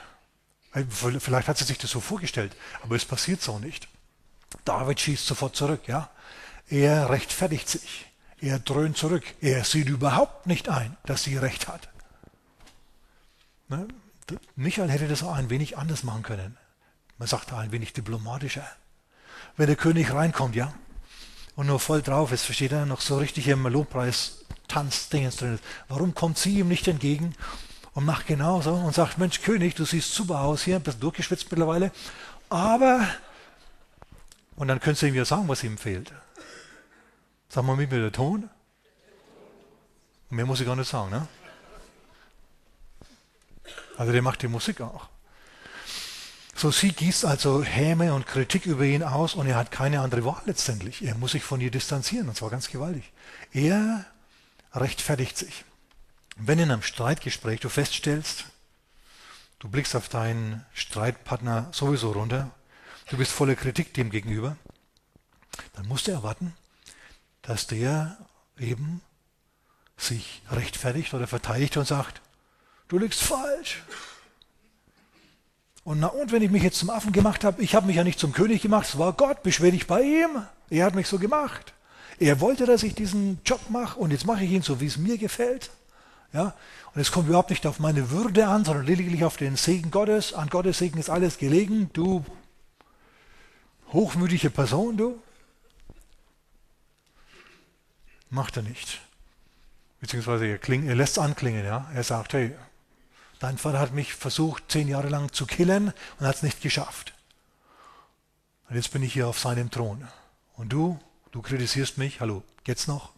Vielleicht 1.20 1.48
hat 1.48 1.58
sie 1.58 1.66
sich 1.66 1.78
das 1.78 1.92
so 1.92 2.00
vorgestellt, 2.00 2.56
aber 2.82 2.96
es 2.96 3.06
passiert 3.06 3.42
so 3.42 3.60
nicht. 3.60 3.88
David 4.66 5.00
schießt 5.00 5.26
sofort 5.26 5.56
zurück, 5.56 5.82
ja. 5.88 6.10
Er 6.70 7.10
rechtfertigt 7.10 7.70
sich. 7.70 8.06
Er 8.44 8.60
dröhnt 8.60 8.98
zurück. 8.98 9.24
Er 9.40 9.64
sieht 9.64 9.88
überhaupt 9.88 10.48
nicht 10.48 10.68
ein, 10.68 10.98
dass 11.06 11.24
sie 11.24 11.38
recht 11.38 11.70
hat. 11.70 11.88
Ne? 13.70 13.88
Michael 14.58 14.90
hätte 14.90 15.08
das 15.08 15.24
auch 15.24 15.34
ein 15.34 15.50
wenig 15.50 15.78
anders 15.78 16.04
machen 16.04 16.24
können. 16.24 16.58
Man 17.18 17.30
sagt 17.30 17.54
ein 17.54 17.72
wenig 17.72 17.94
diplomatischer. 17.94 18.68
Wenn 19.56 19.68
der 19.68 19.78
König 19.78 20.14
reinkommt, 20.14 20.58
ja, 20.58 20.74
und 21.56 21.68
nur 21.68 21.80
voll 21.80 22.02
drauf 22.02 22.34
ist, 22.34 22.44
versteht 22.44 22.74
er, 22.74 22.86
noch 22.86 23.00
so 23.00 23.18
richtig 23.18 23.48
im 23.48 23.66
Lobpreis 23.66 24.44
Tanzdingens 24.68 25.38
drin 25.38 25.54
ist. 25.54 25.64
Warum 25.88 26.14
kommt 26.14 26.38
sie 26.38 26.60
ihm 26.60 26.68
nicht 26.68 26.90
entgegen 26.90 27.36
und 27.94 28.04
macht 28.04 28.28
genauso 28.28 28.74
und 28.74 28.94
sagt, 28.94 29.20
Mensch, 29.20 29.42
König, 29.42 29.76
du 29.76 29.86
siehst 29.86 30.14
super 30.14 30.42
aus 30.42 30.64
hier, 30.64 30.80
bist 30.80 31.02
durchgeschwitzt 31.02 31.50
mittlerweile, 31.50 31.94
aber, 32.50 33.08
und 34.58 34.68
dann 34.68 34.82
könntest 34.82 35.04
du 35.04 35.08
ihm 35.08 35.16
ja 35.16 35.24
sagen, 35.24 35.48
was 35.48 35.64
ihm 35.64 35.78
fehlt. 35.78 36.12
Sag 37.54 37.66
mal 37.66 37.76
mit 37.76 37.92
mir 37.92 38.00
der 38.00 38.12
Ton. 38.12 38.50
Mehr 40.32 40.48
muss 40.48 40.60
ich 40.60 40.66
gar 40.66 40.76
nicht 40.76 40.90
sagen, 40.90 41.12
ne? 41.12 41.28
Also 43.96 44.12
der 44.12 44.24
macht 44.24 44.42
die 44.42 44.48
Musik 44.48 44.82
auch. 44.82 45.08
So 46.56 46.72
sie 46.72 46.94
gießt 46.94 47.26
also 47.26 47.64
Häme 47.64 48.16
und 48.16 48.26
Kritik 48.26 48.66
über 48.66 48.86
ihn 48.86 49.04
aus 49.04 49.36
und 49.36 49.46
er 49.46 49.56
hat 49.56 49.70
keine 49.70 50.00
andere 50.00 50.26
Wahl 50.26 50.42
letztendlich. 50.48 51.06
Er 51.06 51.14
muss 51.14 51.34
sich 51.34 51.44
von 51.44 51.62
ihr 51.62 51.70
distanzieren 51.70 52.28
und 52.28 52.36
zwar 52.36 52.50
ganz 52.50 52.70
gewaltig. 52.70 53.12
Er 53.52 54.04
rechtfertigt 54.74 55.38
sich. 55.38 55.64
Wenn 56.36 56.58
in 56.58 56.72
einem 56.72 56.82
Streitgespräch 56.82 57.60
du 57.60 57.70
feststellst, 57.70 58.46
du 59.60 59.70
blickst 59.70 59.96
auf 59.96 60.10
deinen 60.10 60.66
Streitpartner 60.74 61.70
sowieso 61.72 62.14
runter, 62.14 62.50
du 63.12 63.18
bist 63.18 63.32
voller 63.32 63.54
Kritik 63.54 63.94
dem 63.94 64.10
gegenüber, 64.10 64.58
dann 65.74 65.88
musst 65.88 66.08
du 66.08 66.12
erwarten, 66.12 66.56
dass 67.44 67.68
der 67.68 68.18
eben 68.58 69.02
sich 69.96 70.42
rechtfertigt 70.50 71.14
oder 71.14 71.28
verteidigt 71.28 71.78
und 71.78 71.88
sagt, 71.88 72.22
du 72.88 72.98
liegst 72.98 73.22
falsch. 73.22 73.84
Und 75.84 76.00
na 76.00 76.08
und, 76.08 76.32
wenn 76.32 76.42
ich 76.42 76.50
mich 76.50 76.64
jetzt 76.64 76.80
zum 76.80 76.90
Affen 76.90 77.12
gemacht 77.12 77.44
habe, 77.44 77.62
ich 77.62 77.76
habe 77.76 77.88
mich 77.88 77.98
ja 77.98 78.04
nicht 78.04 78.20
zum 78.20 78.32
König 78.32 78.62
gemacht, 78.62 78.88
es 78.88 78.98
war 78.98 79.14
Gott, 79.14 79.44
beschwer 79.44 79.72
dich 79.72 79.86
bei 79.86 80.02
ihm. 80.02 80.46
Er 80.70 80.86
hat 80.86 80.96
mich 80.96 81.08
so 81.08 81.20
gemacht. 81.20 81.74
Er 82.20 82.40
wollte, 82.40 82.66
dass 82.66 82.84
ich 82.84 82.96
diesen 82.96 83.42
Job 83.46 83.60
mache 83.70 84.00
und 84.00 84.12
jetzt 84.12 84.26
mache 84.26 84.44
ich 84.46 84.52
ihn 84.52 84.62
so, 84.62 84.80
wie 84.80 84.86
es 84.86 84.98
mir 84.98 85.18
gefällt. 85.18 85.72
Ja? 86.32 86.56
Und 86.94 87.02
es 87.02 87.12
kommt 87.12 87.28
überhaupt 87.28 87.50
nicht 87.50 87.68
auf 87.68 87.80
meine 87.80 88.12
Würde 88.12 88.48
an, 88.48 88.64
sondern 88.64 88.86
lediglich 88.86 89.26
auf 89.26 89.36
den 89.36 89.58
Segen 89.58 89.92
Gottes. 89.92 90.34
An 90.34 90.50
Gottes 90.50 90.78
Segen 90.78 91.00
ist 91.00 91.10
alles 91.10 91.38
gelegen. 91.38 91.90
Du 91.92 92.24
hochmütige 93.92 94.50
Person, 94.50 94.96
du. 94.96 95.20
Macht 98.34 98.58
er 98.58 98.64
nicht. 98.64 99.00
Beziehungsweise 100.02 100.48
er, 100.48 100.58
kling, 100.58 100.88
er 100.88 100.96
lässt 100.96 101.18
es 101.18 101.24
anklingen. 101.24 101.64
Ja? 101.64 101.88
Er 101.94 102.04
sagt, 102.04 102.34
hey, 102.34 102.56
dein 103.38 103.60
Vater 103.60 103.78
hat 103.78 103.94
mich 103.94 104.16
versucht, 104.16 104.72
zehn 104.72 104.88
Jahre 104.88 105.08
lang 105.08 105.32
zu 105.32 105.46
killen 105.46 105.94
und 106.20 106.26
hat 106.26 106.38
es 106.38 106.42
nicht 106.42 106.60
geschafft. 106.60 107.14
Und 108.70 108.76
jetzt 108.76 108.92
bin 108.92 109.04
ich 109.04 109.14
hier 109.14 109.28
auf 109.28 109.38
seinem 109.38 109.70
Thron. 109.70 110.08
Und 110.56 110.70
du, 110.70 111.00
du 111.32 111.44
kritisierst 111.44 112.00
mich, 112.00 112.22
hallo, 112.22 112.42
geht's 112.64 112.88
noch? 112.88 113.14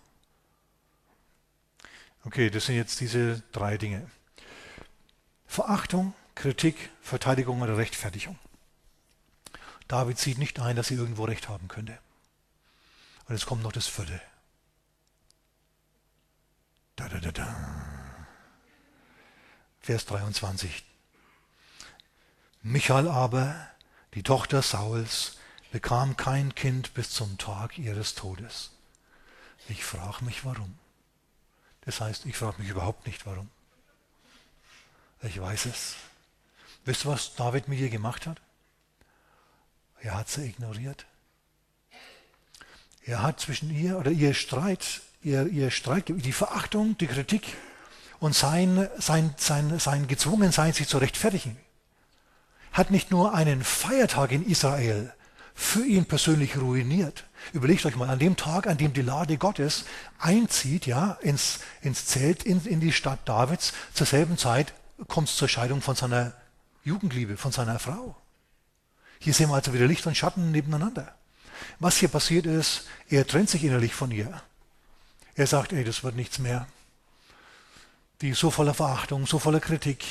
Okay, 2.26 2.50
das 2.50 2.66
sind 2.66 2.76
jetzt 2.76 3.00
diese 3.00 3.42
drei 3.54 3.78
Dinge. 3.78 4.06
Verachtung, 5.48 6.14
Kritik, 6.36 6.90
Verteidigung 7.02 7.62
oder 7.62 7.78
Rechtfertigung. 7.78 8.38
David 9.88 10.20
sieht 10.20 10.40
nicht 10.40 10.60
ein, 10.60 10.76
dass 10.76 10.88
sie 10.88 10.96
irgendwo 10.96 11.24
Recht 11.24 11.48
haben 11.48 11.70
könnte. 11.70 11.98
Und 13.30 13.36
jetzt 13.36 13.46
kommt 13.46 13.64
noch 13.64 13.72
das 13.72 13.88
vierte. 13.88 14.20
Da, 16.96 17.10
da, 17.10 17.20
da, 17.20 17.32
da. 17.32 17.56
Vers 19.82 20.06
23. 20.06 20.84
Michael 22.62 23.08
aber, 23.08 23.70
die 24.14 24.24
Tochter 24.24 24.62
Sauls, 24.62 25.38
bekam 25.72 26.16
kein 26.16 26.56
Kind 26.56 26.94
bis 26.94 27.10
zum 27.10 27.38
Tag 27.38 27.78
ihres 27.78 28.16
Todes. 28.16 28.72
Ich 29.68 29.84
frage 29.84 30.24
mich 30.24 30.46
warum. 30.46 30.78
Das 31.82 32.02
heißt, 32.02 32.26
ich 32.26 32.38
frage 32.38 32.62
mich 32.62 32.72
überhaupt 32.72 33.06
nicht 33.06 33.26
warum. 33.26 33.50
Ich 35.22 35.40
weiß 35.40 35.66
es. 35.66 35.96
Wisst 36.86 37.06
ihr, 37.06 37.12
was 37.12 37.36
David 37.36 37.68
mit 37.68 37.80
ihr 37.80 37.90
gemacht 37.90 38.26
hat? 38.26 38.42
Er 40.00 40.16
hat 40.16 40.30
sie 40.30 40.46
ignoriert. 40.46 41.06
Er 43.04 43.22
hat 43.22 43.40
zwischen 43.40 43.70
ihr 43.70 43.98
oder 43.98 44.12
ihr 44.12 44.34
Streit, 44.34 45.02
ihr, 45.26 45.48
ihr 45.48 45.72
Streit, 45.72 46.06
die 46.08 46.32
Verachtung, 46.32 46.98
die 46.98 47.08
Kritik 47.08 47.44
und 48.20 48.36
sein, 48.36 48.88
sein, 48.98 49.34
sein, 49.38 49.80
sein 49.80 50.08
Gezwungensein, 50.08 50.74
sich 50.74 50.88
zu 50.88 51.00
rechtfertigen, 51.00 51.58
hat 52.72 52.92
nicht 52.92 53.12
nur 53.12 53.34
einen 53.34 53.64
Feiertag 53.64 54.32
in 54.32 54.46
Israel 54.46 55.14
für 55.54 55.86
ihn 55.86 56.06
persönlich 56.06 56.58
ruiniert. 56.58 57.24
Überlegt 57.54 57.86
euch 57.86 57.96
mal, 57.96 58.10
an 58.10 58.20
dem 58.20 58.36
Tag, 58.36 58.68
an 58.68 58.78
dem 58.78 58.94
die 58.94 59.02
Lade 59.02 59.38
Gottes 59.38 59.86
einzieht, 60.20 60.86
ja, 60.86 61.18
ins, 61.22 61.60
ins 61.82 62.06
Zelt, 62.06 62.44
in, 62.44 62.64
in 62.66 62.80
die 62.80 62.92
Stadt 62.92 63.20
Davids, 63.26 63.74
zur 63.94 64.06
selben 64.06 64.38
Zeit 64.38 64.74
kommt 65.08 65.30
es 65.30 65.38
zur 65.38 65.48
Scheidung 65.48 65.82
von 65.82 65.96
seiner 65.96 66.34
Jugendliebe, 66.84 67.38
von 67.38 67.52
seiner 67.52 67.80
Frau. 67.80 68.16
Hier 69.20 69.34
sehen 69.34 69.50
wir 69.50 69.56
also 69.56 69.74
wieder 69.74 69.88
Licht 69.88 70.06
und 70.06 70.18
Schatten 70.18 70.52
nebeneinander. 70.52 71.16
Was 71.80 71.98
hier 71.98 72.10
passiert 72.10 72.46
ist, 72.46 72.86
er 73.10 73.26
trennt 73.26 73.50
sich 73.50 73.64
innerlich 73.64 73.94
von 73.94 74.12
ihr. 74.12 74.42
Er 75.36 75.48
sagt, 75.48 75.74
ey, 75.74 75.84
das 75.84 76.04
wird 76.04 76.16
nichts 76.16 76.40
mehr. 76.40 76.68
Die 78.22 78.30
ist 78.30 78.40
so 78.40 78.50
voller 78.50 78.74
Verachtung, 78.74 79.28
so 79.28 79.40
voller 79.40 79.60
Kritik. 79.60 80.06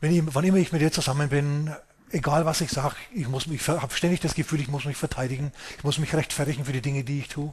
Wenn 0.00 0.14
ich, 0.14 0.22
wann 0.34 0.44
immer 0.44 0.58
ich 0.58 0.72
mit 0.72 0.80
ihr 0.80 0.92
zusammen 0.92 1.28
bin, 1.28 1.74
egal 2.12 2.46
was 2.46 2.60
ich 2.60 2.70
sage, 2.70 2.94
ich, 3.12 3.26
ich 3.28 3.68
habe 3.68 3.94
ständig 3.94 4.20
das 4.20 4.34
Gefühl, 4.34 4.60
ich 4.60 4.68
muss 4.68 4.84
mich 4.84 4.96
verteidigen, 4.96 5.52
ich 5.76 5.84
muss 5.84 5.98
mich 5.98 6.14
rechtfertigen 6.14 6.64
für 6.64 6.72
die 6.72 6.80
Dinge, 6.80 7.02
die 7.02 7.18
ich 7.18 7.28
tue. 7.28 7.52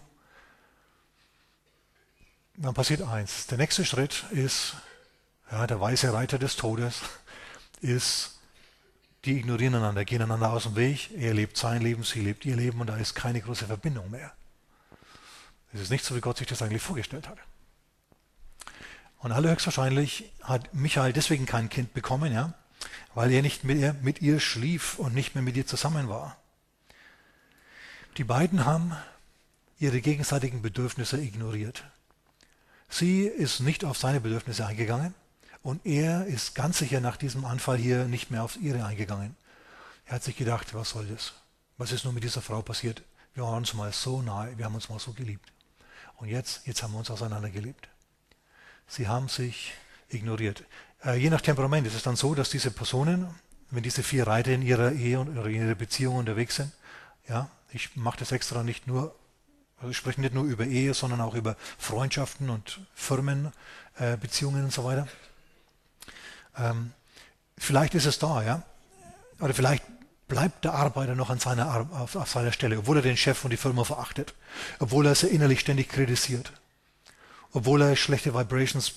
Dann 2.55 2.73
passiert 2.73 3.01
eins. 3.01 3.47
Der 3.47 3.57
nächste 3.57 3.83
Schritt 3.83 4.25
ist, 4.31 4.75
ja, 5.51 5.65
der 5.65 5.81
weiße 5.81 6.13
Reiter 6.13 6.37
des 6.37 6.55
Todes, 6.55 7.01
ist, 7.81 8.39
die 9.25 9.37
ignorieren 9.37 9.75
einander, 9.75 10.05
gehen 10.05 10.21
einander 10.21 10.51
aus 10.51 10.63
dem 10.63 10.75
Weg. 10.75 11.09
Er 11.17 11.33
lebt 11.33 11.57
sein 11.57 11.81
Leben, 11.81 12.03
sie 12.03 12.21
lebt 12.21 12.45
ihr 12.45 12.55
Leben 12.55 12.79
und 12.81 12.87
da 12.87 12.97
ist 12.97 13.15
keine 13.15 13.41
große 13.41 13.65
Verbindung 13.65 14.09
mehr. 14.11 14.31
Es 15.77 15.83
ist 15.83 15.89
nicht 15.91 16.05
so, 16.05 16.15
wie 16.15 16.21
Gott 16.21 16.37
sich 16.37 16.47
das 16.47 16.61
eigentlich 16.61 16.81
vorgestellt 16.81 17.27
hat. 17.27 17.37
Und 19.19 19.31
allerhöchstwahrscheinlich 19.31 20.31
hat 20.41 20.73
Michael 20.73 21.13
deswegen 21.13 21.45
kein 21.45 21.69
Kind 21.69 21.93
bekommen, 21.93 22.33
ja, 22.33 22.53
weil 23.13 23.31
er 23.31 23.43
nicht 23.43 23.63
mehr 23.63 23.93
mit 24.01 24.21
ihr 24.21 24.39
schlief 24.39 24.97
und 24.97 25.13
nicht 25.13 25.35
mehr 25.35 25.43
mit 25.43 25.55
ihr 25.55 25.67
zusammen 25.67 26.09
war. 26.09 26.37
Die 28.17 28.23
beiden 28.23 28.65
haben 28.65 28.95
ihre 29.79 30.01
gegenseitigen 30.01 30.63
Bedürfnisse 30.63 31.21
ignoriert. 31.21 31.83
Sie 32.89 33.25
ist 33.25 33.59
nicht 33.59 33.85
auf 33.85 33.97
seine 33.97 34.19
Bedürfnisse 34.19 34.65
eingegangen 34.65 35.13
und 35.61 35.85
er 35.85 36.25
ist 36.25 36.55
ganz 36.55 36.79
sicher 36.79 37.01
nach 37.01 37.17
diesem 37.17 37.45
Anfall 37.45 37.77
hier 37.77 38.05
nicht 38.05 38.31
mehr 38.31 38.43
auf 38.43 38.57
ihre 38.57 38.83
eingegangen. 38.83 39.35
Er 40.05 40.15
hat 40.15 40.23
sich 40.23 40.37
gedacht, 40.37 40.73
was 40.73 40.91
soll 40.91 41.05
das? 41.05 41.33
Was 41.77 41.91
ist 41.91 42.05
nun 42.05 42.15
mit 42.15 42.23
dieser 42.23 42.41
Frau 42.41 42.63
passiert? 42.63 43.03
Wir 43.35 43.43
waren 43.43 43.57
uns 43.57 43.75
mal 43.75 43.93
so 43.93 44.23
nahe, 44.23 44.57
wir 44.57 44.65
haben 44.65 44.73
uns 44.73 44.89
mal 44.89 44.97
so 44.97 45.13
geliebt. 45.13 45.51
Und 46.17 46.29
jetzt, 46.29 46.65
jetzt 46.65 46.83
haben 46.83 46.93
wir 46.93 46.99
uns 46.99 47.11
auseinandergelebt. 47.11 47.87
Sie 48.87 49.07
haben 49.07 49.29
sich 49.29 49.73
ignoriert. 50.09 50.63
Äh, 51.03 51.17
je 51.17 51.29
nach 51.29 51.41
Temperament 51.41 51.85
ist 51.87 51.95
es 51.95 52.03
dann 52.03 52.15
so, 52.15 52.33
dass 52.35 52.49
diese 52.49 52.71
Personen, 52.71 53.27
wenn 53.69 53.83
diese 53.83 54.03
vier 54.03 54.25
Reiter 54.25 54.51
in 54.51 54.61
ihrer 54.61 54.91
Ehe 54.91 55.19
und 55.19 55.35
in 55.37 55.55
ihrer 55.55 55.75
Beziehung 55.75 56.15
unterwegs 56.15 56.55
sind, 56.55 56.71
ja, 57.27 57.49
ich 57.71 57.95
mache 57.95 58.19
das 58.19 58.31
extra 58.31 58.63
nicht 58.63 58.87
nur, 58.87 59.15
also 59.77 59.91
ich 59.91 59.97
spreche 59.97 60.21
nicht 60.21 60.33
nur 60.33 60.45
über 60.45 60.65
Ehe, 60.65 60.93
sondern 60.93 61.21
auch 61.21 61.35
über 61.35 61.55
Freundschaften 61.77 62.49
und 62.49 62.79
Firmenbeziehungen 62.95 64.61
äh, 64.61 64.65
und 64.65 64.73
so 64.73 64.83
weiter. 64.85 65.07
Ähm, 66.57 66.93
vielleicht 67.57 67.93
ist 67.93 68.05
es 68.05 68.17
da, 68.17 68.41
ja, 68.41 68.63
oder 69.39 69.53
vielleicht 69.53 69.83
bleibt 70.27 70.65
der 70.65 70.73
Arbeiter 70.73 71.15
noch 71.15 71.29
an 71.29 71.39
seiner, 71.39 71.87
auf, 71.91 72.15
auf 72.15 72.29
seiner 72.29 72.51
Stelle, 72.51 72.79
obwohl 72.79 72.97
er 72.97 73.03
den 73.03 73.17
Chef 73.17 73.43
und 73.43 73.51
die 73.51 73.57
Firma 73.57 73.83
verachtet, 73.83 74.33
obwohl 74.79 75.05
er 75.05 75.15
sie 75.15 75.27
innerlich 75.27 75.61
ständig 75.61 75.89
kritisiert, 75.89 76.51
obwohl 77.53 77.81
er 77.81 77.95
schlechte 77.95 78.33
Vibrations 78.33 78.93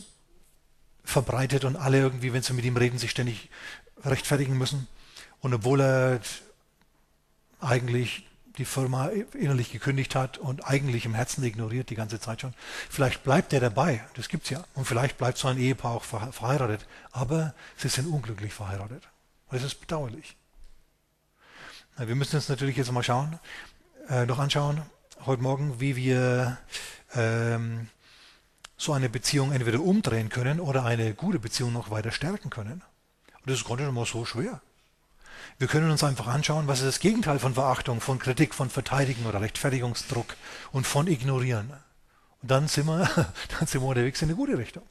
verbreitet 1.04 1.64
und 1.64 1.76
alle 1.76 1.98
irgendwie, 1.98 2.32
wenn 2.32 2.42
sie 2.42 2.52
mit 2.52 2.64
ihm 2.64 2.76
reden, 2.76 2.98
sich 2.98 3.10
ständig 3.10 3.48
rechtfertigen 4.04 4.58
müssen. 4.58 4.88
Und 5.40 5.54
obwohl 5.54 5.80
er 5.80 6.20
eigentlich 7.60 8.26
die 8.58 8.64
Firma 8.64 9.08
innerlich 9.32 9.70
gekündigt 9.70 10.14
hat 10.14 10.36
und 10.36 10.66
eigentlich 10.66 11.06
im 11.06 11.14
Herzen 11.14 11.42
ignoriert 11.44 11.88
die 11.88 11.94
ganze 11.94 12.20
Zeit 12.20 12.42
schon. 12.42 12.54
Vielleicht 12.90 13.22
bleibt 13.22 13.52
er 13.52 13.60
dabei, 13.60 14.04
das 14.14 14.28
gibt 14.28 14.44
es 14.44 14.50
ja. 14.50 14.64
Und 14.74 14.86
vielleicht 14.86 15.16
bleibt 15.16 15.38
so 15.38 15.48
ein 15.48 15.56
Ehepaar 15.56 15.92
auch 15.92 16.04
verheiratet. 16.04 16.86
Aber 17.12 17.54
sie 17.76 17.88
sind 17.88 18.06
unglücklich 18.06 18.52
verheiratet. 18.52 19.02
Das 19.50 19.62
ist 19.62 19.80
bedauerlich. 19.80 20.36
Wir 21.96 22.14
müssen 22.14 22.36
uns 22.36 22.48
natürlich 22.48 22.76
jetzt 22.76 22.92
mal 22.92 23.02
schauen, 23.02 23.38
äh, 24.08 24.24
noch 24.26 24.38
anschauen, 24.38 24.82
heute 25.26 25.42
Morgen, 25.42 25.80
wie 25.80 25.96
wir 25.96 26.58
ähm, 27.14 27.88
so 28.76 28.92
eine 28.94 29.10
Beziehung 29.10 29.52
entweder 29.52 29.80
umdrehen 29.80 30.30
können 30.30 30.60
oder 30.60 30.84
eine 30.84 31.12
gute 31.14 31.38
Beziehung 31.38 31.72
noch 31.72 31.90
weiter 31.90 32.10
stärken 32.10 32.48
können. 32.48 32.82
Und 33.40 33.50
das 33.50 33.58
ist 33.58 33.66
gar 33.66 33.76
nicht 33.76 33.88
immer 33.88 34.06
so 34.06 34.24
schwer. 34.24 34.62
Wir 35.58 35.68
können 35.68 35.90
uns 35.90 36.02
einfach 36.02 36.26
anschauen, 36.26 36.68
was 36.68 36.80
ist 36.80 36.86
das 36.86 37.00
Gegenteil 37.00 37.38
von 37.38 37.54
Verachtung, 37.54 38.00
von 38.00 38.18
Kritik, 38.18 38.54
von 38.54 38.70
Verteidigen 38.70 39.26
oder 39.26 39.42
Rechtfertigungsdruck 39.42 40.36
und 40.72 40.86
von 40.86 41.06
Ignorieren. 41.06 41.70
Und 42.40 42.50
dann 42.50 42.68
sind 42.68 42.86
wir, 42.86 43.04
dann 43.58 43.66
sind 43.66 43.82
wir 43.82 43.88
unterwegs 43.88 44.22
in 44.22 44.28
eine 44.28 44.36
gute 44.36 44.56
Richtung. 44.56 44.84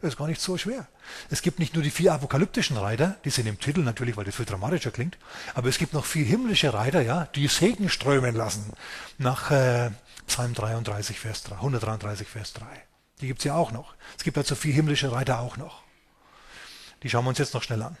Das 0.00 0.10
ist 0.10 0.18
gar 0.18 0.26
nicht 0.26 0.40
so 0.40 0.58
schwer. 0.58 0.86
Es 1.30 1.40
gibt 1.40 1.58
nicht 1.58 1.74
nur 1.74 1.82
die 1.82 1.90
vier 1.90 2.12
apokalyptischen 2.12 2.76
Reiter, 2.76 3.16
die 3.24 3.30
sind 3.30 3.46
im 3.46 3.58
Titel 3.58 3.80
natürlich, 3.80 4.16
weil 4.16 4.24
das 4.24 4.34
viel 4.34 4.44
dramatischer 4.44 4.90
klingt, 4.90 5.16
aber 5.54 5.68
es 5.68 5.78
gibt 5.78 5.94
noch 5.94 6.04
vier 6.04 6.24
himmlische 6.24 6.74
Reiter, 6.74 7.00
ja, 7.00 7.26
die 7.34 7.48
Segen 7.48 7.88
strömen 7.88 8.34
lassen. 8.34 8.72
Nach 9.16 9.50
äh, 9.50 9.90
Psalm 10.26 10.52
33, 10.52 11.18
Vers 11.18 11.44
3, 11.44 11.56
133, 11.56 12.28
Vers 12.28 12.52
3. 12.52 12.66
Die 13.20 13.26
gibt 13.26 13.40
es 13.40 13.44
ja 13.44 13.54
auch 13.54 13.72
noch. 13.72 13.94
Es 14.18 14.24
gibt 14.24 14.36
also 14.36 14.54
vier 14.54 14.74
himmlische 14.74 15.12
Reiter 15.12 15.40
auch 15.40 15.56
noch. 15.56 15.82
Die 17.02 17.08
schauen 17.08 17.24
wir 17.24 17.30
uns 17.30 17.38
jetzt 17.38 17.54
noch 17.54 17.62
schnell 17.62 17.82
an. 17.82 17.96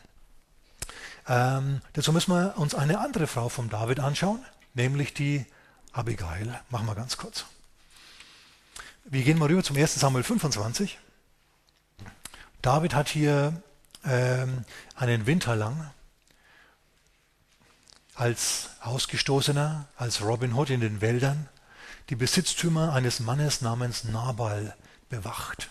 Ähm, 1.28 1.80
dazu 1.94 2.12
müssen 2.12 2.32
wir 2.32 2.58
uns 2.58 2.74
eine 2.74 3.00
andere 3.00 3.26
Frau 3.26 3.48
von 3.48 3.70
David 3.70 4.00
anschauen, 4.00 4.44
nämlich 4.74 5.14
die 5.14 5.46
Abigail. 5.92 6.60
Machen 6.68 6.86
wir 6.86 6.94
ganz 6.94 7.16
kurz. 7.16 7.46
Wir 9.04 9.22
gehen 9.22 9.38
mal 9.38 9.48
rüber 9.48 9.62
zum 9.62 9.76
1. 9.76 9.94
Samuel 9.94 10.24
25. 10.24 10.98
David 12.66 12.96
hat 12.96 13.08
hier 13.08 13.62
ähm, 14.04 14.64
einen 14.96 15.26
Winter 15.26 15.54
lang 15.54 15.88
als 18.16 18.70
Ausgestoßener, 18.80 19.86
als 19.96 20.20
Robin 20.20 20.52
Hood 20.52 20.70
in 20.70 20.80
den 20.80 21.00
Wäldern, 21.00 21.48
die 22.10 22.16
Besitztümer 22.16 22.92
eines 22.92 23.20
Mannes 23.20 23.60
namens 23.60 24.02
Nabal 24.02 24.74
bewacht. 25.08 25.70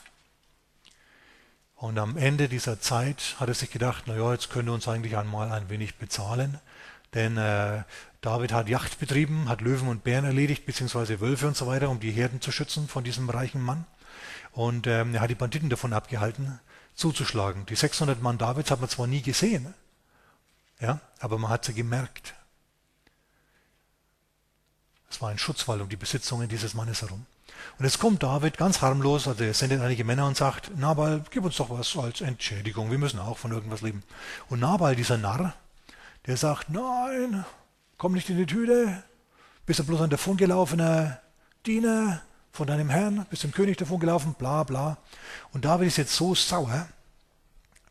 Und 1.75 1.99
am 1.99 2.15
Ende 2.15 2.47
dieser 2.47 2.79
Zeit 2.79 3.35
hat 3.41 3.49
er 3.49 3.55
sich 3.55 3.71
gedacht, 3.71 4.05
na 4.07 4.15
ja, 4.15 4.31
jetzt 4.31 4.49
könnte 4.49 4.71
uns 4.71 4.87
eigentlich 4.87 5.17
einmal 5.17 5.51
ein 5.51 5.67
wenig 5.67 5.97
bezahlen, 5.97 6.61
denn 7.13 7.35
äh, 7.35 7.83
David 8.21 8.53
hat 8.53 8.69
Yacht 8.69 9.01
betrieben, 9.01 9.49
hat 9.49 9.59
Löwen 9.59 9.89
und 9.89 10.05
Bären 10.05 10.23
erledigt, 10.23 10.65
beziehungsweise 10.65 11.19
Wölfe 11.19 11.47
und 11.47 11.57
so 11.57 11.67
weiter, 11.67 11.89
um 11.89 11.99
die 11.99 12.11
Herden 12.11 12.39
zu 12.39 12.53
schützen 12.53 12.87
von 12.87 13.03
diesem 13.03 13.29
reichen 13.29 13.61
Mann. 13.61 13.83
Und 14.53 14.87
ähm, 14.87 15.13
er 15.13 15.19
hat 15.19 15.29
die 15.29 15.35
Banditen 15.35 15.69
davon 15.69 15.91
abgehalten, 15.91 16.61
zuzuschlagen. 16.95 17.65
Die 17.65 17.75
600 17.75 18.21
Mann 18.21 18.37
Davids 18.37 18.71
hat 18.71 18.79
man 18.79 18.89
zwar 18.89 19.07
nie 19.07 19.21
gesehen, 19.21 19.73
ja, 20.79 20.99
aber 21.19 21.37
man 21.37 21.51
hat 21.51 21.65
sie 21.65 21.73
gemerkt. 21.73 22.33
Das 25.09 25.21
war 25.21 25.29
ein 25.29 25.37
Schutzwall 25.37 25.81
um 25.81 25.89
die 25.89 25.95
Besitzungen 25.95 26.49
dieses 26.49 26.73
Mannes 26.73 27.01
herum. 27.01 27.25
Und 27.77 27.85
jetzt 27.85 27.99
kommt 27.99 28.23
David 28.23 28.57
ganz 28.57 28.81
harmlos, 28.81 29.27
also 29.27 29.43
er 29.43 29.53
sendet 29.53 29.81
einige 29.81 30.03
Männer 30.03 30.27
und 30.27 30.35
sagt, 30.35 30.77
Nabal, 30.77 31.23
gib 31.29 31.43
uns 31.45 31.57
doch 31.57 31.69
was 31.69 31.95
als 31.95 32.21
Entschädigung, 32.21 32.91
wir 32.91 32.97
müssen 32.97 33.19
auch 33.19 33.37
von 33.37 33.51
irgendwas 33.51 33.81
leben. 33.81 34.03
Und 34.49 34.59
Nabal, 34.59 34.95
dieser 34.95 35.17
Narr, 35.17 35.53
der 36.25 36.37
sagt, 36.37 36.69
nein, 36.69 37.45
komm 37.97 38.13
nicht 38.13 38.29
in 38.29 38.37
die 38.37 38.45
Tüte, 38.45 39.03
bist 39.65 39.79
du 39.79 39.83
bloß 39.85 40.01
ein 40.01 40.09
davongelaufener 40.09 41.21
Diener 41.65 42.21
von 42.55 42.67
deinem 42.67 42.89
Herrn, 42.89 43.25
bist 43.29 43.43
dem 43.43 43.51
König 43.51 43.77
davongelaufen, 43.77 44.33
bla 44.33 44.63
bla. 44.63 44.97
Und 45.51 45.65
David 45.65 45.87
ist 45.87 45.97
jetzt 45.97 46.15
so 46.15 46.33
sauer, 46.35 46.87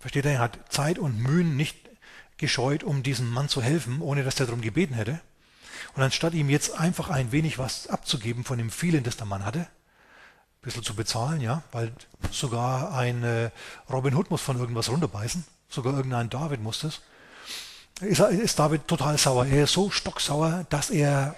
versteht 0.00 0.24
er, 0.24 0.32
er 0.32 0.38
hat 0.40 0.58
Zeit 0.72 0.98
und 0.98 1.18
Mühen 1.18 1.56
nicht 1.56 1.76
gescheut, 2.38 2.82
um 2.82 3.02
diesem 3.02 3.30
Mann 3.30 3.48
zu 3.48 3.62
helfen, 3.62 4.00
ohne 4.00 4.24
dass 4.24 4.40
er 4.40 4.46
darum 4.46 4.60
gebeten 4.60 4.94
hätte. 4.94 5.20
Und 5.94 6.02
anstatt 6.02 6.34
ihm 6.34 6.50
jetzt 6.50 6.78
einfach 6.78 7.10
ein 7.10 7.30
wenig 7.30 7.58
was 7.58 7.86
abzugeben 7.86 8.44
von 8.44 8.58
dem 8.58 8.70
vielen, 8.70 9.04
das 9.04 9.16
der 9.16 9.26
Mann 9.26 9.44
hatte, 9.44 9.60
ein 9.60 10.62
bisschen 10.62 10.82
zu 10.82 10.94
bezahlen, 10.94 11.40
ja, 11.40 11.62
weil 11.72 11.92
sogar 12.30 12.92
ein 12.94 13.22
äh, 13.22 13.50
Robin 13.90 14.14
Hood 14.14 14.30
muss 14.30 14.40
von 14.40 14.58
irgendwas 14.58 14.88
runterbeißen, 14.88 15.44
sogar 15.68 15.94
irgendein 15.94 16.30
David 16.30 16.62
muss 16.62 16.80
das, 16.80 17.00
ist, 18.00 18.20
ist 18.20 18.58
David 18.58 18.88
total 18.88 19.18
sauer. 19.18 19.46
Er 19.46 19.64
ist 19.64 19.72
so 19.72 19.90
stocksauer, 19.90 20.66
dass 20.68 20.90
er 20.90 21.36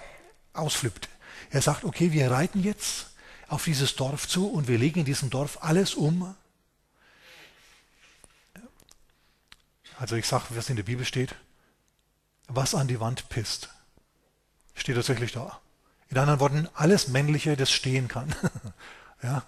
ausflippt. 0.53 1.07
Er 1.51 1.61
sagt, 1.61 1.83
okay, 1.83 2.11
wir 2.11 2.31
reiten 2.31 2.63
jetzt 2.63 3.07
auf 3.47 3.63
dieses 3.63 3.95
Dorf 3.95 4.27
zu 4.27 4.47
und 4.49 4.67
wir 4.67 4.77
legen 4.77 4.99
in 4.99 5.05
diesem 5.05 5.29
Dorf 5.29 5.59
alles 5.61 5.95
um. 5.95 6.35
Also 9.99 10.15
ich 10.15 10.27
sage, 10.27 10.45
was 10.49 10.69
in 10.69 10.75
der 10.75 10.83
Bibel 10.83 11.05
steht, 11.05 11.35
was 12.47 12.75
an 12.75 12.87
die 12.87 12.99
Wand 12.99 13.29
pisst, 13.29 13.69
steht 14.75 14.95
tatsächlich 14.95 15.31
da. 15.31 15.59
In 16.09 16.17
anderen 16.17 16.39
Worten, 16.39 16.69
alles 16.73 17.07
Männliche, 17.09 17.57
das 17.57 17.71
stehen 17.71 18.07
kann. 18.07 18.33
ja. 19.23 19.43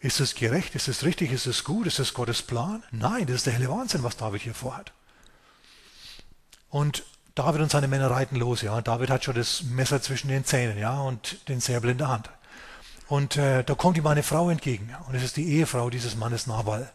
Ist 0.00 0.20
es 0.20 0.34
gerecht? 0.34 0.74
Ist 0.74 0.88
es 0.88 1.04
richtig? 1.04 1.32
Ist 1.32 1.46
es 1.46 1.64
gut? 1.64 1.86
Ist 1.86 1.98
es 1.98 2.12
Gottes 2.12 2.42
Plan? 2.42 2.82
Nein, 2.90 3.26
das 3.26 3.36
ist 3.36 3.46
der 3.46 3.54
helle 3.54 3.70
Wahnsinn, 3.70 4.02
was 4.02 4.16
David 4.16 4.42
hier 4.42 4.54
vorhat. 4.54 4.92
Und 6.68 7.04
David 7.34 7.62
und 7.62 7.70
seine 7.70 7.88
Männer 7.88 8.10
reiten 8.10 8.36
los, 8.36 8.62
ja. 8.62 8.80
David 8.80 9.10
hat 9.10 9.24
schon 9.24 9.34
das 9.34 9.62
Messer 9.62 10.02
zwischen 10.02 10.28
den 10.28 10.44
Zähnen, 10.44 10.78
ja, 10.78 11.00
und 11.00 11.48
den 11.48 11.60
Säbel 11.60 11.90
in 11.90 12.06
Hand. 12.06 12.28
Und 13.14 13.36
äh, 13.36 13.62
da 13.62 13.76
kommt 13.76 13.96
ihm 13.96 14.08
eine 14.08 14.24
Frau 14.24 14.50
entgegen. 14.50 14.92
Und 15.06 15.14
es 15.14 15.22
ist 15.22 15.36
die 15.36 15.48
Ehefrau 15.48 15.88
dieses 15.88 16.16
Mannes 16.16 16.48
Nabal. 16.48 16.90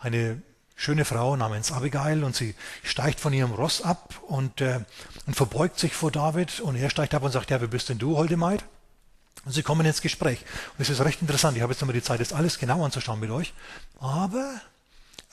Eine 0.00 0.42
schöne 0.74 1.04
Frau 1.04 1.36
namens 1.36 1.70
Abigail 1.70 2.24
und 2.24 2.34
sie 2.34 2.56
steigt 2.82 3.20
von 3.20 3.32
ihrem 3.32 3.52
Ross 3.52 3.80
ab 3.80 4.20
und, 4.26 4.60
äh, 4.60 4.80
und 5.26 5.36
verbeugt 5.36 5.78
sich 5.78 5.94
vor 5.94 6.10
David 6.10 6.58
und 6.58 6.74
er 6.74 6.90
steigt 6.90 7.14
ab 7.14 7.22
und 7.22 7.30
sagt, 7.30 7.50
ja, 7.50 7.60
wer 7.60 7.68
bist 7.68 7.88
denn 7.90 7.98
du, 7.98 8.16
holde 8.16 8.36
Maid? 8.36 8.64
Und 9.44 9.52
sie 9.52 9.62
kommen 9.62 9.86
ins 9.86 10.02
Gespräch. 10.02 10.40
Und 10.76 10.82
es 10.82 10.90
ist 10.90 11.00
recht 11.00 11.22
interessant. 11.22 11.56
Ich 11.56 11.62
habe 11.62 11.72
jetzt 11.72 11.80
nochmal 11.80 11.94
die 11.94 12.02
Zeit, 12.02 12.18
das 12.18 12.32
alles 12.32 12.58
genau 12.58 12.84
anzuschauen 12.84 13.20
mit 13.20 13.30
euch. 13.30 13.54
Aber 14.00 14.60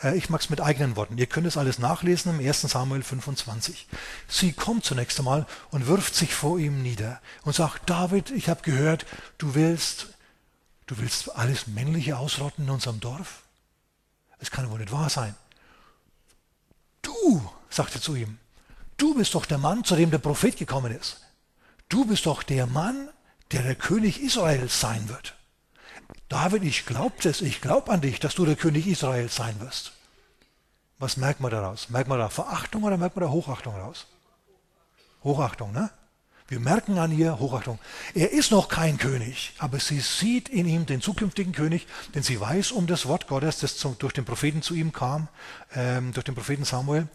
ich 0.04 0.30
mag 0.30 0.42
es 0.42 0.50
mit 0.50 0.62
eigenen 0.62 0.96
Worten. 0.96 1.18
Ihr 1.18 1.26
könnt 1.26 1.48
es 1.48 1.58
alles 1.58 1.80
nachlesen 1.80 2.40
im 2.40 2.46
1 2.46 2.62
Samuel 2.62 3.02
25. 3.02 3.88
Sie 4.28 4.54
kommt 4.54 4.86
zunächst 4.86 5.18
einmal 5.18 5.48
und 5.72 5.88
wirft 5.88 6.14
sich 6.14 6.36
vor 6.36 6.60
ihm 6.60 6.84
nieder 6.84 7.20
und 7.44 7.56
sagt, 7.56 7.90
David, 7.90 8.30
ich 8.30 8.48
habe 8.48 8.62
gehört, 8.62 9.08
du 9.40 9.56
willst, 9.56 10.10
du 10.86 11.00
willst 11.00 11.36
alles 11.36 11.66
Männliche 11.66 12.18
ausrotten 12.18 12.66
in 12.66 12.70
unserem 12.70 13.00
Dorf? 13.00 13.42
Es 14.40 14.52
kann 14.52 14.70
wohl 14.70 14.80
nicht 14.80 14.92
wahr 14.92 15.10
sein. 15.10 15.36
Du, 17.02 17.50
sagte 17.72 18.00
zu 18.00 18.14
ihm, 18.14 18.38
du 18.98 19.16
bist 19.16 19.34
doch 19.34 19.48
der 19.48 19.58
Mann, 19.58 19.84
zu 19.84 19.96
dem 19.96 20.12
der 20.12 20.20
Prophet 20.20 20.58
gekommen 20.58 20.96
ist. 20.96 21.22
Du 21.90 22.06
bist 22.06 22.28
doch 22.28 22.44
der 22.44 22.68
Mann, 22.68 23.10
der 23.52 23.64
der 23.64 23.76
König 23.76 24.22
Israels 24.22 24.80
sein 24.80 25.10
wird. 25.10 25.37
David, 26.38 26.64
ich 26.66 26.86
glaube 26.86 27.16
es, 27.24 27.42
ich 27.42 27.62
glaube 27.62 27.92
an 27.92 28.02
dich, 28.02 28.20
dass 28.20 28.36
du 28.36 28.46
der 28.46 28.56
König 28.56 28.86
Israels 28.86 29.36
sein 29.36 29.60
wirst. 29.60 29.94
Was 31.00 31.18
merkt 31.18 31.40
man 31.40 31.50
daraus? 31.50 31.90
Merkt 31.90 32.08
man 32.08 32.20
da 32.20 32.30
Verachtung 32.30 32.84
oder 32.84 32.96
merkt 32.96 33.16
man 33.16 33.26
da 33.26 33.32
Hochachtung 33.32 33.76
raus? 33.76 34.06
Hochachtung, 35.24 35.72
ne? 35.72 35.90
Wir 36.48 36.60
merken 36.60 37.00
an 37.00 37.12
ihr 37.12 37.40
Hochachtung. 37.40 37.80
Er 38.14 38.32
ist 38.34 38.52
noch 38.52 38.68
kein 38.68 39.00
König, 39.00 39.54
aber 39.58 39.80
sie 39.80 40.00
sieht 40.00 40.48
in 40.48 40.68
ihm 40.68 40.86
den 40.86 41.02
zukünftigen 41.02 41.54
König, 41.54 41.88
denn 42.14 42.22
sie 42.22 42.40
weiß 42.40 42.72
um 42.72 42.86
das 42.86 43.08
Wort 43.08 43.28
Gottes, 43.28 43.58
das 43.58 43.76
zum, 43.78 43.98
durch 43.98 44.14
den 44.14 44.26
Propheten 44.26 44.62
zu 44.62 44.76
ihm 44.76 44.94
kam, 44.94 45.30
ähm, 45.74 46.14
durch 46.14 46.26
den 46.26 46.36
Propheten 46.36 46.66
Samuel. 46.66 47.08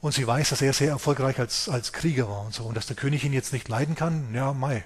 Und 0.00 0.12
sie 0.12 0.24
weiß, 0.24 0.50
dass 0.50 0.62
er 0.62 0.72
sehr 0.72 0.90
erfolgreich 0.90 1.40
als, 1.40 1.68
als 1.68 1.92
Krieger 1.92 2.28
war 2.28 2.42
und 2.42 2.54
so. 2.54 2.62
Und 2.62 2.76
dass 2.76 2.86
der 2.86 2.94
König 2.94 3.24
ihn 3.24 3.32
jetzt 3.32 3.52
nicht 3.52 3.66
leiden 3.68 3.96
kann, 3.96 4.32
ja, 4.32 4.52
mai, 4.52 4.84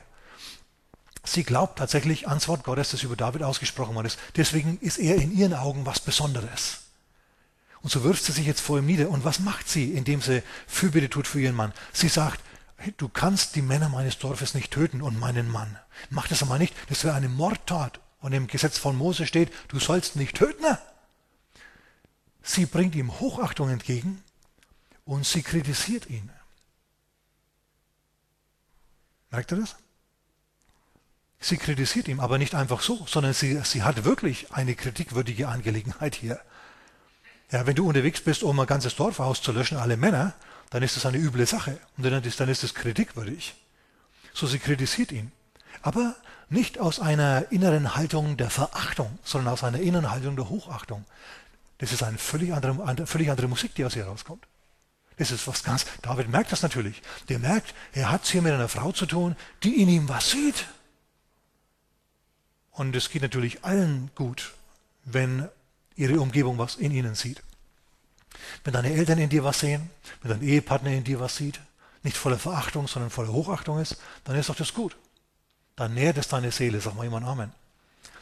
Sie 1.23 1.45
glaubt 1.45 1.79
tatsächlich 1.79 2.29
ans 2.29 2.49
Wort 2.49 2.64
Gottes, 2.64 2.91
das 2.91 3.03
über 3.03 3.16
David 3.16 3.43
ausgesprochen 3.43 3.95
worden 3.95 4.07
ist. 4.07 4.18
Deswegen 4.37 4.79
ist 4.81 4.99
er 4.99 5.16
in 5.16 5.37
ihren 5.37 5.55
Augen 5.55 5.87
was 5.87 6.01
Besonderes. 6.01 6.81
Und 7.83 7.91
so 7.91 8.05
wirft 8.05 8.25
sie 8.25 8.33
sich 8.33 8.47
jetzt 8.47 8.61
vor 8.61 8.79
ihm 8.79 8.87
nieder. 8.87 9.11
Und 9.11 9.25
was 9.25 9.39
macht 9.39 9.68
sie, 9.68 9.93
indem 9.93 10.21
sie 10.21 10.43
Fürbitte 10.66 11.11
tut 11.11 11.27
für 11.27 11.41
ihren 11.41 11.57
Mann? 11.57 11.73
Sie 11.93 12.09
sagt, 12.09 12.41
du 12.97 13.09
kannst 13.09 13.55
die 13.57 13.62
Männer 13.62 13.89
meines 13.89 14.18
Dorfes 14.18 14.55
nicht 14.55 14.71
töten 14.71 15.03
und 15.03 15.18
meinen 15.18 15.49
Mann. 15.49 15.79
Mach 16.09 16.29
das 16.29 16.43
einmal 16.43 16.59
nicht. 16.59 16.75
Das 16.89 17.05
wäre 17.05 17.14
eine 17.14 17.29
Mordtat. 17.29 18.01
Und 18.21 18.33
im 18.33 18.47
Gesetz 18.47 18.79
von 18.79 18.97
Mose 18.97 19.27
steht, 19.27 19.53
du 19.68 19.79
sollst 19.79 20.16
nicht 20.16 20.37
töten. 20.37 20.64
Sie 22.43 22.66
bringt 22.66 22.95
ihm 22.95 23.18
Hochachtung 23.21 23.71
entgegen 23.71 24.23
und 25.05 25.27
sie 25.27 25.43
kritisiert 25.43 26.09
ihn. 26.09 26.31
Merkt 29.31 29.53
ihr 29.53 29.59
das? 29.59 29.77
Sie 31.41 31.57
kritisiert 31.57 32.07
ihn 32.09 32.20
aber 32.20 32.36
nicht 32.36 32.55
einfach 32.55 32.82
so, 32.82 33.07
sondern 33.09 33.32
sie, 33.32 33.61
sie 33.64 33.82
hat 33.82 34.05
wirklich 34.05 34.53
eine 34.53 34.74
kritikwürdige 34.74 35.49
Angelegenheit 35.49 36.14
hier. 36.14 36.38
Ja, 37.51 37.66
wenn 37.66 37.74
du 37.74 37.88
unterwegs 37.88 38.20
bist, 38.20 38.43
um 38.43 38.61
ein 38.61 38.66
ganzes 38.66 38.95
Dorf 38.95 39.18
auszulöschen, 39.18 39.78
alle 39.78 39.97
Männer, 39.97 40.34
dann 40.68 40.82
ist 40.82 40.97
das 40.97 41.07
eine 41.07 41.16
üble 41.18 41.47
Sache. 41.47 41.78
Und 41.97 42.05
dann 42.05 42.22
ist, 42.22 42.38
dann 42.38 42.49
ist 42.49 42.62
es 42.62 42.74
kritikwürdig. 42.74 43.55
So, 44.34 44.47
sie 44.47 44.59
kritisiert 44.59 45.12
ihn. 45.12 45.32
Aber 45.82 46.14
nicht 46.51 46.78
aus 46.78 47.01
einer 47.01 47.51
inneren 47.51 47.97
Haltung 47.97 48.36
der 48.36 48.51
Verachtung, 48.51 49.18
sondern 49.24 49.53
aus 49.53 49.64
einer 49.64 49.80
inneren 49.80 50.11
Haltung 50.11 50.36
der 50.36 50.49
Hochachtung. 50.49 51.05
Das 51.78 51.93
ist 51.93 52.03
eine 52.03 52.18
völlig 52.18 52.53
andere, 52.53 52.84
eine 52.86 53.07
völlig 53.07 53.30
andere 53.30 53.49
Musik, 53.49 53.74
die 53.74 53.84
aus 53.84 53.97
ihr 53.97 54.05
rauskommt. 54.05 54.47
Das 55.16 55.30
ist 55.30 55.47
was 55.47 55.62
ganz, 55.64 55.86
David 56.03 56.28
merkt 56.28 56.53
das 56.53 56.62
natürlich. 56.62 57.03
Der 57.28 57.38
merkt, 57.38 57.74
er 57.93 58.11
hat 58.11 58.24
es 58.24 58.30
hier 58.30 58.43
mit 58.43 58.53
einer 58.53 58.68
Frau 58.68 58.93
zu 58.93 59.07
tun, 59.07 59.36
die 59.62 59.80
in 59.82 59.88
ihm 59.88 60.09
was 60.09 60.30
sieht. 60.30 60.66
Und 62.73 62.95
es 62.97 63.11
geht 63.11 63.23
natürlich 63.23 63.64
allen 63.64 64.11
gut, 64.14 64.55
wenn 65.05 65.49
ihre 65.97 66.21
Umgebung 66.21 66.59
was 66.59 66.77
in 66.77 66.93
ihnen 66.93 67.14
sieht. 67.14 67.43
Wenn 68.64 68.73
deine 68.73 68.93
Eltern 68.93 69.18
in 69.18 69.29
dir 69.29 69.45
was 69.45 69.61
sehen, 69.61 69.91
wenn 70.23 70.31
dein 70.31 70.43
Ehepartner 70.43 70.91
in 70.91 71.05
dir 71.05 71.21
was 71.21 71.37
sieht, 71.37 71.61
nicht 72.03 72.16
voller 72.16 72.39
Verachtung, 72.39 72.89
sondern 72.89 73.11
voller 73.11 73.33
Hochachtung 73.33 73.79
ist, 73.81 73.97
dann 74.25 74.37
ist 74.37 74.49
doch 74.49 74.57
das 74.57 74.73
gut. 74.73 74.97
Dann 75.77 75.95
nährt 75.95 76.16
es 76.18 76.29
deine 76.29 76.51
Seele, 76.51 76.81
sag 76.81 76.95
mal 76.95 77.05
jemand 77.05 77.27
Amen. 77.27 77.53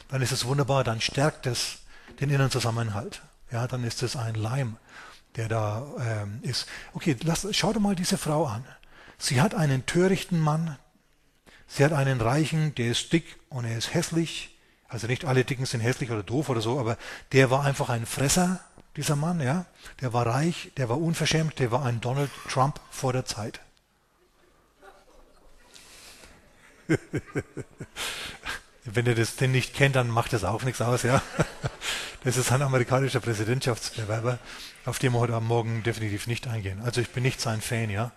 Dann 0.09 0.21
ist 0.21 0.31
es 0.31 0.45
wunderbar, 0.45 0.83
dann 0.83 1.01
stärkt 1.01 1.45
es 1.45 1.79
den 2.19 2.29
inneren 2.29 2.51
Zusammenhalt. 2.51 3.21
Ja, 3.51 3.67
dann 3.67 3.83
ist 3.83 4.03
es 4.03 4.15
ein 4.15 4.35
Leim, 4.35 4.77
der 5.35 5.47
da 5.47 5.85
ähm, 5.99 6.39
ist. 6.41 6.67
Okay, 6.93 7.15
lass, 7.23 7.47
schau 7.51 7.73
dir 7.73 7.79
mal 7.79 7.95
diese 7.95 8.17
Frau 8.17 8.45
an. 8.45 8.65
Sie 9.17 9.41
hat 9.41 9.53
einen 9.53 9.85
törichten 9.85 10.39
Mann, 10.39 10.77
Sie 11.69 11.85
hat 11.85 11.93
einen 11.93 12.19
Reichen, 12.19 12.73
der 12.75 12.91
ist 12.91 13.13
dick 13.13 13.37
und 13.49 13.63
er 13.63 13.77
ist 13.77 13.93
hässlich. 13.93 14.57
Also 14.87 15.05
nicht 15.05 15.23
alle 15.23 15.45
Dicken 15.45 15.67
sind 15.67 15.81
hässlich 15.81 16.09
oder 16.09 16.23
doof 16.23 16.49
oder 16.49 16.61
so, 16.61 16.79
aber 16.79 16.97
der 17.31 17.51
war 17.51 17.63
einfach 17.63 17.89
ein 17.89 18.07
Fresser, 18.07 18.59
dieser 18.95 19.15
Mann, 19.15 19.39
ja. 19.39 19.65
Der 20.01 20.11
war 20.11 20.25
reich, 20.25 20.71
der 20.77 20.89
war 20.89 20.99
unverschämt, 20.99 21.59
der 21.59 21.71
war 21.71 21.85
ein 21.85 22.01
Donald 22.01 22.31
Trump 22.49 22.81
vor 22.89 23.13
der 23.13 23.23
Zeit. 23.23 23.59
Wenn 28.83 29.05
ihr 29.05 29.13
das 29.13 29.35
denn 29.35 29.51
nicht 29.51 29.75
kennt, 29.75 29.95
dann 29.95 30.09
macht 30.09 30.33
das 30.33 30.43
auch 30.43 30.63
nichts 30.63 30.81
aus, 30.81 31.03
ja. 31.03 31.21
Das 32.25 32.35
ist 32.35 32.51
ein 32.51 32.61
amerikanischer 32.61 33.21
Präsidentschaftsbewerber, 33.21 34.39
auf 34.83 34.99
den 34.99 35.13
wir 35.13 35.19
heute 35.19 35.39
Morgen 35.39 35.83
definitiv 35.83 36.27
nicht 36.27 36.47
eingehen. 36.47 36.81
Also 36.83 36.99
ich 36.99 37.11
bin 37.11 37.23
nicht 37.23 37.39
sein 37.39 37.61
Fan, 37.61 37.89
ja. 37.89 38.11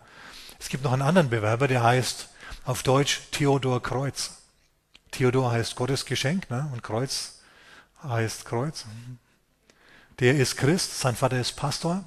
Es 0.59 0.69
gibt 0.71 0.83
noch 0.83 0.93
einen 0.93 1.03
anderen 1.03 1.31
Bewerber, 1.31 1.69
der 1.69 1.85
heißt 1.85 2.29
auf 2.65 2.83
Deutsch 2.83 3.21
Theodor 3.33 3.83
Kreuz. 3.83 4.31
Theodor 5.11 5.53
heißt 5.53 5.75
Gottes 5.77 6.07
Geschenk 6.07 6.49
ne? 6.51 6.71
und 6.73 6.83
Kreuz 6.83 7.41
heißt 8.03 8.45
Kreuz. 8.45 8.85
Der 10.21 10.37
ist 10.37 10.57
Christ, 10.57 10.99
sein 10.99 11.17
Vater 11.17 11.41
ist 11.41 11.53
Pastor, 11.53 12.05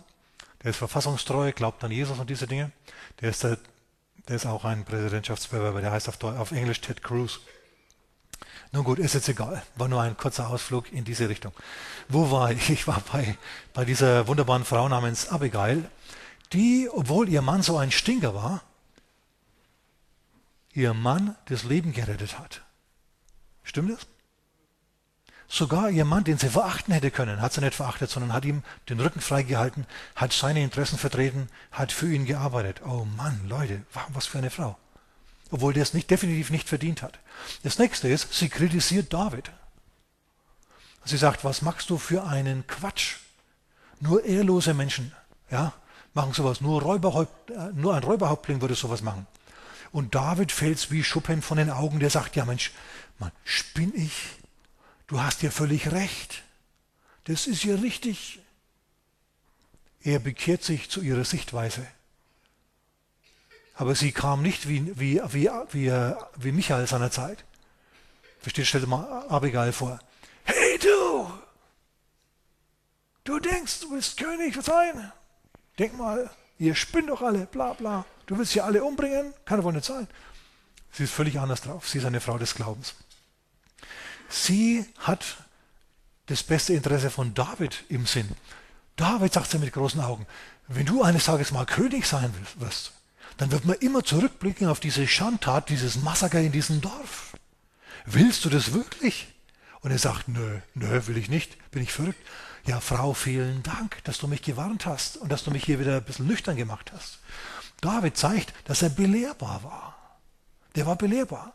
der 0.64 0.72
ist 0.72 0.78
verfassungstreu, 0.78 1.52
glaubt 1.52 1.84
an 1.84 1.92
Jesus 1.92 2.18
und 2.18 2.30
diese 2.30 2.48
Dinge. 2.48 2.72
Der 3.22 3.30
ist, 3.30 3.44
der, 3.44 3.58
der 4.28 4.36
ist 4.38 4.46
auch 4.46 4.66
ein 4.66 4.86
Präsidentschaftsbewerber, 4.86 5.82
der 5.82 5.92
heißt 5.92 6.10
auf, 6.10 6.18
Deutsch, 6.18 6.38
auf 6.38 6.52
Englisch 6.52 6.82
Ted 6.82 7.04
Cruz. 7.04 7.40
Nun 8.72 8.84
gut, 8.84 9.00
ist 9.00 9.14
jetzt 9.14 9.30
egal. 9.30 9.62
War 9.76 9.88
nur 9.88 10.02
ein 10.02 10.18
kurzer 10.18 10.50
Ausflug 10.50 10.92
in 10.92 11.04
diese 11.04 11.30
Richtung. 11.30 11.54
Wo 12.10 12.32
war 12.32 12.52
ich? 12.52 12.70
Ich 12.70 12.88
war 12.88 13.02
bei, 13.12 13.38
bei 13.74 13.86
dieser 13.86 14.28
wunderbaren 14.28 14.66
Frau 14.66 14.90
namens 14.90 15.30
Abigail, 15.30 15.90
die, 16.54 16.90
obwohl 16.92 17.30
ihr 17.30 17.42
Mann 17.42 17.62
so 17.62 17.78
ein 17.78 17.92
Stinker 17.92 18.34
war, 18.34 18.62
ihr 20.76 20.94
Mann 20.94 21.36
das 21.46 21.64
Leben 21.64 21.94
gerettet 21.94 22.38
hat. 22.38 22.62
Stimmt 23.64 23.92
das? 23.92 24.06
Sogar 25.48 25.90
ihr 25.90 26.06
Mann, 26.06 26.24
den 26.24 26.38
sie 26.38 26.50
verachten 26.50 26.94
hätte 26.94 27.12
können, 27.12 27.42
hat 27.42 27.54
sie 27.54 27.62
nicht 27.62 27.76
verachtet, 27.76 28.10
sondern 28.10 28.34
hat 28.34 28.46
ihm 28.46 28.64
den 28.90 29.00
Rücken 29.00 29.22
freigehalten, 29.22 29.86
hat 30.16 30.34
seine 30.34 30.64
Interessen 30.64 30.98
vertreten, 30.98 31.50
hat 31.72 31.92
für 31.92 32.12
ihn 32.12 32.26
gearbeitet. 32.26 32.82
Oh 32.86 33.06
Mann, 33.16 33.48
Leute, 33.48 33.84
was 34.10 34.26
für 34.26 34.40
eine 34.40 34.50
Frau. 34.50 34.78
Obwohl 35.52 35.74
der 35.74 35.84
es 35.84 35.94
nicht, 35.94 36.10
definitiv 36.10 36.50
nicht 36.50 36.68
verdient 36.68 37.02
hat. 37.02 37.20
Das 37.64 37.78
nächste 37.78 38.08
ist, 38.08 38.34
sie 38.34 38.50
kritisiert 38.50 39.14
David. 39.14 39.52
Sie 41.06 41.18
sagt, 41.18 41.44
was 41.44 41.62
machst 41.62 41.92
du 41.92 42.00
für 42.00 42.26
einen 42.26 42.66
Quatsch? 42.66 43.18
Nur 44.00 44.26
ehrlose 44.26 44.74
Menschen 44.74 45.14
ja, 45.52 45.74
machen 46.14 46.34
sowas. 46.34 46.62
Nur, 46.62 46.82
Räuberhaupt, 46.82 47.52
äh, 47.52 47.72
nur 47.74 47.96
ein 47.96 48.04
Räuberhäuptling 48.04 48.62
würde 48.62 48.76
sowas 48.76 49.02
machen. 49.02 49.28
Und 49.96 50.14
David 50.14 50.52
fällt 50.52 50.92
wie 50.92 51.06
Schuppen 51.06 51.42
von 51.42 51.58
den 51.58 51.70
Augen, 51.70 52.02
der 52.02 52.10
sagt, 52.10 52.36
ja 52.36 52.44
Mensch, 52.44 52.74
Mann, 53.18 53.32
spinn 53.46 53.94
ich? 53.96 54.28
Du 55.08 55.22
hast 55.22 55.42
ja 55.42 55.50
völlig 55.50 55.94
recht. 55.94 56.44
Das 57.24 57.48
ist 57.48 57.64
ja 57.64 57.76
richtig. 57.76 58.42
Er 60.04 60.20
bekehrt 60.20 60.64
sich 60.64 60.90
zu 60.90 61.00
ihrer 61.00 61.24
Sichtweise. 61.24 61.88
Aber 63.74 63.96
sie 63.96 64.12
kam 64.12 64.42
nicht 64.42 64.68
wie, 64.68 64.92
wie, 65.00 65.22
wie, 65.30 65.50
wie, 65.72 66.14
wie 66.36 66.52
Michael 66.52 66.88
seiner 66.88 67.10
Zeit. 67.10 67.46
Versteht, 68.42 68.68
stell 68.68 68.82
dir 68.82 68.88
mal 68.88 69.26
Abigail 69.30 69.72
vor. 69.72 70.02
Hey 70.44 70.78
du! 70.78 71.32
Du 73.24 73.40
denkst, 73.40 73.80
du 73.80 73.92
willst 73.92 74.18
König 74.18 74.62
sein? 74.62 75.14
Denk 75.80 75.98
mal, 75.98 76.30
ihr 76.58 76.76
spinnt 76.76 77.08
doch 77.08 77.22
alle, 77.22 77.46
bla 77.46 77.72
bla. 77.72 78.06
Du 78.26 78.38
willst 78.38 78.54
sie 78.54 78.62
alle 78.62 78.84
umbringen? 78.84 79.34
Kann 79.46 79.64
wohl 79.64 79.74
nicht 79.74 79.86
sein. 79.86 80.08
Sie 80.92 81.04
ist 81.04 81.14
völlig 81.14 81.40
anders 81.40 81.62
drauf. 81.62 81.88
Sie 81.88 81.98
ist 81.98 82.06
eine 82.06 82.22
Frau 82.22 82.38
des 82.38 82.56
Glaubens. 82.56 82.96
Sie 84.30 84.86
hat 85.00 85.24
das 86.28 86.44
beste 86.44 86.74
Interesse 86.74 87.10
von 87.12 87.34
David 87.34 87.84
im 87.90 88.06
Sinn. 88.06 88.30
David 88.96 89.34
sagt 89.34 89.52
sie 89.52 89.60
mit 89.60 89.74
großen 89.74 90.02
Augen, 90.02 90.26
wenn 90.68 90.86
du 90.86 91.04
eines 91.04 91.26
Tages 91.26 91.52
mal 91.52 91.66
König 91.66 92.08
sein 92.08 92.34
wirst, 92.58 92.94
dann 93.38 93.52
wird 93.52 93.66
man 93.66 93.76
immer 93.78 94.04
zurückblicken 94.04 94.68
auf 94.68 94.80
diese 94.80 95.08
Schandtat, 95.08 95.70
dieses 95.70 95.98
Massaker 95.98 96.40
in 96.40 96.52
diesem 96.52 96.82
Dorf. 96.82 97.34
Willst 98.06 98.46
du 98.46 98.50
das 98.50 98.74
wirklich? 98.74 99.28
Und 99.82 99.92
er 99.92 100.00
sagt, 100.00 100.28
nö, 100.28 100.60
nö, 100.74 101.08
will 101.08 101.18
ich 101.18 101.30
nicht, 101.30 101.72
bin 101.72 101.84
ich 101.84 101.92
verrückt. 101.92 102.20
Ja, 102.66 102.80
Frau, 102.80 103.14
vielen 103.14 103.62
Dank, 103.62 104.04
dass 104.06 104.18
du 104.18 104.28
mich 104.28 104.42
gewarnt 104.42 104.88
hast 104.88 105.18
und 105.18 105.32
dass 105.32 105.44
du 105.44 105.52
mich 105.52 105.64
hier 105.64 105.80
wieder 105.80 105.98
ein 105.98 106.04
bisschen 106.04 106.26
nüchtern 106.26 106.56
gemacht 106.56 106.92
hast. 106.96 107.20
David 107.82 108.18
zeigt, 108.18 108.54
dass 108.66 108.82
er 108.82 108.90
belehrbar 108.90 109.64
war. 109.64 109.96
Der 110.76 110.86
war 110.86 110.96
belehrbar. 110.96 111.54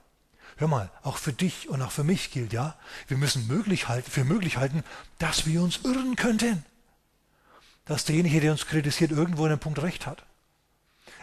Hör 0.56 0.68
mal, 0.68 0.90
auch 1.02 1.16
für 1.16 1.32
dich 1.32 1.68
und 1.68 1.80
auch 1.80 1.90
für 1.90 2.04
mich 2.04 2.30
gilt 2.32 2.52
ja, 2.52 2.76
wir 3.08 3.16
müssen 3.16 3.46
möglich 3.46 3.88
halten, 3.88 4.10
für 4.10 4.24
möglich 4.24 4.58
halten, 4.58 4.84
dass 5.18 5.46
wir 5.46 5.62
uns 5.62 5.78
irren 5.84 6.16
könnten. 6.16 6.64
Dass 7.86 8.04
derjenige, 8.04 8.40
der 8.40 8.52
uns 8.52 8.66
kritisiert, 8.66 9.10
irgendwo 9.10 9.46
in 9.46 9.52
einem 9.52 9.60
Punkt 9.60 9.80
recht 9.82 10.06
hat. 10.06 10.22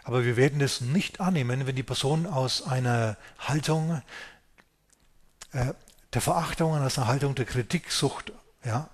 Aber 0.04 0.24
wir 0.24 0.38
werden 0.38 0.62
es 0.62 0.82
nicht 0.82 1.20
annehmen, 1.20 1.68
wenn 1.68 1.76
die 1.76 1.84
Person 1.84 2.26
aus 2.26 2.64
einer 2.64 3.18
Haltung 3.40 4.02
äh, 5.52 5.74
der 6.14 6.22
Verachtung, 6.22 6.76
aus 6.76 6.98
einer 6.98 7.08
Haltung 7.08 7.36
der 7.36 7.46
Kritiksucht 7.46 8.32
ja, 8.64 8.90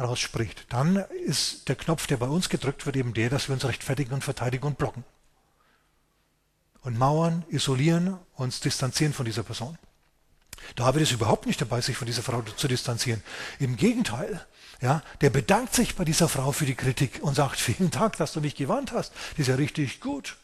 rausspricht. 0.00 0.66
Dann 0.70 0.96
ist 1.26 1.68
der 1.68 1.76
Knopf, 1.76 2.06
der 2.06 2.16
bei 2.16 2.26
uns 2.26 2.48
gedrückt 2.48 2.86
wird, 2.86 2.96
eben 2.96 3.14
der, 3.14 3.30
dass 3.30 3.48
wir 3.48 3.54
uns 3.54 3.64
rechtfertigen 3.64 4.14
und 4.14 4.24
verteidigen 4.24 4.66
und 4.66 4.78
blocken 4.78 5.04
und 6.82 6.98
mauern, 6.98 7.44
isolieren, 7.48 8.18
uns 8.34 8.60
distanzieren 8.60 9.12
von 9.12 9.26
dieser 9.26 9.42
Person. 9.42 9.78
David 10.76 11.02
ist 11.02 11.12
überhaupt 11.12 11.46
nicht 11.46 11.60
dabei, 11.60 11.80
sich 11.80 11.96
von 11.96 12.06
dieser 12.06 12.22
Frau 12.22 12.42
zu 12.42 12.68
distanzieren. 12.68 13.22
Im 13.58 13.76
Gegenteil, 13.76 14.44
ja, 14.80 15.02
der 15.20 15.30
bedankt 15.30 15.74
sich 15.74 15.96
bei 15.96 16.04
dieser 16.04 16.28
Frau 16.28 16.52
für 16.52 16.66
die 16.66 16.74
Kritik 16.74 17.20
und 17.22 17.34
sagt, 17.34 17.56
vielen 17.60 17.90
Dank, 17.90 18.16
dass 18.16 18.32
du 18.32 18.40
mich 18.40 18.54
gewarnt 18.54 18.92
hast. 18.92 19.12
Das 19.32 19.40
ist 19.40 19.48
ja 19.48 19.54
richtig 19.56 20.00
gut. 20.00 20.36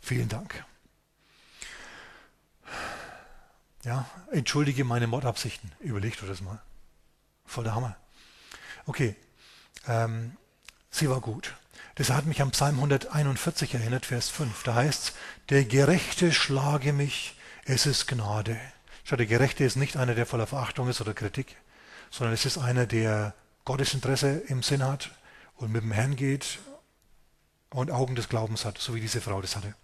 Vielen 0.00 0.28
Dank. 0.28 0.64
Ja, 3.84 4.08
entschuldige 4.30 4.84
meine 4.84 5.06
Mordabsichten. 5.06 5.72
Überlegt 5.80 6.20
du 6.20 6.26
das 6.26 6.40
mal. 6.40 6.60
Voll 7.46 7.64
der 7.64 7.74
Hammer. 7.74 7.96
Okay, 8.90 9.14
ähm, 9.86 10.32
sie 10.90 11.08
war 11.08 11.20
gut. 11.20 11.54
Das 11.94 12.10
hat 12.10 12.26
mich 12.26 12.42
am 12.42 12.50
Psalm 12.50 12.74
141 12.74 13.74
erinnert, 13.74 14.04
Vers 14.04 14.30
5. 14.30 14.64
Da 14.64 14.74
heißt 14.74 15.04
es, 15.04 15.12
der 15.48 15.64
Gerechte 15.64 16.32
schlage 16.32 16.92
mich, 16.92 17.36
es 17.64 17.86
ist 17.86 18.08
Gnade. 18.08 18.58
Schau, 19.04 19.14
der 19.14 19.26
Gerechte 19.26 19.62
ist 19.62 19.76
nicht 19.76 19.96
einer, 19.96 20.16
der 20.16 20.26
voller 20.26 20.48
Verachtung 20.48 20.88
ist 20.88 21.00
oder 21.00 21.14
Kritik, 21.14 21.56
sondern 22.10 22.34
es 22.34 22.44
ist 22.44 22.58
einer, 22.58 22.84
der 22.84 23.32
Gottes 23.64 23.94
Interesse 23.94 24.42
im 24.48 24.64
Sinn 24.64 24.82
hat 24.82 25.12
und 25.54 25.70
mit 25.70 25.84
dem 25.84 25.92
Herrn 25.92 26.16
geht 26.16 26.58
und 27.68 27.92
Augen 27.92 28.16
des 28.16 28.28
Glaubens 28.28 28.64
hat, 28.64 28.78
so 28.78 28.96
wie 28.96 29.00
diese 29.00 29.20
Frau 29.20 29.40
das 29.40 29.54
hatte. 29.54 29.76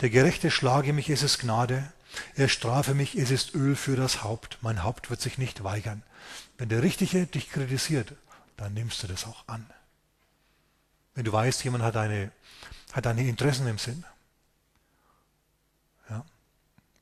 Der 0.00 0.08
Gerechte 0.08 0.50
schlage 0.50 0.94
mich, 0.94 1.10
es 1.10 1.22
ist 1.22 1.38
Gnade. 1.38 1.92
Er 2.34 2.48
strafe 2.48 2.94
mich, 2.94 3.14
es 3.14 3.30
ist 3.30 3.54
Öl 3.54 3.76
für 3.76 3.96
das 3.96 4.24
Haupt. 4.24 4.56
Mein 4.62 4.84
Haupt 4.84 5.10
wird 5.10 5.20
sich 5.20 5.36
nicht 5.36 5.64
weigern. 5.64 6.02
Wenn 6.56 6.70
der 6.70 6.82
Richtige 6.82 7.26
dich 7.26 7.50
kritisiert, 7.50 8.14
dann 8.58 8.74
nimmst 8.74 9.02
du 9.02 9.06
das 9.06 9.24
auch 9.24 9.46
an. 9.46 9.64
Wenn 11.14 11.24
du 11.24 11.32
weißt, 11.32 11.64
jemand 11.64 11.82
hat 11.82 11.94
deine, 11.94 12.30
hat 12.92 13.06
deine 13.06 13.26
Interessen 13.26 13.66
im 13.66 13.78
Sinn. 13.78 14.04
Ja. 16.10 16.24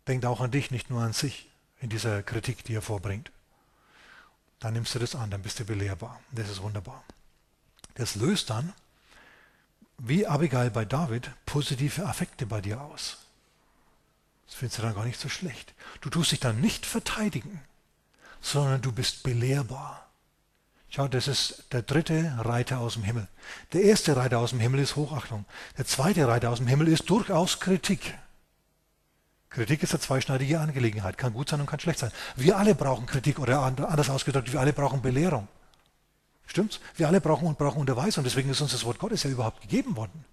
Denkt 0.07 0.25
auch 0.25 0.41
an 0.41 0.51
dich, 0.53 0.71
nicht 0.71 0.91
nur 0.91 1.03
an 1.03 1.13
sich 1.13 1.51
in 1.81 1.91
dieser 1.91 2.23
Kritik, 2.23 2.63
die 2.65 2.75
er 2.75 2.83
vorbringt. 2.83 3.33
Dann 4.61 4.75
nimmst 4.75 4.95
du 4.95 4.99
das 4.99 5.15
an, 5.15 5.31
dann 5.31 5.43
bist 5.43 5.59
du 5.59 5.65
belehrbar. 5.65 6.21
Das 6.31 6.49
ist 6.49 6.63
wunderbar. 6.63 7.03
Das 7.95 8.15
löst 8.15 8.51
dann, 8.51 8.73
wie 9.99 10.27
Abigail 10.27 10.71
bei 10.71 10.85
David, 10.85 11.31
positive 11.47 12.07
Affekte 12.07 12.47
bei 12.47 12.61
dir 12.61 12.81
aus. 12.81 13.19
Das 14.47 14.57
findest 14.57 14.79
du 14.79 14.83
dann 14.83 14.95
gar 14.95 15.05
nicht 15.05 15.21
so 15.21 15.31
schlecht. 15.31 15.75
Du 16.03 16.11
tust 16.11 16.33
dich 16.33 16.41
dann 16.41 16.61
nicht 16.61 16.85
verteidigen, 16.85 17.63
sondern 18.43 18.83
du 18.83 18.93
bist 18.93 19.23
belehrbar. 19.23 20.06
Schau, 20.89 21.09
das 21.09 21.29
ist 21.29 21.65
der 21.73 21.83
dritte 21.83 22.33
Reiter 22.39 22.79
aus 22.79 22.95
dem 22.95 23.03
Himmel. 23.03 23.29
Der 23.73 23.83
erste 23.83 24.17
Reiter 24.17 24.39
aus 24.39 24.51
dem 24.51 24.61
Himmel 24.61 24.81
ist 24.81 24.97
Hochachtung. 24.97 25.45
Der 25.77 25.85
zweite 25.85 26.27
Reiter 26.27 26.51
aus 26.51 26.59
dem 26.59 26.69
Himmel 26.69 26.89
ist 26.89 27.11
durchaus 27.11 27.61
Kritik. 27.61 28.15
Kritik 29.51 29.83
ist 29.83 29.93
eine 29.93 30.01
zweischneidige 30.01 30.61
Angelegenheit, 30.61 31.19
kann 31.19 31.33
gut 31.33 31.49
sein 31.49 31.61
und 31.61 31.67
kann 31.67 31.81
schlecht 31.81 31.99
sein. 31.99 32.13
Wir 32.37 32.59
alle 32.59 32.75
brauchen 32.75 33.07
Kritik 33.07 33.39
oder 33.39 33.61
anders 33.61 34.11
ausgedrückt, 34.11 34.53
wir 34.53 34.61
alle 34.61 34.73
brauchen 34.73 35.03
Belehrung. 35.03 35.49
Stimmt's? 36.47 36.81
Wir 36.95 37.09
alle 37.09 37.21
brauchen 37.21 37.49
und 37.49 37.59
brauchen 37.59 37.81
Unterweisung, 37.81 38.23
deswegen 38.23 38.51
ist 38.51 38.61
uns 38.61 38.73
das 38.73 38.85
Wort 38.85 38.99
Gottes 38.99 39.23
ja 39.23 39.31
überhaupt 39.31 39.63
gegeben 39.63 39.97
worden. 39.97 40.25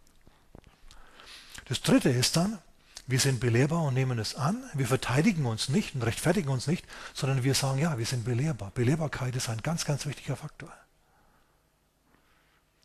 Das 1.65 1.81
dritte 1.81 2.09
ist 2.09 2.35
dann, 2.35 2.59
wir 3.05 3.19
sind 3.19 3.39
belehrbar 3.39 3.83
und 3.83 3.93
nehmen 3.93 4.17
es 4.17 4.35
an. 4.35 4.63
Wir 4.73 4.87
verteidigen 4.87 5.45
uns 5.45 5.67
nicht 5.67 5.93
und 5.95 6.03
rechtfertigen 6.03 6.49
uns 6.49 6.67
nicht, 6.67 6.85
sondern 7.13 7.43
wir 7.43 7.53
sagen, 7.53 7.79
ja, 7.79 7.97
wir 7.97 8.05
sind 8.05 8.23
belehrbar. 8.23 8.71
Belehrbarkeit 8.71 9.35
ist 9.35 9.49
ein 9.49 9.61
ganz, 9.61 9.85
ganz 9.85 10.05
wichtiger 10.05 10.37
Faktor. 10.37 10.71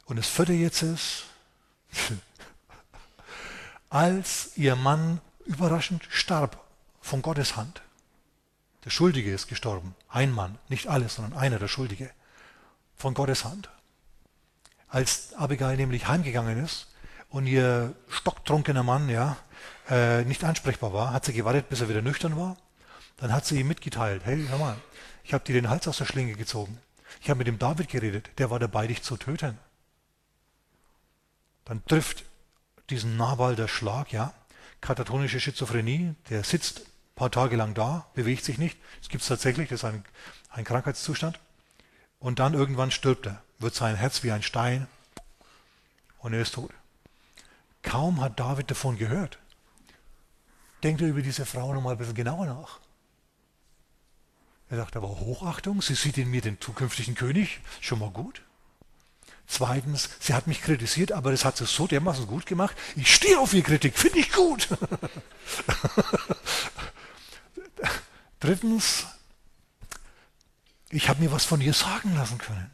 Und 0.06 0.16
das 0.16 0.26
vierte 0.26 0.54
jetzt 0.54 0.82
ist, 0.82 1.24
als 3.90 4.56
ihr 4.56 4.74
Mann 4.74 5.20
überraschend 5.44 6.04
starb 6.10 6.64
von 7.00 7.22
Gottes 7.22 7.56
Hand. 7.56 7.82
Der 8.84 8.90
Schuldige 8.90 9.32
ist 9.32 9.46
gestorben. 9.48 9.94
Ein 10.08 10.32
Mann, 10.32 10.58
nicht 10.68 10.88
alles, 10.88 11.14
sondern 11.14 11.38
einer, 11.38 11.58
der 11.58 11.68
Schuldige. 11.68 12.10
Von 12.96 13.14
Gottes 13.14 13.44
Hand. 13.44 13.70
Als 14.88 15.34
Abigail 15.34 15.76
nämlich 15.76 16.08
heimgegangen 16.08 16.64
ist 16.64 16.88
und 17.30 17.46
ihr 17.46 17.94
stocktrunkener 18.08 18.82
Mann, 18.82 19.08
ja, 19.08 19.36
äh, 19.90 20.24
nicht 20.24 20.44
ansprechbar 20.44 20.92
war, 20.92 21.12
hat 21.12 21.24
sie 21.24 21.32
gewartet, 21.32 21.68
bis 21.68 21.80
er 21.80 21.88
wieder 21.88 22.02
nüchtern 22.02 22.36
war. 22.36 22.56
Dann 23.18 23.32
hat 23.32 23.44
sie 23.46 23.60
ihm 23.60 23.68
mitgeteilt, 23.68 24.22
hey, 24.24 24.46
hör 24.48 24.58
mal, 24.58 24.76
ich 25.24 25.34
habe 25.34 25.44
dir 25.44 25.54
den 25.54 25.68
Hals 25.68 25.88
aus 25.88 25.98
der 25.98 26.04
Schlinge 26.04 26.34
gezogen. 26.34 26.78
Ich 27.20 27.30
habe 27.30 27.38
mit 27.38 27.46
dem 27.46 27.58
David 27.58 27.88
geredet, 27.88 28.30
der 28.38 28.50
war 28.50 28.58
dabei, 28.58 28.86
dich 28.86 29.02
zu 29.02 29.16
töten. 29.16 29.58
Dann 31.64 31.84
trifft 31.84 32.24
diesen 32.90 33.16
Nabal 33.16 33.56
der 33.56 33.68
Schlag, 33.68 34.12
ja, 34.12 34.32
katatonische 34.80 35.40
Schizophrenie, 35.40 36.14
der 36.30 36.44
sitzt 36.44 36.80
ein 36.80 37.14
paar 37.14 37.30
Tage 37.30 37.56
lang 37.56 37.74
da, 37.74 38.06
bewegt 38.14 38.44
sich 38.44 38.58
nicht. 38.58 38.78
Das 39.00 39.08
gibt 39.08 39.22
es 39.22 39.28
tatsächlich, 39.28 39.68
das 39.68 39.80
ist 39.80 39.84
ein, 39.84 40.04
ein 40.50 40.64
Krankheitszustand. 40.64 41.38
Und 42.20 42.38
dann 42.38 42.54
irgendwann 42.54 42.90
stirbt 42.90 43.26
er, 43.26 43.42
wird 43.58 43.74
sein 43.74 43.96
Herz 43.96 44.22
wie 44.22 44.32
ein 44.32 44.42
Stein 44.42 44.86
und 46.18 46.32
er 46.32 46.42
ist 46.42 46.54
tot. 46.54 46.72
Kaum 47.82 48.20
hat 48.20 48.38
David 48.38 48.70
davon 48.70 48.98
gehört, 48.98 49.38
denkt 50.82 51.00
er 51.00 51.08
über 51.08 51.22
diese 51.22 51.46
Frau 51.46 51.72
noch 51.72 51.80
mal 51.80 51.92
ein 51.92 51.98
bisschen 51.98 52.14
genauer 52.14 52.46
nach. 52.46 52.80
Er 54.70 54.76
sagt 54.76 54.96
aber 54.96 55.08
Hochachtung, 55.08 55.80
sie 55.80 55.94
sieht 55.94 56.18
in 56.18 56.30
mir 56.30 56.42
den 56.42 56.60
zukünftigen 56.60 57.14
König, 57.14 57.60
schon 57.80 58.00
mal 58.00 58.10
gut. 58.10 58.42
Zweitens, 59.46 60.10
sie 60.20 60.34
hat 60.34 60.46
mich 60.46 60.60
kritisiert, 60.60 61.10
aber 61.12 61.30
das 61.30 61.46
hat 61.46 61.56
sie 61.56 61.64
so 61.64 61.86
dermaßen 61.86 62.26
gut 62.26 62.44
gemacht. 62.44 62.76
Ich 62.96 63.14
stehe 63.14 63.40
auf 63.40 63.54
ihre 63.54 63.62
Kritik, 63.62 63.96
finde 63.96 64.18
ich 64.18 64.30
gut. 64.30 64.68
Drittens, 68.40 69.06
ich 70.90 71.08
habe 71.08 71.22
mir 71.22 71.32
was 71.32 71.46
von 71.46 71.62
ihr 71.62 71.72
sagen 71.72 72.14
lassen 72.14 72.36
können. 72.36 72.70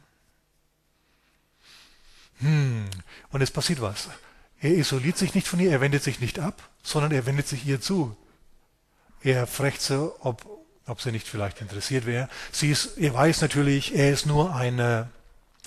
Hm, 2.39 2.89
und 3.29 3.41
es 3.41 3.51
passiert 3.51 3.79
was. 3.81 4.09
Er 4.61 4.71
isoliert 4.71 5.17
sich 5.17 5.35
nicht 5.35 5.47
von 5.47 5.59
ihr, 5.59 5.71
er 5.71 5.81
wendet 5.81 6.03
sich 6.03 6.19
nicht 6.19 6.39
ab, 6.39 6.69
sondern 6.83 7.11
er 7.11 7.25
wendet 7.25 7.47
sich 7.47 7.65
ihr 7.65 7.81
zu. 7.81 8.15
Er 9.21 9.47
fragt 9.47 9.81
sie, 9.81 10.11
ob, 10.21 10.45
ob 10.85 11.01
sie 11.01 11.11
nicht 11.11 11.27
vielleicht 11.27 11.61
interessiert 11.61 12.05
wäre. 12.05 12.29
Sie 12.51 12.69
ist, 12.69 12.97
er 12.97 13.13
weiß 13.13 13.41
natürlich, 13.41 13.95
er 13.95 14.11
ist 14.11 14.25
nur 14.25 14.55
eine 14.55 15.09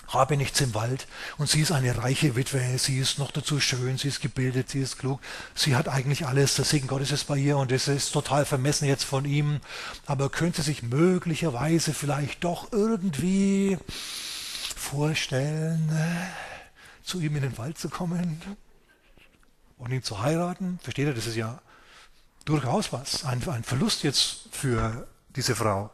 habe 0.08 0.38
nichts 0.38 0.60
im 0.60 0.74
Wald 0.74 1.06
und 1.36 1.50
sie 1.50 1.60
ist 1.60 1.70
eine 1.70 1.98
reiche 1.98 2.34
Witwe, 2.34 2.78
sie 2.78 2.98
ist 2.98 3.18
noch 3.18 3.30
dazu 3.30 3.60
schön, 3.60 3.98
sie 3.98 4.08
ist 4.08 4.20
gebildet, 4.20 4.70
sie 4.70 4.80
ist 4.80 4.98
klug, 4.98 5.20
sie 5.54 5.76
hat 5.76 5.88
eigentlich 5.88 6.26
alles, 6.26 6.54
der 6.54 6.64
Segen 6.64 6.86
Gottes 6.86 7.12
ist 7.12 7.24
bei 7.24 7.36
ihr 7.36 7.58
und 7.58 7.72
es 7.72 7.88
ist 7.88 8.12
total 8.12 8.46
vermessen 8.46 8.86
jetzt 8.86 9.04
von 9.04 9.26
ihm, 9.26 9.60
aber 10.06 10.30
könnte 10.30 10.62
sich 10.62 10.82
möglicherweise 10.82 11.92
vielleicht 11.92 12.44
doch 12.44 12.72
irgendwie 12.72 13.76
vorstellen, 14.76 15.92
zu 17.02 17.20
ihm 17.20 17.36
in 17.36 17.42
den 17.42 17.58
Wald 17.58 17.78
zu 17.78 17.90
kommen 17.90 18.40
und 19.78 19.92
ihn 19.92 20.02
zu 20.02 20.20
heiraten. 20.20 20.78
Versteht 20.82 21.06
ihr, 21.06 21.14
das 21.14 21.26
ist 21.26 21.36
ja 21.36 21.60
durchaus 22.44 22.92
was, 22.92 23.24
ein, 23.24 23.46
ein 23.48 23.64
Verlust 23.64 24.02
jetzt 24.02 24.48
für 24.52 25.06
diese 25.34 25.54
Frau 25.54 25.90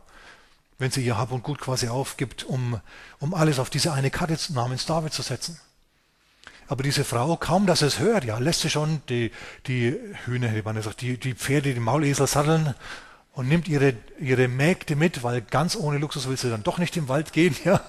wenn 0.78 0.91
sie 0.91 1.05
ihr 1.05 1.16
Hab 1.16 1.32
und 1.32 1.43
Gut 1.43 1.61
quasi 1.61 1.89
aufgibt, 1.89 2.45
um, 2.45 2.80
um 3.20 3.35
alles 3.35 3.59
auf 3.59 3.70
diese 3.70 3.93
eine 3.93 4.11
Karte 4.11 4.37
namens 4.53 4.87
David 4.87 5.12
zu 5.12 5.22
setzen. 5.22 5.61
Aber 6.66 6.82
diese 6.82 7.05
Frau, 7.05 7.37
kaum 7.37 7.66
dass 7.66 7.82
es 7.82 7.99
hört, 7.99 8.24
ja, 8.24 8.39
lässt 8.39 8.62
sie 8.62 8.70
schon 8.70 9.03
die, 9.09 9.30
die 9.66 9.95
Hühner, 10.24 10.49
die, 10.49 11.18
die 11.18 11.35
Pferde, 11.35 11.74
die 11.74 11.80
Maulesel 11.80 12.26
satteln 12.26 12.74
und 13.32 13.49
nimmt 13.49 13.68
ihre, 13.68 13.95
ihre 14.18 14.49
Mägde 14.49 14.97
mit, 14.97 15.22
weil 15.22 15.43
ganz 15.43 15.76
ohne 15.76 15.99
Luxus 15.99 16.26
will 16.26 16.39
sie 16.39 16.51
dann 16.51 16.62
doch 16.62 16.78
nicht 16.78 16.97
im 16.97 17.09
Wald 17.09 17.32
gehen, 17.32 17.55
ja, 17.64 17.80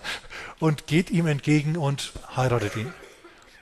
und 0.60 0.88
geht 0.88 1.10
ihm 1.10 1.28
entgegen 1.28 1.78
und 1.78 2.12
heiratet 2.36 2.76
ihn. 2.76 2.94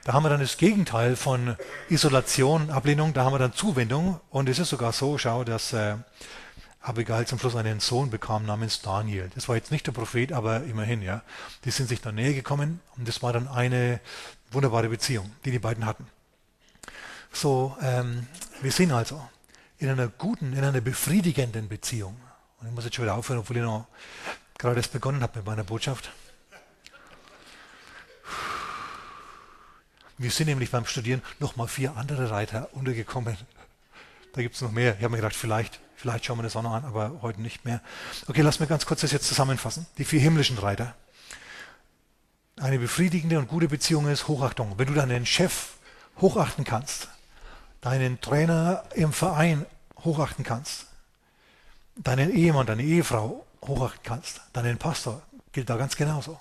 Da 0.04 0.12
haben 0.12 0.22
wir 0.22 0.28
dann 0.28 0.40
das 0.40 0.58
Gegenteil 0.58 1.16
von 1.16 1.56
Isolation, 1.88 2.70
Ablehnung, 2.70 3.14
da 3.14 3.24
haben 3.24 3.32
wir 3.32 3.38
dann 3.38 3.54
Zuwendung 3.54 4.20
und 4.28 4.50
es 4.50 4.58
ist 4.58 4.68
sogar 4.68 4.92
so, 4.92 5.16
schau, 5.16 5.44
dass 5.44 5.72
äh, 5.72 5.96
Abigail 6.82 7.26
zum 7.26 7.38
Schluss 7.38 7.56
einen 7.56 7.80
Sohn 7.80 8.10
bekam 8.10 8.44
namens 8.44 8.82
Daniel. 8.82 9.30
Das 9.34 9.48
war 9.48 9.56
jetzt 9.56 9.70
nicht 9.70 9.86
der 9.86 9.92
Prophet, 9.92 10.32
aber 10.32 10.64
immerhin, 10.64 11.00
ja. 11.00 11.22
Die 11.64 11.70
sind 11.70 11.88
sich 11.88 12.02
dann 12.02 12.16
näher 12.16 12.34
gekommen 12.34 12.80
und 12.98 13.08
das 13.08 13.22
war 13.22 13.32
dann 13.32 13.48
eine 13.48 13.98
wunderbare 14.50 14.90
Beziehung, 14.90 15.32
die 15.46 15.50
die 15.50 15.58
beiden 15.58 15.86
hatten. 15.86 16.06
So, 17.32 17.74
ähm, 17.80 18.26
wir 18.60 18.72
sind 18.72 18.92
also 18.92 19.26
in 19.78 19.88
einer 19.88 20.08
guten, 20.08 20.52
in 20.52 20.64
einer 20.64 20.82
befriedigenden 20.82 21.66
Beziehung. 21.66 22.20
Und 22.60 22.68
ich 22.68 22.74
muss 22.74 22.84
jetzt 22.84 22.96
schon 22.96 23.06
wieder 23.06 23.14
aufhören, 23.14 23.38
obwohl 23.38 23.56
ich 23.56 23.62
noch 23.62 23.86
gerade 24.58 24.76
erst 24.76 24.92
begonnen 24.92 25.22
habe 25.22 25.38
mit 25.38 25.46
meiner 25.46 25.64
Botschaft. 25.64 26.10
Wir 30.18 30.30
sind 30.30 30.46
nämlich 30.46 30.70
beim 30.70 30.86
Studieren 30.86 31.22
noch 31.40 31.56
mal 31.56 31.66
vier 31.66 31.96
andere 31.96 32.30
Reiter 32.30 32.68
untergekommen. 32.72 33.36
Da 34.32 34.42
gibt 34.42 34.54
es 34.54 34.62
noch 34.62 34.72
mehr. 34.72 34.96
Ich 34.96 35.04
habe 35.04 35.10
mir 35.10 35.18
gedacht, 35.18 35.36
vielleicht 35.36 35.80
Vielleicht 36.04 36.26
schauen 36.26 36.36
wir 36.36 36.42
das 36.42 36.54
auch 36.54 36.62
noch 36.62 36.74
an, 36.74 36.84
aber 36.84 37.22
heute 37.22 37.40
nicht 37.40 37.64
mehr. 37.64 37.80
Okay, 38.26 38.42
lass 38.42 38.60
mir 38.60 38.66
ganz 38.66 38.84
kurz 38.84 39.00
das 39.00 39.10
jetzt 39.10 39.26
zusammenfassen. 39.26 39.86
Die 39.96 40.04
vier 40.04 40.20
himmlischen 40.20 40.58
Reiter. 40.58 40.94
Eine 42.60 42.78
befriedigende 42.78 43.38
und 43.38 43.48
gute 43.48 43.68
Beziehung 43.68 44.06
ist 44.08 44.28
Hochachtung. 44.28 44.74
Wenn 44.76 44.88
du 44.88 44.92
deinen 44.92 45.24
Chef 45.24 45.70
hochachten 46.20 46.64
kannst, 46.64 47.08
deinen 47.80 48.20
Trainer 48.20 48.84
im 48.94 49.14
Verein 49.14 49.64
hochachten 50.04 50.44
kannst, 50.44 50.88
deinen 51.96 52.30
Ehemann, 52.30 52.66
deine 52.66 52.82
Ehefrau 52.82 53.46
hochachten 53.62 54.02
kannst, 54.02 54.42
deinen 54.52 54.76
Pastor, 54.76 55.22
gilt 55.52 55.70
da 55.70 55.78
ganz 55.78 55.96
genauso, 55.96 56.38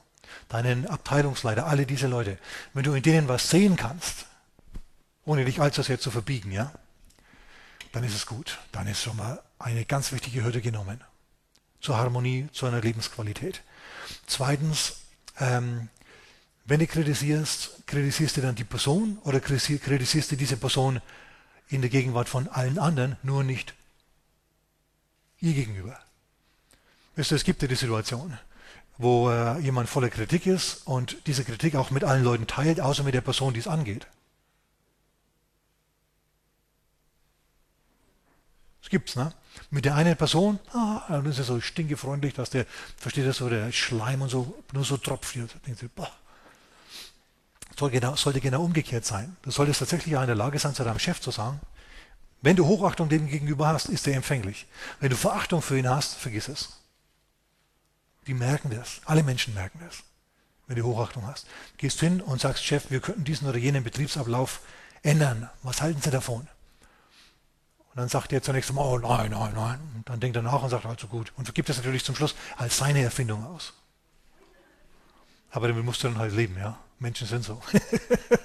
deinen 0.49 0.87
Abteilungsleiter, 0.87 1.65
alle 1.65 1.85
diese 1.85 2.07
Leute, 2.07 2.37
wenn 2.73 2.83
du 2.83 2.93
in 2.93 3.03
denen 3.03 3.27
was 3.27 3.49
sehen 3.49 3.75
kannst, 3.75 4.25
ohne 5.25 5.45
dich 5.45 5.61
allzu 5.61 5.81
sehr 5.81 5.99
zu 5.99 6.11
verbiegen, 6.11 6.51
ja, 6.51 6.71
dann 7.93 8.03
ist 8.03 8.15
es 8.15 8.25
gut. 8.25 8.59
Dann 8.71 8.87
ist 8.87 9.01
schon 9.01 9.15
mal 9.15 9.41
eine 9.59 9.85
ganz 9.85 10.11
wichtige 10.11 10.43
Hürde 10.43 10.61
genommen. 10.61 10.99
Zur 11.79 11.97
Harmonie, 11.97 12.47
zu 12.51 12.65
einer 12.65 12.81
Lebensqualität. 12.81 13.61
Zweitens, 14.25 14.97
ähm, 15.39 15.89
wenn 16.65 16.79
du 16.79 16.87
kritisierst, 16.87 17.85
kritisierst 17.87 18.37
du 18.37 18.41
dann 18.41 18.55
die 18.55 18.63
Person 18.63 19.17
oder 19.23 19.39
kritisierst 19.39 20.31
du 20.31 20.35
diese 20.35 20.57
Person 20.57 21.01
in 21.67 21.81
der 21.81 21.89
Gegenwart 21.89 22.29
von 22.29 22.47
allen 22.47 22.79
anderen, 22.79 23.17
nur 23.21 23.43
nicht 23.43 23.73
ihr 25.39 25.53
gegenüber. 25.53 25.99
Weißt 27.15 27.31
du, 27.31 27.35
es 27.35 27.43
gibt 27.43 27.61
ja 27.61 27.67
die 27.67 27.75
Situation, 27.75 28.37
wo 28.97 29.29
äh, 29.29 29.59
jemand 29.59 29.89
voller 29.89 30.09
Kritik 30.09 30.45
ist 30.45 30.85
und 30.85 31.17
diese 31.27 31.43
Kritik 31.43 31.75
auch 31.75 31.89
mit 31.91 32.03
allen 32.03 32.23
Leuten 32.23 32.47
teilt, 32.47 32.79
außer 32.79 33.03
mit 33.03 33.13
der 33.13 33.21
Person, 33.21 33.53
die 33.53 33.59
es 33.59 33.67
angeht. 33.67 34.07
Das 38.81 38.89
gibt's, 38.89 39.15
ne? 39.15 39.33
Mit 39.69 39.85
der 39.85 39.95
einen 39.95 40.17
Person, 40.17 40.59
ah, 40.73 41.03
dann 41.07 41.25
ist 41.25 41.37
er 41.37 41.43
so 41.45 41.59
stinkefreundlich, 41.61 42.33
dass 42.33 42.49
der, 42.49 42.65
versteht 42.97 43.25
er 43.25 43.33
so, 43.33 43.49
der 43.49 43.71
Schleim 43.71 44.21
und 44.21 44.29
so, 44.29 44.61
nur 44.73 44.83
so 44.83 44.97
tropft. 44.97 45.35
Da 45.35 45.41
denkt 45.65 45.79
sie, 45.79 45.87
boah. 45.87 46.11
Soll 47.77 47.89
genau, 47.89 48.15
sollte 48.15 48.39
genau 48.39 48.63
umgekehrt 48.63 49.05
sein. 49.05 49.35
Du 49.41 49.51
solltest 49.51 49.79
tatsächlich 49.79 50.15
auch 50.15 50.21
in 50.21 50.27
der 50.27 50.35
Lage 50.35 50.59
sein, 50.59 50.75
zu 50.75 50.83
deinem 50.83 50.99
Chef 50.99 51.19
zu 51.19 51.31
sagen, 51.31 51.59
wenn 52.41 52.55
du 52.55 52.65
Hochachtung 52.65 53.09
dem 53.09 53.27
gegenüber 53.27 53.67
hast, 53.67 53.87
ist 53.87 54.05
er 54.05 54.15
empfänglich. 54.15 54.67
Wenn 54.99 55.09
du 55.09 55.15
Verachtung 55.15 55.61
für 55.61 55.77
ihn 55.77 55.89
hast, 55.89 56.15
vergiss 56.15 56.49
es. 56.49 56.82
Die 58.27 58.33
merken 58.33 58.69
das. 58.69 59.01
Alle 59.05 59.23
Menschen 59.23 59.53
merken 59.53 59.79
das, 59.85 60.03
wenn 60.67 60.77
du 60.77 60.83
Hochachtung 60.83 61.25
hast. 61.27 61.47
Gehst 61.77 61.99
hin 61.99 62.21
und 62.21 62.41
sagst, 62.41 62.63
Chef, 62.63 62.89
wir 62.89 62.99
könnten 62.99 63.23
diesen 63.23 63.47
oder 63.47 63.57
jenen 63.57 63.83
Betriebsablauf 63.83 64.61
ändern. 65.01 65.49
Was 65.61 65.81
halten 65.81 66.01
Sie 66.01 66.11
davon? 66.11 66.47
Und 67.93 67.99
dann 67.99 68.09
sagt 68.09 68.33
er 68.33 68.41
zunächst 68.41 68.73
mal, 68.73 68.81
oh 68.81 68.97
nein, 68.97 69.31
nein, 69.31 69.53
nein. 69.53 69.79
Und 69.95 70.09
dann 70.09 70.19
denkt 70.19 70.35
er 70.35 70.41
nach 70.41 70.63
und 70.63 70.69
sagt, 70.69 70.85
also 70.85 71.07
gut. 71.07 71.31
Und 71.37 71.45
vergibt 71.45 71.69
es 71.69 71.77
natürlich 71.77 72.03
zum 72.03 72.15
Schluss 72.15 72.33
als 72.57 72.77
seine 72.77 73.03
Erfindung 73.03 73.45
aus. 73.45 73.73
Aber 75.51 75.67
damit 75.67 75.85
musst 75.85 76.03
du 76.03 76.07
dann 76.07 76.17
halt 76.17 76.33
leben, 76.33 76.57
ja. 76.57 76.79
Menschen 76.97 77.27
sind 77.27 77.43
so. 77.43 77.61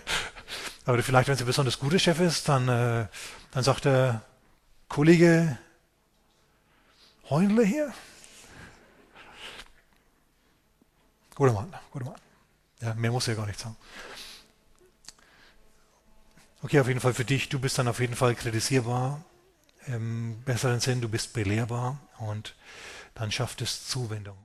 Aber 0.85 1.03
vielleicht, 1.03 1.29
wenn 1.29 1.35
es 1.35 1.41
ein 1.41 1.47
besonders 1.47 1.79
guter 1.79 1.99
Chef 1.99 2.21
ist, 2.21 2.49
dann, 2.49 2.69
äh, 2.69 3.07
dann 3.53 3.63
sagt 3.63 3.87
der 3.87 4.23
Kollege 4.89 5.59
Heunle 7.31 7.65
hier. 7.65 7.93
Guter 11.39 11.53
Mann, 11.53 11.73
guter 11.93 12.07
Mann. 12.07 12.21
Ja, 12.81 12.95
mehr 12.95 13.13
muss 13.13 13.29
er 13.29 13.37
gar 13.37 13.47
nicht 13.47 13.61
sagen. 13.61 13.77
Okay, 16.63 16.81
auf 16.81 16.89
jeden 16.89 16.99
Fall 16.99 17.15
für 17.15 17.25
dich, 17.25 17.49
du 17.49 17.61
bist 17.61 17.79
dann 17.79 17.87
auf 17.87 18.01
jeden 18.01 18.17
Fall 18.17 18.35
kritisierbar 18.35 19.25
im 19.87 20.43
besseren 20.43 20.81
Sinn, 20.81 21.01
du 21.01 21.09
bist 21.09 21.35
belehrbar 21.35 22.01
und 22.19 22.57
dann 23.15 23.31
schafft 23.31 23.63
es 23.63 23.87
Zuwendung. 23.87 24.37